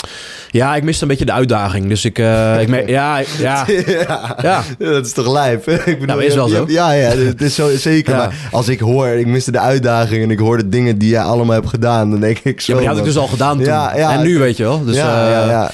[0.51, 1.89] Ja, ik miste een beetje de uitdaging.
[1.89, 4.37] Dus ik, eh, ik ja, ja, ja.
[4.43, 4.63] ja.
[4.79, 5.69] Dat is toch lijp?
[5.69, 6.65] ik bedoel, Nou, is wel zo.
[6.69, 8.13] Ja, ja, het is zo zeker.
[8.15, 8.19] Ja.
[8.19, 11.23] Maar als ik hoor, ik miste de uitdaging en ik hoor de dingen die jij
[11.23, 12.67] allemaal hebt gedaan, dan denk ik zo.
[12.67, 13.67] ja, maar die had ik dus al gedaan toen.
[13.67, 14.13] Ja, ja.
[14.13, 14.85] en nu, weet je wel.
[14.85, 15.71] Dus, ja, eh, ja, ja.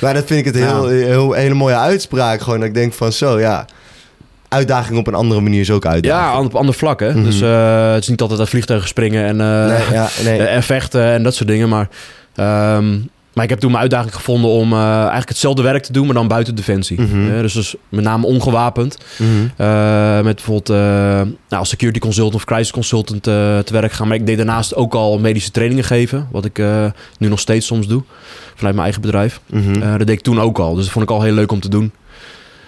[0.00, 2.40] Maar dat vind ik het heel, heel, hele mooie uitspraak.
[2.40, 3.66] Gewoon dat ik denk van zo, ja.
[4.54, 6.32] Uitdaging op een andere manier is ook uitdaging.
[6.32, 7.14] Ja, op ander vlak, hè.
[7.14, 7.24] Mhm.
[7.24, 10.42] Dus eh, het is niet altijd uit vliegtuigen springen en, eh, Nee, ja, nee.
[10.42, 11.68] en vechten en dat soort dingen.
[11.68, 11.88] Maar,
[12.34, 12.98] ehm,
[13.32, 16.14] maar ik heb toen mijn uitdaging gevonden om eh, eigenlijk hetzelfde werk te doen, maar
[16.14, 17.00] dan buiten Defensie.
[17.00, 17.40] Mhm.
[17.42, 18.98] Dus, dus met name ongewapend.
[19.16, 20.24] Mhm.
[20.24, 24.08] Met bijvoorbeeld nou, als security consultant of crisis consultant te werk gaan.
[24.08, 26.28] Maar ik deed daarnaast ook al medische trainingen geven.
[26.30, 26.62] Wat ik
[27.18, 28.02] nu nog steeds soms doe.
[28.54, 29.40] Vanuit mijn eigen bedrijf.
[29.80, 30.74] Dat deed ik toen ook al.
[30.74, 31.92] Dus dat vond ik al heel leuk om te doen.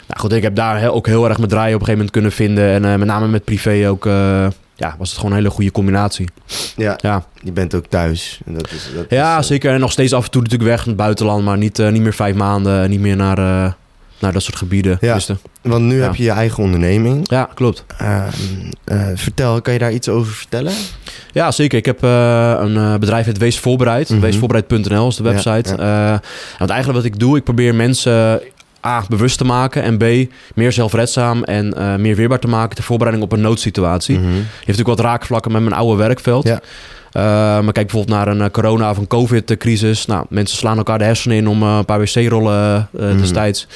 [0.07, 2.11] Nou goed, ik heb daar heel, ook heel erg mijn draai op een gegeven moment
[2.11, 2.65] kunnen vinden.
[2.65, 4.07] En uh, met name met privé ook...
[4.07, 6.29] uh, ja, was het gewoon een hele goede combinatie.
[6.77, 7.25] Ja, ja.
[7.43, 8.41] je bent ook thuis.
[8.47, 9.73] En dat is, dat ja, is, zeker.
[9.73, 11.45] En nog steeds af en toe natuurlijk weg naar het buitenland.
[11.45, 12.91] Maar niet, niet meer vijf maanden.
[12.91, 13.37] Niet meer naar,
[14.19, 14.99] naar dat soort gebieden.
[15.01, 15.31] Ja, dus
[15.63, 16.03] want nu ja.
[16.03, 17.31] heb je je eigen onderneming.
[17.31, 17.85] Ja, klopt.
[18.03, 18.23] Uh,
[19.15, 20.73] vertel, kan je daar iets over vertellen?
[21.33, 21.79] Ja, zeker.
[21.79, 24.09] Ik heb uh, een bedrijf, het Wees Voorbereid.
[24.09, 24.25] Mm -hmm.
[24.25, 25.75] Weesvoorbereid.nl is de website.
[25.77, 26.13] Ja, ja.
[26.13, 26.19] Uh,
[26.59, 28.41] want eigenlijk wat ik doe, ik probeer mensen
[28.87, 29.82] A, bewust te maken.
[29.82, 34.18] En B, meer zelfredzaam en uh, meer weerbaar te maken ter voorbereiding op een noodsituatie.
[34.18, 34.24] Mhm.
[34.24, 34.43] Mm -hmm.
[34.43, 36.45] Heeft natuurlijk wat raakvlakken met mijn oude werkveld.
[36.45, 36.61] Ja.
[37.13, 40.07] Uh, maar kijk bijvoorbeeld naar een uh, corona- of een covid-crisis.
[40.07, 43.17] Nou, mensen slaan elkaar de hersenen in om uh, een paar wc-rollen Mhm.
[43.19, 43.67] destijds.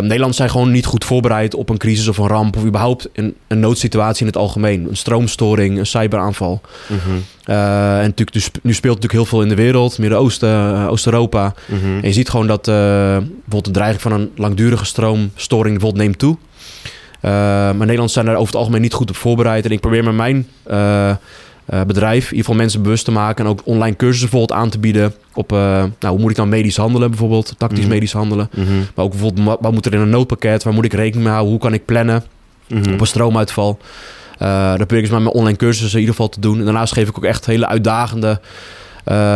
[0.00, 2.56] Nederland zijn gewoon niet goed voorbereid op een crisis of een ramp...
[2.56, 4.86] of überhaupt een, een noodsituatie in het algemeen.
[4.88, 6.60] Een stroomstoring, een cyberaanval.
[6.86, 7.00] Mhm.
[7.44, 9.98] en natuurlijk, dus, nu speelt natuurlijk heel veel in de wereld.
[9.98, 11.54] Midden-Oosten, Oost-Europa.
[11.66, 11.84] Mhm.
[11.84, 16.36] En je ziet gewoon dat bijvoorbeeld de dreiging van een langdurige stroomstoring bijvoorbeeld neemt toe.
[17.24, 19.64] Uh, maar Nederlanders zijn daar over het algemeen niet goed op voorbereid.
[19.64, 20.46] En ik probeer met mijn
[21.70, 23.44] uh, uh, bedrijf in ieder geval mensen bewust te maken...
[23.44, 25.14] en ook online cursussen bijvoorbeeld aan te bieden...
[25.34, 27.88] op nou, hoe moet ik dan medisch handelen bijvoorbeeld, tactisch Mhm.
[27.88, 28.48] medisch handelen.
[28.56, 28.72] Mhm.
[28.94, 30.62] Maar ook bijvoorbeeld, wat- wat moet er in een noodpakket?
[30.62, 31.50] Waar moet ik rekening mee houden?
[31.52, 32.24] Hoe kan ik plannen
[32.68, 32.92] Mhm.
[32.92, 33.78] op een stroomuitval?
[34.42, 36.58] Uh, dat probeer ik dus met mijn online cursussen in ieder geval te doen.
[36.58, 38.40] En daarnaast geef ik ook echt hele uitdagende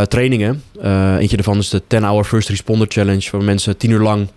[0.09, 0.62] trainingen.
[1.18, 3.29] Eentje daarvan is de 10-hour First Responder Challenge...
[3.31, 4.29] waar mensen tien uur lang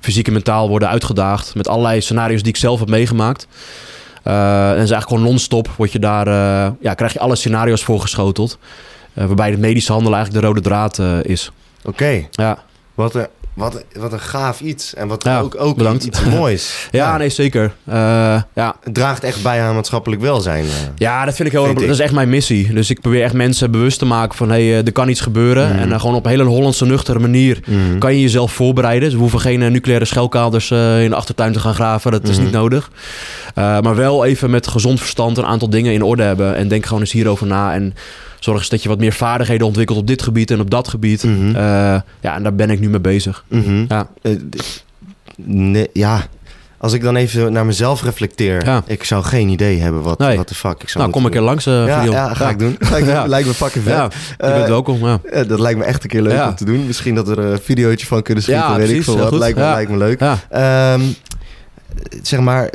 [0.00, 1.54] fysiek en mentaal worden uitgedaagd...
[1.54, 3.46] met allerlei scenario's die ik zelf heb meegemaakt.
[4.26, 7.84] Uh, en is eigenlijk gewoon non-stop word je daar, uh, ja, krijg je alle scenario's
[7.84, 8.58] voorgeschoteld.
[9.14, 11.50] Uh, waarbij het medische handelen eigenlijk de rode draad is.
[11.84, 12.62] Oké, Ja,
[12.94, 14.94] wat, wat, een- wat een gaaf iets.
[14.94, 16.04] En wat Ja, ook, ook bedankt.
[16.04, 16.88] iets moois.
[16.90, 17.72] ja, nee, zeker.
[17.88, 17.94] Uh,
[18.54, 18.76] ja.
[18.82, 20.64] Het draagt echt bij aan maatschappelijk welzijn.
[20.64, 20.70] eh.
[20.96, 21.86] ja, dat vind ik heel Vind erg.
[21.86, 22.72] Dat is echt mijn missie.
[22.72, 24.50] Dus ik probeer echt mensen bewust te maken van...
[24.50, 25.68] hé, hey, er kan iets gebeuren.
[25.68, 25.78] Mhm.
[25.78, 27.60] En uh, gewoon op een hele Hollandse nuchtere manier...
[27.66, 27.98] Mhm.
[27.98, 29.02] kan je jezelf voorbereiden.
[29.04, 32.10] Dus we hoeven geen eh, nucleaire schelkaders eh, in de achtertuin te gaan graven.
[32.10, 32.44] Dat is Mhm.
[32.44, 32.90] niet nodig.
[33.54, 36.56] Maar wel even met gezond verstand een aantal dingen in orde hebben.
[36.56, 37.74] En denk gewoon eens hierover na.
[37.74, 37.94] En
[38.44, 41.22] zorg eens dat je wat meer vaardigheden ontwikkelt op dit gebied en op dat gebied.
[41.24, 41.32] Uh,
[42.20, 43.44] ja, en daar ben ik nu mee bezig.
[43.48, 43.84] Mhm.
[43.88, 44.08] Ja.
[44.22, 44.32] Eh,
[45.44, 46.22] nee, ja,
[46.78, 48.82] als ik dan even naar mezelf reflecteer, Ja.
[48.86, 50.36] ik zou geen idee hebben wat Nee.
[50.36, 50.82] wat de fuck.
[50.82, 52.76] Ik zou Nou, kom een keer langs, uh, ja, ja, ga ik doen.
[52.80, 53.14] Ga ik doen.
[53.14, 53.26] Ja.
[53.26, 54.14] Lijkt me fucking vet.
[54.28, 55.06] Je bent welkom.
[55.06, 55.20] Ja.
[55.44, 56.86] dat lijkt me echt een keer leuk om te doen.
[56.86, 59.32] Misschien dat we er een videootje van kunnen schieten, Ja, weet ik veel wat.
[59.32, 60.20] Lijkt me, lijkt me leuk.
[60.50, 61.00] Ehm,
[62.22, 62.70] zeg maar,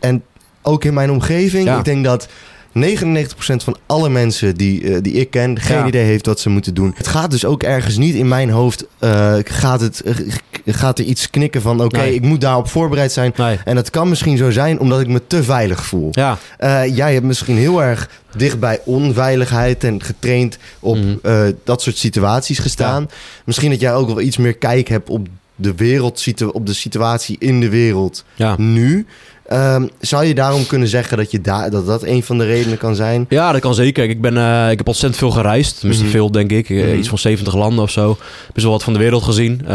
[0.00, 0.22] en
[0.62, 2.28] ook in mijn omgeving, ik denk dat
[2.76, 5.86] 99% van alle mensen die, eh, die ik ken, geen Ja.
[5.86, 6.94] idee heeft wat ze moeten doen.
[6.96, 10.14] Het gaat dus ook ergens niet in mijn hoofd, eh, gaat, het, eh,
[10.66, 12.14] gaat er iets knikken van, oké, Nee.
[12.14, 13.32] ik moet daarop voorbereid zijn.
[13.36, 13.58] Nee.
[13.64, 16.08] En dat kan misschien zo zijn omdat ik me te veilig voel.
[16.10, 16.38] Ja,
[16.86, 21.52] jij hebt misschien heel erg dicht bij onveiligheid en getraind op Mhm.
[21.64, 23.08] dat soort situaties gestaan.
[23.44, 25.26] Misschien dat jij ook wel iets meer kijk hebt op
[25.56, 28.54] de wereld, op de situatie in de wereld ja.
[28.58, 29.06] nu.
[29.46, 32.78] Ehm, zou je daarom kunnen zeggen dat, je daar dat dat een van de redenen
[32.78, 33.26] kan zijn?
[33.28, 34.08] Ja, dat kan zeker.
[34.08, 35.78] Ik, ben, eh, ik heb ontzettend veel gereisd.
[35.78, 36.12] Tenminste, Mhm.
[36.14, 36.70] veel denk ik.
[36.70, 36.94] Eh, Mhm.
[36.96, 38.16] Iets van 70 landen of zo.
[38.52, 39.60] Best wel wat van de wereld gezien.
[39.62, 39.68] Uh,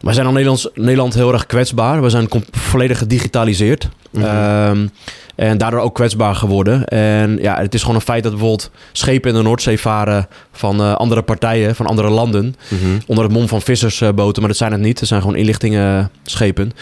[0.00, 2.02] wij zijn al Nederlands, Nederland heel erg kwetsbaar.
[2.02, 3.88] We zijn volledig gedigitaliseerd.
[4.14, 4.24] Mhm.
[4.24, 4.86] Ehm,
[5.34, 6.84] en daardoor ook kwetsbaar geworden.
[6.84, 10.80] En ja, het is gewoon een feit dat bijvoorbeeld schepen in de Noordzee varen van
[10.80, 12.56] eh, andere partijen, van andere landen.
[12.68, 12.98] Mhm.
[13.06, 14.98] Onder het mom van vissersboten, maar dat zijn het niet.
[14.98, 16.72] Het zijn gewoon inlichtingenschepen.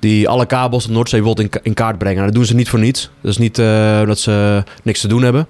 [0.00, 2.18] Die alle kabels de Noordzee in, in kaart brengen.
[2.18, 3.10] En dat doen ze niet voor niets.
[3.20, 5.46] Dat is niet eh, dat ze niks te doen hebben.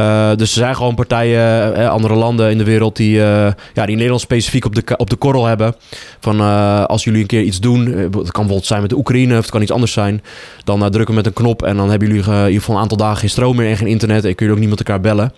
[0.00, 3.86] Uh, dus er zijn gewoon partijen, eh, andere landen in de wereld die, uh, ja,
[3.86, 5.74] die Nederland specifiek op de, op de korrel hebben.
[6.20, 9.32] Van uh, als jullie een keer iets doen, het kan bijvoorbeeld zijn met de Oekraïne
[9.32, 10.22] of het kan iets anders zijn.
[10.64, 12.96] Dan drukken we met een knop en dan hebben jullie in ieder geval een aantal
[12.96, 14.24] dagen geen stroom meer en geen internet.
[14.24, 15.32] En kun je ook niet met elkaar bellen.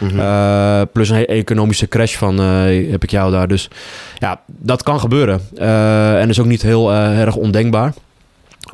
[0.00, 0.86] Mhm.
[0.92, 3.48] plus een economische crash van heb ik jou daar.
[3.48, 3.68] Dus
[4.18, 5.40] ja, dat kan gebeuren.
[6.18, 7.92] en is ook niet heel erg ondenkbaar.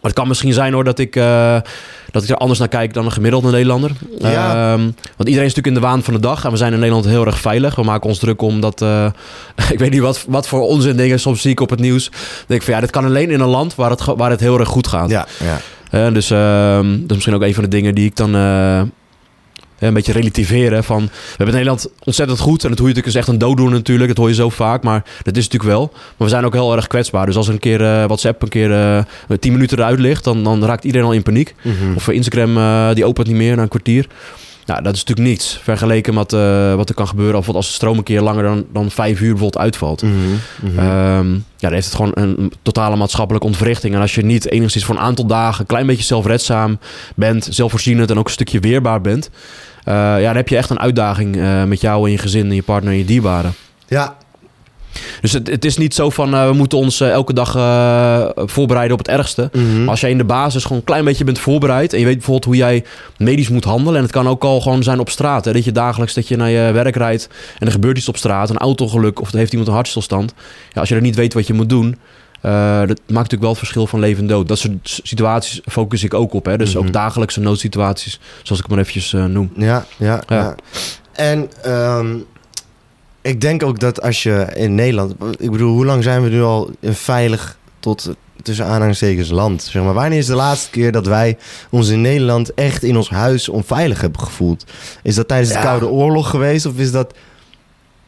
[0.01, 1.57] Maar het kan misschien zijn hoor dat ik, uh,
[2.11, 3.90] dat ik er anders naar kijk dan een gemiddelde Nederlander.
[4.18, 4.72] Ja.
[4.72, 4.80] Um,
[5.16, 6.44] want iedereen is natuurlijk in de waan van de dag.
[6.44, 7.74] En we zijn in Nederland heel erg veilig.
[7.74, 8.82] We maken ons druk om dat...
[8.82, 9.07] Uh,
[9.70, 12.11] ik weet niet wat, wat voor onzin dingen soms zie ik op het nieuws.
[12.11, 14.40] Dan denk ik van ja, dit kan alleen in een land waar het, waar het
[14.40, 15.11] heel erg goed gaat.
[15.11, 15.61] Ja, ja.
[16.07, 16.38] Uh, dus uh,
[16.76, 18.34] dat is misschien ook een van de dingen die ik dan
[19.78, 21.02] een beetje relativeren van...
[21.04, 22.62] We hebben in Nederland ontzettend goed.
[22.62, 24.08] En dat hoor je natuurlijk is echt een dooddoen natuurlijk.
[24.08, 24.82] Dat hoor je zo vaak.
[24.82, 25.90] Maar dat is natuurlijk wel.
[25.92, 27.26] Maar we zijn ook heel erg kwetsbaar.
[27.26, 29.02] Dus als er een keer uh, WhatsApp een keer uh,
[29.40, 30.24] 10 minuten eruit ligt...
[30.24, 31.54] Dan, dan raakt iedereen al in paniek.
[31.62, 31.94] Mhm.
[31.94, 34.06] Of Instagram uh, die opent niet meer na een kwartier.
[34.68, 35.60] Nou, dat is natuurlijk niets.
[35.62, 37.38] Vergeleken met uh, wat er kan gebeuren...
[37.38, 40.02] Of als de stroom een keer langer dan, dan vijf uur bijvoorbeeld uitvalt.
[40.02, 40.14] Mhm,
[40.60, 40.78] mhm.
[40.78, 43.94] Um, ja, dan heeft het gewoon een totale maatschappelijke ontwrichting.
[43.94, 45.60] En als je niet enigszins voor een aantal dagen...
[45.60, 46.78] een klein beetje zelfredzaam
[47.16, 47.48] bent...
[47.50, 49.30] zelfvoorzienend en ook een stukje weerbaar bent...
[49.88, 52.54] Uh, ja, dan heb je echt een uitdaging uh, met jou en je gezin en
[52.54, 53.52] je partner en je dierbaren.
[53.86, 54.16] Ja.
[55.20, 57.51] Dus het, het is niet zo van uh, we moeten ons elke dag
[58.51, 59.51] voorbereiden op het ergste.
[59.53, 59.78] Mhm.
[59.80, 62.14] Maar als jij in de basis gewoon een klein beetje bent voorbereid en je weet
[62.14, 62.84] bijvoorbeeld hoe jij
[63.16, 63.97] medisch moet handelen.
[63.97, 65.45] En het kan ook al gewoon zijn op straat.
[65.45, 67.28] Hè, dat je dagelijks dat je naar je werk rijdt
[67.59, 70.34] en er gebeurt iets op straat, een autogeluk of heeft iemand een hartstilstand.
[70.72, 71.97] Ja, als je er niet weet wat je moet doen,
[72.41, 74.49] dat maakt natuurlijk wel het verschil van leven en dood.
[74.49, 76.45] Dat soort situaties focus ik ook op.
[76.45, 76.57] Hè?
[76.57, 76.78] Dus Mhm.
[76.86, 79.51] ook dagelijkse noodsituaties, zoals ik het maar eventjes noem.
[79.57, 80.36] Ja, ja, ja.
[80.36, 80.55] Ja.
[81.12, 82.24] En um,
[83.28, 85.14] ik denk ook dat als je in Nederland...
[85.38, 88.10] Ik bedoel, hoe lang zijn we nu al veilig tot
[88.42, 89.62] tussen aanhalingstekens land?
[89.62, 91.36] Zeg maar, wanneer is de laatste keer dat wij
[91.70, 94.64] ons in Nederland echt in ons huis onveilig hebben gevoeld?
[95.02, 95.62] Is dat tijdens de Ja.
[95.64, 97.14] Koude Oorlog geweest of is dat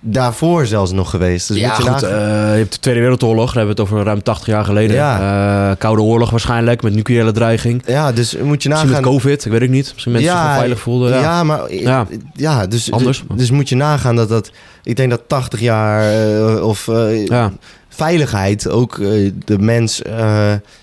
[0.00, 1.48] daarvoor zelfs nog geweest?
[1.48, 2.02] Dus ja, je goed.
[2.02, 3.46] eh, je hebt de Tweede Wereldoorlog.
[3.52, 4.96] Daar hebben we het over ruim 80 jaar geleden.
[4.96, 5.70] Ja.
[5.70, 7.82] Eh, Koude Oorlog waarschijnlijk, met nucleaire dreiging.
[7.86, 8.90] ja, dus moet je Misschien nagaan...
[8.90, 9.90] met COVID, ik weet het niet.
[9.92, 11.10] Misschien mensen zich onveilig voelden.
[11.12, 11.20] Ja.
[11.20, 12.66] Ja, maar ja, Ja.
[12.66, 13.24] dus, Anders.
[13.34, 14.50] dus moet je nagaan dat dat...
[14.82, 16.86] Ik denk dat 80 jaar eh, of
[17.26, 17.52] Ja.
[17.88, 18.96] veiligheid, ook
[19.44, 20.02] de mens,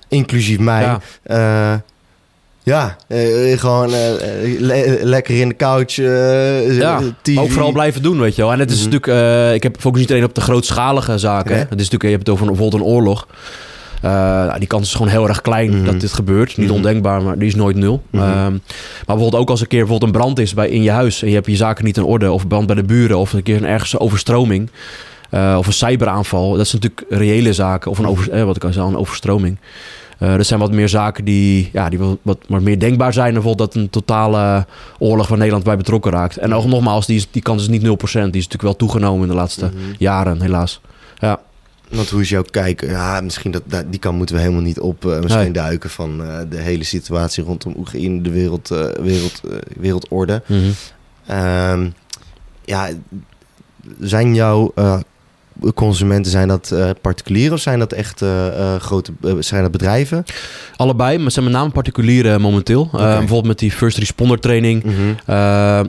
[0.07, 0.81] inclusief mij...
[1.23, 1.81] Ja.
[2.67, 3.99] Ja, eh, gewoon eh,
[4.59, 5.97] le- lekker in de couch.
[5.99, 7.37] eh, Ja, TV.
[7.37, 8.51] Ook vooral blijven doen, weet je wel.
[8.51, 8.89] En het is Mhm.
[8.89, 11.51] natuurlijk, eh, ik heb focus niet alleen op de grootschalige zaken.
[11.51, 11.59] Nee.
[11.59, 13.27] Het is natuurlijk, je hebt het over een- bijvoorbeeld een oorlog.
[14.01, 15.85] Eh, nou, die kans is gewoon heel erg klein Mhm.
[15.85, 16.57] dat dit gebeurt.
[16.57, 16.75] Niet Mhm.
[16.75, 18.01] ondenkbaar, maar die is nooit nul.
[18.09, 18.23] Mhm.
[18.23, 18.61] Ehm, maar
[19.05, 21.21] bijvoorbeeld ook als een keer bijvoorbeeld een brand is bij, in je huis...
[21.21, 23.17] en je hebt je zaken niet in orde, of brand bij de buren...
[23.17, 24.69] of een keer een ergens overstroming...
[25.29, 26.53] eh, of een cyberaanval.
[26.57, 27.91] Dat zijn natuurlijk reële zaken.
[27.91, 29.57] Of een, over, eh, wat ik al zei, een overstroming.
[30.19, 33.33] Dat zijn wat meer zaken die, ja, die wat, wat meer denkbaar zijn.
[33.33, 34.65] Bijvoorbeeld dat een totale
[34.99, 36.37] oorlog waar Nederland bij betrokken raakt.
[36.37, 37.85] En ook nogmaals, die, is, die kans is niet 0%.
[37.85, 37.91] Die
[38.21, 39.93] is natuurlijk wel toegenomen in de laatste Mhm.
[39.97, 40.81] jaren, helaas.
[41.19, 41.39] Ja,
[41.91, 42.81] Want hoe is jouw kijk?
[42.85, 45.51] Ja, misschien dat, die kant moeten we helemaal niet op eh, misschien Nee.
[45.51, 48.67] duiken van eh, de hele situatie rondom Oekraïne, de wereld,
[49.01, 49.41] wereld,
[49.79, 50.41] wereldorde.
[50.45, 50.61] Mhm.
[51.25, 51.89] Ehm,
[52.65, 52.89] ja,
[53.99, 54.73] zijn jouw
[55.75, 60.23] consumenten, zijn dat eh, particulieren of zijn dat echt eh, eh, grote, zijn dat bedrijven?
[60.75, 62.89] allebei, maar zijn met name particulieren momenteel.
[62.93, 64.83] Eh, bijvoorbeeld met die first responder training.
[65.25, 65.35] Eh,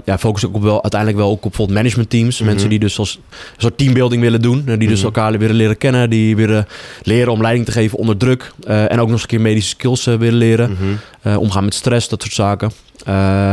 [0.05, 2.39] ja, focus ook op wel, uiteindelijk wel ook op bijvoorbeeld management teams.
[2.39, 2.49] Mhm.
[2.49, 4.64] Mensen die dus als een soort teambuilding willen doen.
[4.64, 5.05] Die dus Mhm.
[5.05, 6.11] elkaar willen leren kennen.
[6.11, 6.66] Die willen
[7.03, 8.53] leren om leiding te geven onder druk.
[8.66, 10.77] en ook nog eens een keer medische skills willen leren.
[11.23, 11.37] Mhm.
[11.37, 12.71] Omgaan met stress, dat soort zaken.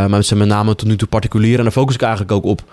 [0.09, 1.57] Maar zijn met name tot nu toe particulieren.
[1.57, 2.63] En daar focus ik eigenlijk ook op.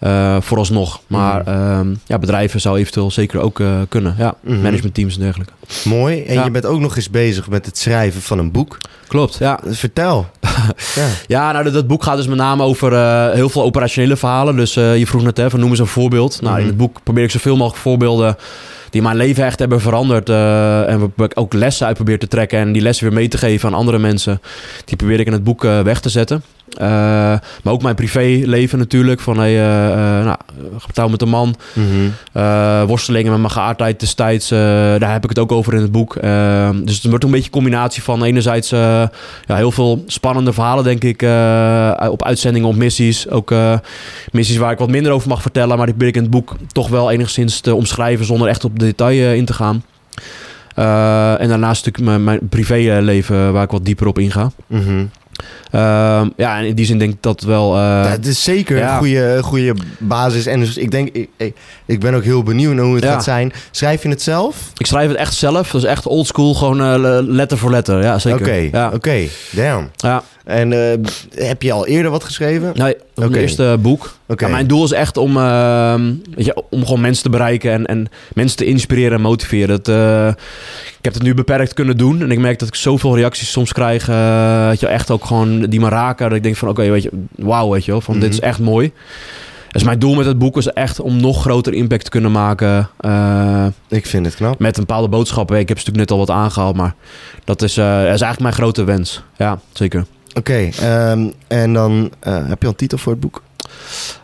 [0.00, 1.00] eh, vooralsnog.
[1.06, 1.48] Maar Mhm.
[1.50, 4.14] ehm, ja, bedrijven zou eventueel zeker ook eh, kunnen.
[4.18, 4.60] Ja, Mhm.
[4.60, 5.52] managementteams en dergelijke.
[5.84, 6.22] Mooi.
[6.24, 6.44] En Ja.
[6.44, 8.78] je bent ook nog eens bezig met het schrijven van een boek.
[9.08, 9.60] Klopt, ja.
[9.66, 10.26] Vertel.
[10.94, 11.06] ja.
[11.26, 14.56] Ja, nou, dat, dat boek gaat dus met name over eh, heel veel operationele verhalen.
[14.56, 16.40] Dus je vroeg net, hè, van noem eens een voorbeeld.
[16.40, 16.60] Nou, Mhm.
[16.62, 18.36] in het boek probeer ik zoveel mogelijk voorbeelden
[18.90, 20.28] die mijn leven echt hebben veranderd.
[20.28, 23.38] en waar ik ook lessen uit probeer te trekken en die lessen weer mee te
[23.38, 24.40] geven aan andere mensen.
[24.84, 26.42] Die probeer ik in het boek weg te zetten.
[26.78, 26.86] Eh,
[27.62, 29.20] maar ook mijn privéleven natuurlijk.
[29.20, 30.36] Van hey, eh, nou,
[30.78, 31.56] getrouwd met een man.
[31.72, 32.86] Mhm.
[32.86, 34.48] Worstelingen met mijn geaardheid destijds.
[34.48, 36.14] daar heb ik het ook over in het boek.
[36.84, 39.10] Dus het wordt een beetje een combinatie van enerzijds ja,
[39.46, 41.22] heel veel spannende verhalen, denk ik,
[42.10, 43.28] op uitzendingen, op missies.
[43.28, 43.52] Ook
[44.32, 46.56] missies waar ik wat minder over mag vertellen, maar die probeer ik in het boek
[46.72, 49.84] toch wel enigszins te omschrijven zonder echt op detail eh, in te gaan.
[51.38, 54.50] En daarnaast natuurlijk mijn, mijn privéleven waar ik wat dieper op inga.
[54.66, 55.04] Mhm.
[55.70, 57.74] Ehm, ja, en in die zin denk ik dat wel...
[57.74, 58.92] eh, Ja, het is zeker ja.
[58.92, 60.46] een goede, goede basis.
[60.46, 61.54] En dus ik denk, ik,
[61.86, 63.12] ik, ben ook heel benieuwd naar hoe het Ja.
[63.12, 63.52] gaat zijn.
[63.70, 64.56] Schrijf je het zelf?
[64.76, 68.02] ik schrijf het echt zelf, dus echt oldschool, gewoon eh, letter voor letter.
[68.02, 68.40] Ja, zeker.
[68.40, 68.90] Oké, Ja.
[68.94, 69.26] oké.
[69.50, 69.90] Damn.
[69.96, 70.22] Ja.
[70.50, 70.98] En eh,
[71.44, 72.72] heb je al eerder wat geschreven?
[72.74, 74.14] Nee, dat mijn eerste boek.
[74.36, 77.86] Ja, mijn doel is echt om, ehm, weet je, om gewoon mensen te bereiken en,
[77.86, 79.76] en mensen te inspireren en motiveren.
[79.76, 80.26] Het, eh,
[80.98, 83.72] ik heb het nu beperkt kunnen doen en ik merk dat ik zoveel reacties soms
[83.72, 86.28] krijg, eh, weet je, echt ook gewoon die me raken.
[86.28, 88.48] Dat ik denk van, oké, weet je, wauw, weet je wel, van dit is Mhm.
[88.48, 88.92] echt mooi.
[89.70, 92.88] Dus mijn doel met het boek is echt om nog groter impact te kunnen maken
[92.98, 94.58] eh, Ik vind het knap.
[94.58, 95.58] met een bepaalde boodschappen.
[95.58, 96.94] Ik heb ze natuurlijk net al wat aangehaald, maar
[97.44, 99.22] dat is, eh, dat is eigenlijk mijn grote wens.
[99.36, 100.04] Ja, zeker.
[100.34, 103.42] Oké, ehm, en dan eh, heb je al een titel voor het boek?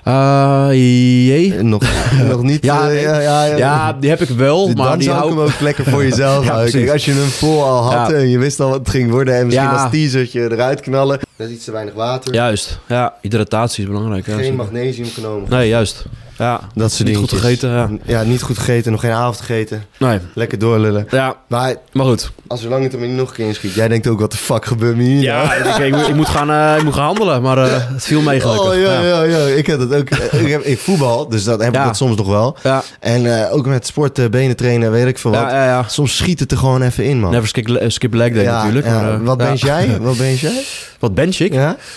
[0.05, 1.55] Eh, jee.
[1.55, 1.83] Eh, nog,
[2.31, 2.65] nog niet?
[2.65, 3.01] Ja, nee.
[3.01, 3.57] ja, ja, ja.
[3.57, 6.47] Ja, die heb ik wel, maar dan die zou ik hem ook lekker voor jezelf
[6.49, 6.91] houden.
[6.91, 8.17] Als je hem vol al had Ja.
[8.17, 9.35] en je wist al wat het ging worden...
[9.37, 9.83] en misschien Ja.
[9.83, 11.19] als teasertje eruit knallen.
[11.37, 12.35] Net iets te weinig water.
[12.35, 12.79] Juist.
[12.89, 14.25] Ja, hydratatie is belangrijk.
[14.25, 15.51] Geen magnesium genomen.
[15.51, 16.05] Nee, juist.
[16.39, 17.71] Ja, Dat soort niet goed gegeten.
[17.71, 17.89] Ja.
[18.05, 19.85] Ja, niet goed gegeten, nog geen avond gegeten.
[19.99, 21.07] Nee, Lekker doorlullen.
[21.11, 22.31] ja, Maar maar goed.
[22.47, 23.75] als zolang het er maar niet nog een keer inschiet.
[23.75, 25.69] Jij denkt ook, wat de fuck gebeurt me hier Ja, nou?
[25.69, 28.21] ik, ik, moet- ik, moet gaan, eh, ik moet gaan handelen, maar eh, het viel
[28.21, 28.69] mee gelukkig.
[28.69, 29.23] Oh ja, ja.
[29.23, 29.39] ja.
[29.47, 30.11] Ik heb dat ook.
[30.11, 32.57] ik, heb, ik voetbal, dus dat heb ik dat soms nog wel.
[32.63, 35.41] Ja, En eh, ook met sport, eh, benen trainen, weet ik veel wat.
[35.41, 35.85] ja, ja, ja.
[35.89, 37.31] Soms schiet het er gewoon even in, man.
[37.31, 38.87] Never skip, eh, skip leg day natuurlijk.
[38.87, 39.99] maar, eh, wat ben jij?
[40.01, 40.63] Wat ben jij?
[40.99, 41.55] Wat bench ik?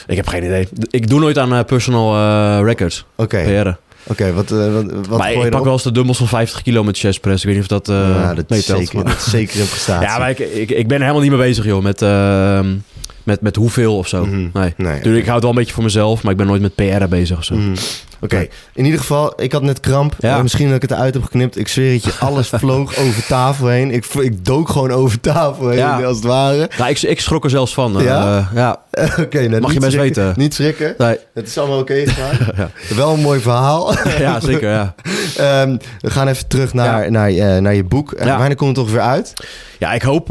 [0.07, 0.67] Ik heb geen idee.
[0.89, 3.05] Ik doe nooit aan eh, personal eh, records.
[3.15, 3.75] Oké.
[4.03, 4.33] Oké.
[4.33, 5.63] Wat, eh, wat, wat maar ik je pak erop?
[5.63, 7.43] wel eens de dumbbells van 50 kilo met chest press.
[7.43, 8.77] Ik weet niet of dat, eh ja, dat, meetelt.
[8.77, 10.07] zeker, dat zeker een prestatie.
[10.07, 12.75] Ja, maar ik, ik, ik ben helemaal niet mee bezig, joh, met, ehm,
[13.23, 14.25] met, met hoeveel of zo.
[14.25, 14.35] Mhm.
[14.35, 14.49] Nee.
[14.53, 14.73] Nee.
[14.77, 17.07] Natuurlijk, ik hou het wel een beetje voor mezelf, maar ik ben nooit met PR
[17.09, 17.55] bezig of zo.
[17.55, 17.75] Mhm.
[18.21, 20.13] Oké, in ieder geval, ik had net kramp.
[20.19, 20.33] Ja.
[20.33, 21.57] maar Misschien dat ik het eruit heb geknipt.
[21.57, 23.91] Ik zweer het je, alles vloog over tafel heen.
[23.91, 26.03] Ik, ik dook gewoon over tafel heen, Ja.
[26.03, 26.69] als het ware.
[26.77, 27.99] Nou, ik, ik schrok er zelfs van.
[27.99, 28.49] eh, Ja?
[28.53, 28.77] ja.
[29.19, 30.23] Oké, nou, Mag je best schrikken.
[30.25, 30.39] weten.
[30.41, 30.93] Niet schrikken.
[30.97, 31.17] Nee.
[31.33, 32.37] Het is allemaal oké gegaan.
[32.57, 32.95] Ja.
[32.95, 33.93] Wel een mooi verhaal.
[34.19, 34.69] ja, zeker.
[34.69, 34.93] Ja.
[35.37, 37.09] Ehm, we gaan even terug naar, Ja.
[37.09, 38.13] naar, eh, naar je boek.
[38.19, 38.37] Ja.
[38.37, 39.33] Wanneer komt het toch weer uit?
[39.79, 40.25] ja, ik hoop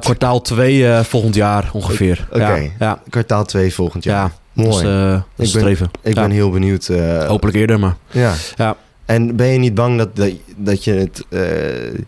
[0.00, 2.26] kwartaal 2 volgend jaar ongeveer.
[2.30, 2.40] Oké.
[2.44, 4.30] Ja, ja, Kwartaal 2 volgend jaar.
[4.66, 4.76] Mooi.
[4.76, 5.90] Is, eh, Ik ben- streven.
[6.02, 6.22] Ik Ja.
[6.22, 6.88] ben heel benieuwd.
[6.88, 7.96] eh, Hopelijk eerder, maar...
[8.10, 8.34] Ja.
[8.56, 8.76] Ja.
[9.04, 11.24] En ben je niet bang dat, dat, dat je het...
[11.28, 12.00] eh,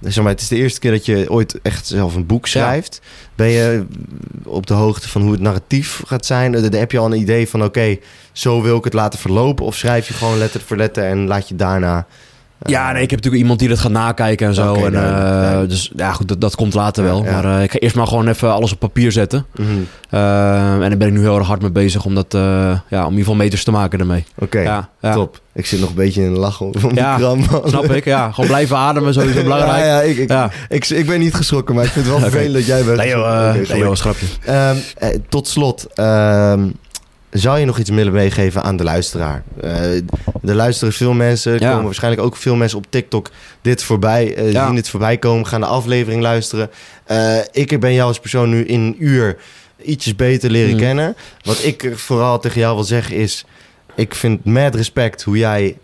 [0.00, 3.00] zeg maar, het is de eerste keer dat je ooit echt zelf een boek schrijft.
[3.34, 3.84] Ben je
[4.44, 6.52] op de hoogte van hoe het narratief gaat zijn?
[6.54, 7.96] Heb je al een idee van, oké,
[8.32, 9.64] zo wil ik het laten verlopen?
[9.64, 12.06] Of schrijf je gewoon letter voor letter en laat je daarna...
[12.62, 14.74] eh, Ja, nee, ik heb natuurlijk iemand die dat gaat nakijken en zo.
[14.74, 15.58] En, eh.
[15.68, 17.22] Dus ja, goed, dat, dat komt later wel.
[17.22, 19.46] Maar eh, ik ga eerst maar gewoon even alles op papier zetten.
[19.56, 19.68] mhm,
[20.10, 22.98] Eh, en daar ben ik nu heel erg hard mee bezig om dat, eh, ja,
[23.00, 24.24] om in ieder geval meters te maken daarmee.
[24.38, 25.40] Oké, top.
[25.52, 27.38] Ik zit nog een beetje in de lach om Ja, kram.
[27.50, 27.62] man.
[27.68, 28.30] Snap ik, ja.
[28.32, 29.78] Gewoon blijven ademen, sowieso belangrijk.
[29.78, 30.50] Ja, ja, ik, ik, Ja.
[30.68, 32.30] Ik, ik, ben niet geschrokken, maar ik vind het wel Oké.
[32.30, 34.26] vervelend dat jij bent Nee joh, eh, nee, schrapje.
[34.44, 36.68] Ehm, eh, tot slot, ehm,
[37.30, 39.42] zou je nog iets willen meegeven aan de luisteraar?
[39.60, 39.94] Eh
[40.44, 41.68] er luisteren veel mensen, er Ja.
[41.70, 43.30] komen waarschijnlijk ook veel mensen op TikTok
[43.62, 44.66] dit voorbij, eh, Ja.
[44.66, 46.70] zien dit voorbij komen, gaan de aflevering luisteren.
[47.04, 49.36] Eh, ik ben jou als persoon nu in een uur
[49.82, 50.78] ietsjes beter leren Hmm.
[50.80, 51.16] kennen.
[51.42, 53.44] Wat ik vooral tegen jou wil zeggen is,
[53.94, 55.76] ik vind met respect hoe jij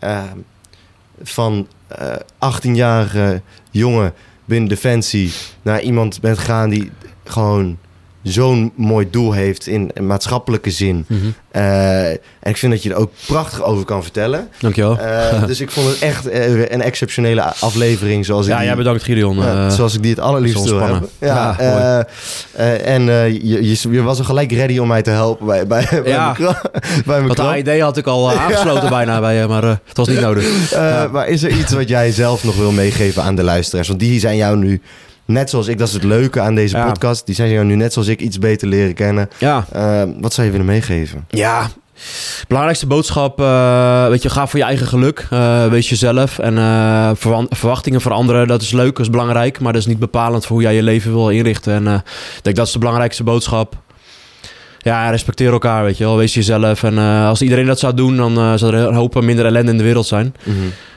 [1.22, 3.40] van eh 18-jarige
[3.70, 4.12] jongen
[4.44, 5.32] binnen Defensie
[5.62, 6.90] naar iemand bent gegaan die
[7.24, 7.78] gewoon
[8.27, 11.05] zo'n mooi doel heeft in maatschappelijke zin.
[11.09, 11.20] Mhm.
[11.51, 14.49] Eh, en ik vind dat je er ook prachtig over kan vertellen.
[14.59, 14.99] Dankjewel.
[14.99, 18.77] Eh, dus ik vond het echt eh, een exceptionele aflevering zoals ik ja, die, jij
[18.77, 19.70] bedankt Gideon.
[19.70, 21.09] zoals ik die het allerliefst wil hebben.
[21.20, 22.07] Ja, Ja,
[22.77, 26.12] en je, je, je was al gelijk ready om mij te helpen bij, bij, bij
[26.12, 26.35] Ja.
[26.39, 27.43] mijn bij mijn Want de.
[27.43, 30.72] AID had ik al aangesloten bijna bij je, maar het was niet nodig.
[31.12, 33.89] Maar is er iets wat jij zelf nog wil meegeven aan de luisteraars?
[33.89, 34.81] Want die zijn jou nu,
[35.27, 36.87] net zoals ik, dat is het leuke aan deze Ja.
[36.87, 37.27] podcast.
[37.27, 39.29] Die zijn jou nu net zoals ik iets beter leren kennen.
[39.39, 41.24] Ja, Eh, wat zou je willen meegeven?
[41.29, 41.66] Ja,
[42.49, 45.27] belangrijkste boodschap, eh, weet je, ga voor je eigen geluk.
[45.31, 46.39] Eh, wees jezelf.
[46.39, 46.55] En
[47.51, 49.61] verwachtingen veranderen, dat is leuk, dat is belangrijk.
[49.61, 51.72] Maar dat is niet bepalend voor hoe jij je leven wil inrichten.
[51.74, 51.95] En
[52.37, 53.77] ik denk dat is de belangrijkste boodschap.
[54.79, 56.16] Ja, respecteer elkaar, weet je wel.
[56.16, 56.83] Wees jezelf.
[56.83, 59.85] En als iedereen dat zou doen, dan zou er een hoop minder ellende in de
[59.85, 60.35] wereld zijn.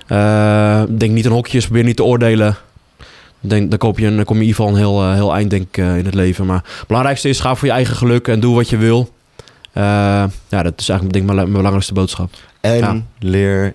[0.08, 2.56] Eh, denk niet aan hokjes, probeer niet te oordelen.
[3.42, 5.34] Denk, dan, koop je een, dan kom je in ieder geval een heel, eh, heel
[5.34, 6.46] eind denk ik, eh, in het leven.
[6.46, 9.14] Maar het belangrijkste is, ga voor je eigen geluk en doe wat je wil.
[9.74, 9.84] Eh,
[10.48, 12.30] ja, dat is eigenlijk denk ik, mijn, mijn belangrijkste boodschap.
[12.62, 13.02] En Ja.
[13.20, 13.72] leer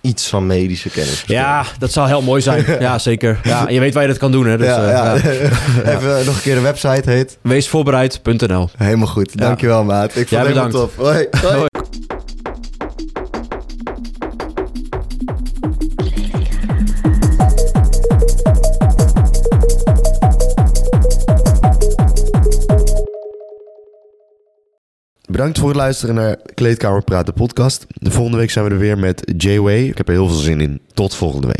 [0.00, 1.24] iets van medische kennis.
[1.26, 2.64] Ja, dat zou heel mooi zijn.
[2.80, 3.40] ja, zeker.
[3.44, 4.46] Ja, je weet waar je dat kan doen.
[4.46, 4.56] Hè?
[4.58, 5.14] Dus, ja.
[5.94, 7.38] Even nog een keer de website heet.
[7.42, 9.38] Weesvoorbereid.nl Helemaal goed.
[9.38, 10.16] Dankjewel, maat.
[10.16, 10.72] Ik vond het bedankt.
[10.74, 10.96] tof.
[10.96, 11.26] Hoi.
[11.42, 11.54] Hoi.
[11.56, 11.69] Hoi.
[25.40, 27.86] Bedankt voor het luisteren naar Kleedkamer Praat, de podcast.
[27.88, 29.86] De volgende week zijn we er weer met J-Way.
[29.86, 30.80] Ik heb er heel veel zin in.
[30.94, 31.56] Tot volgende week.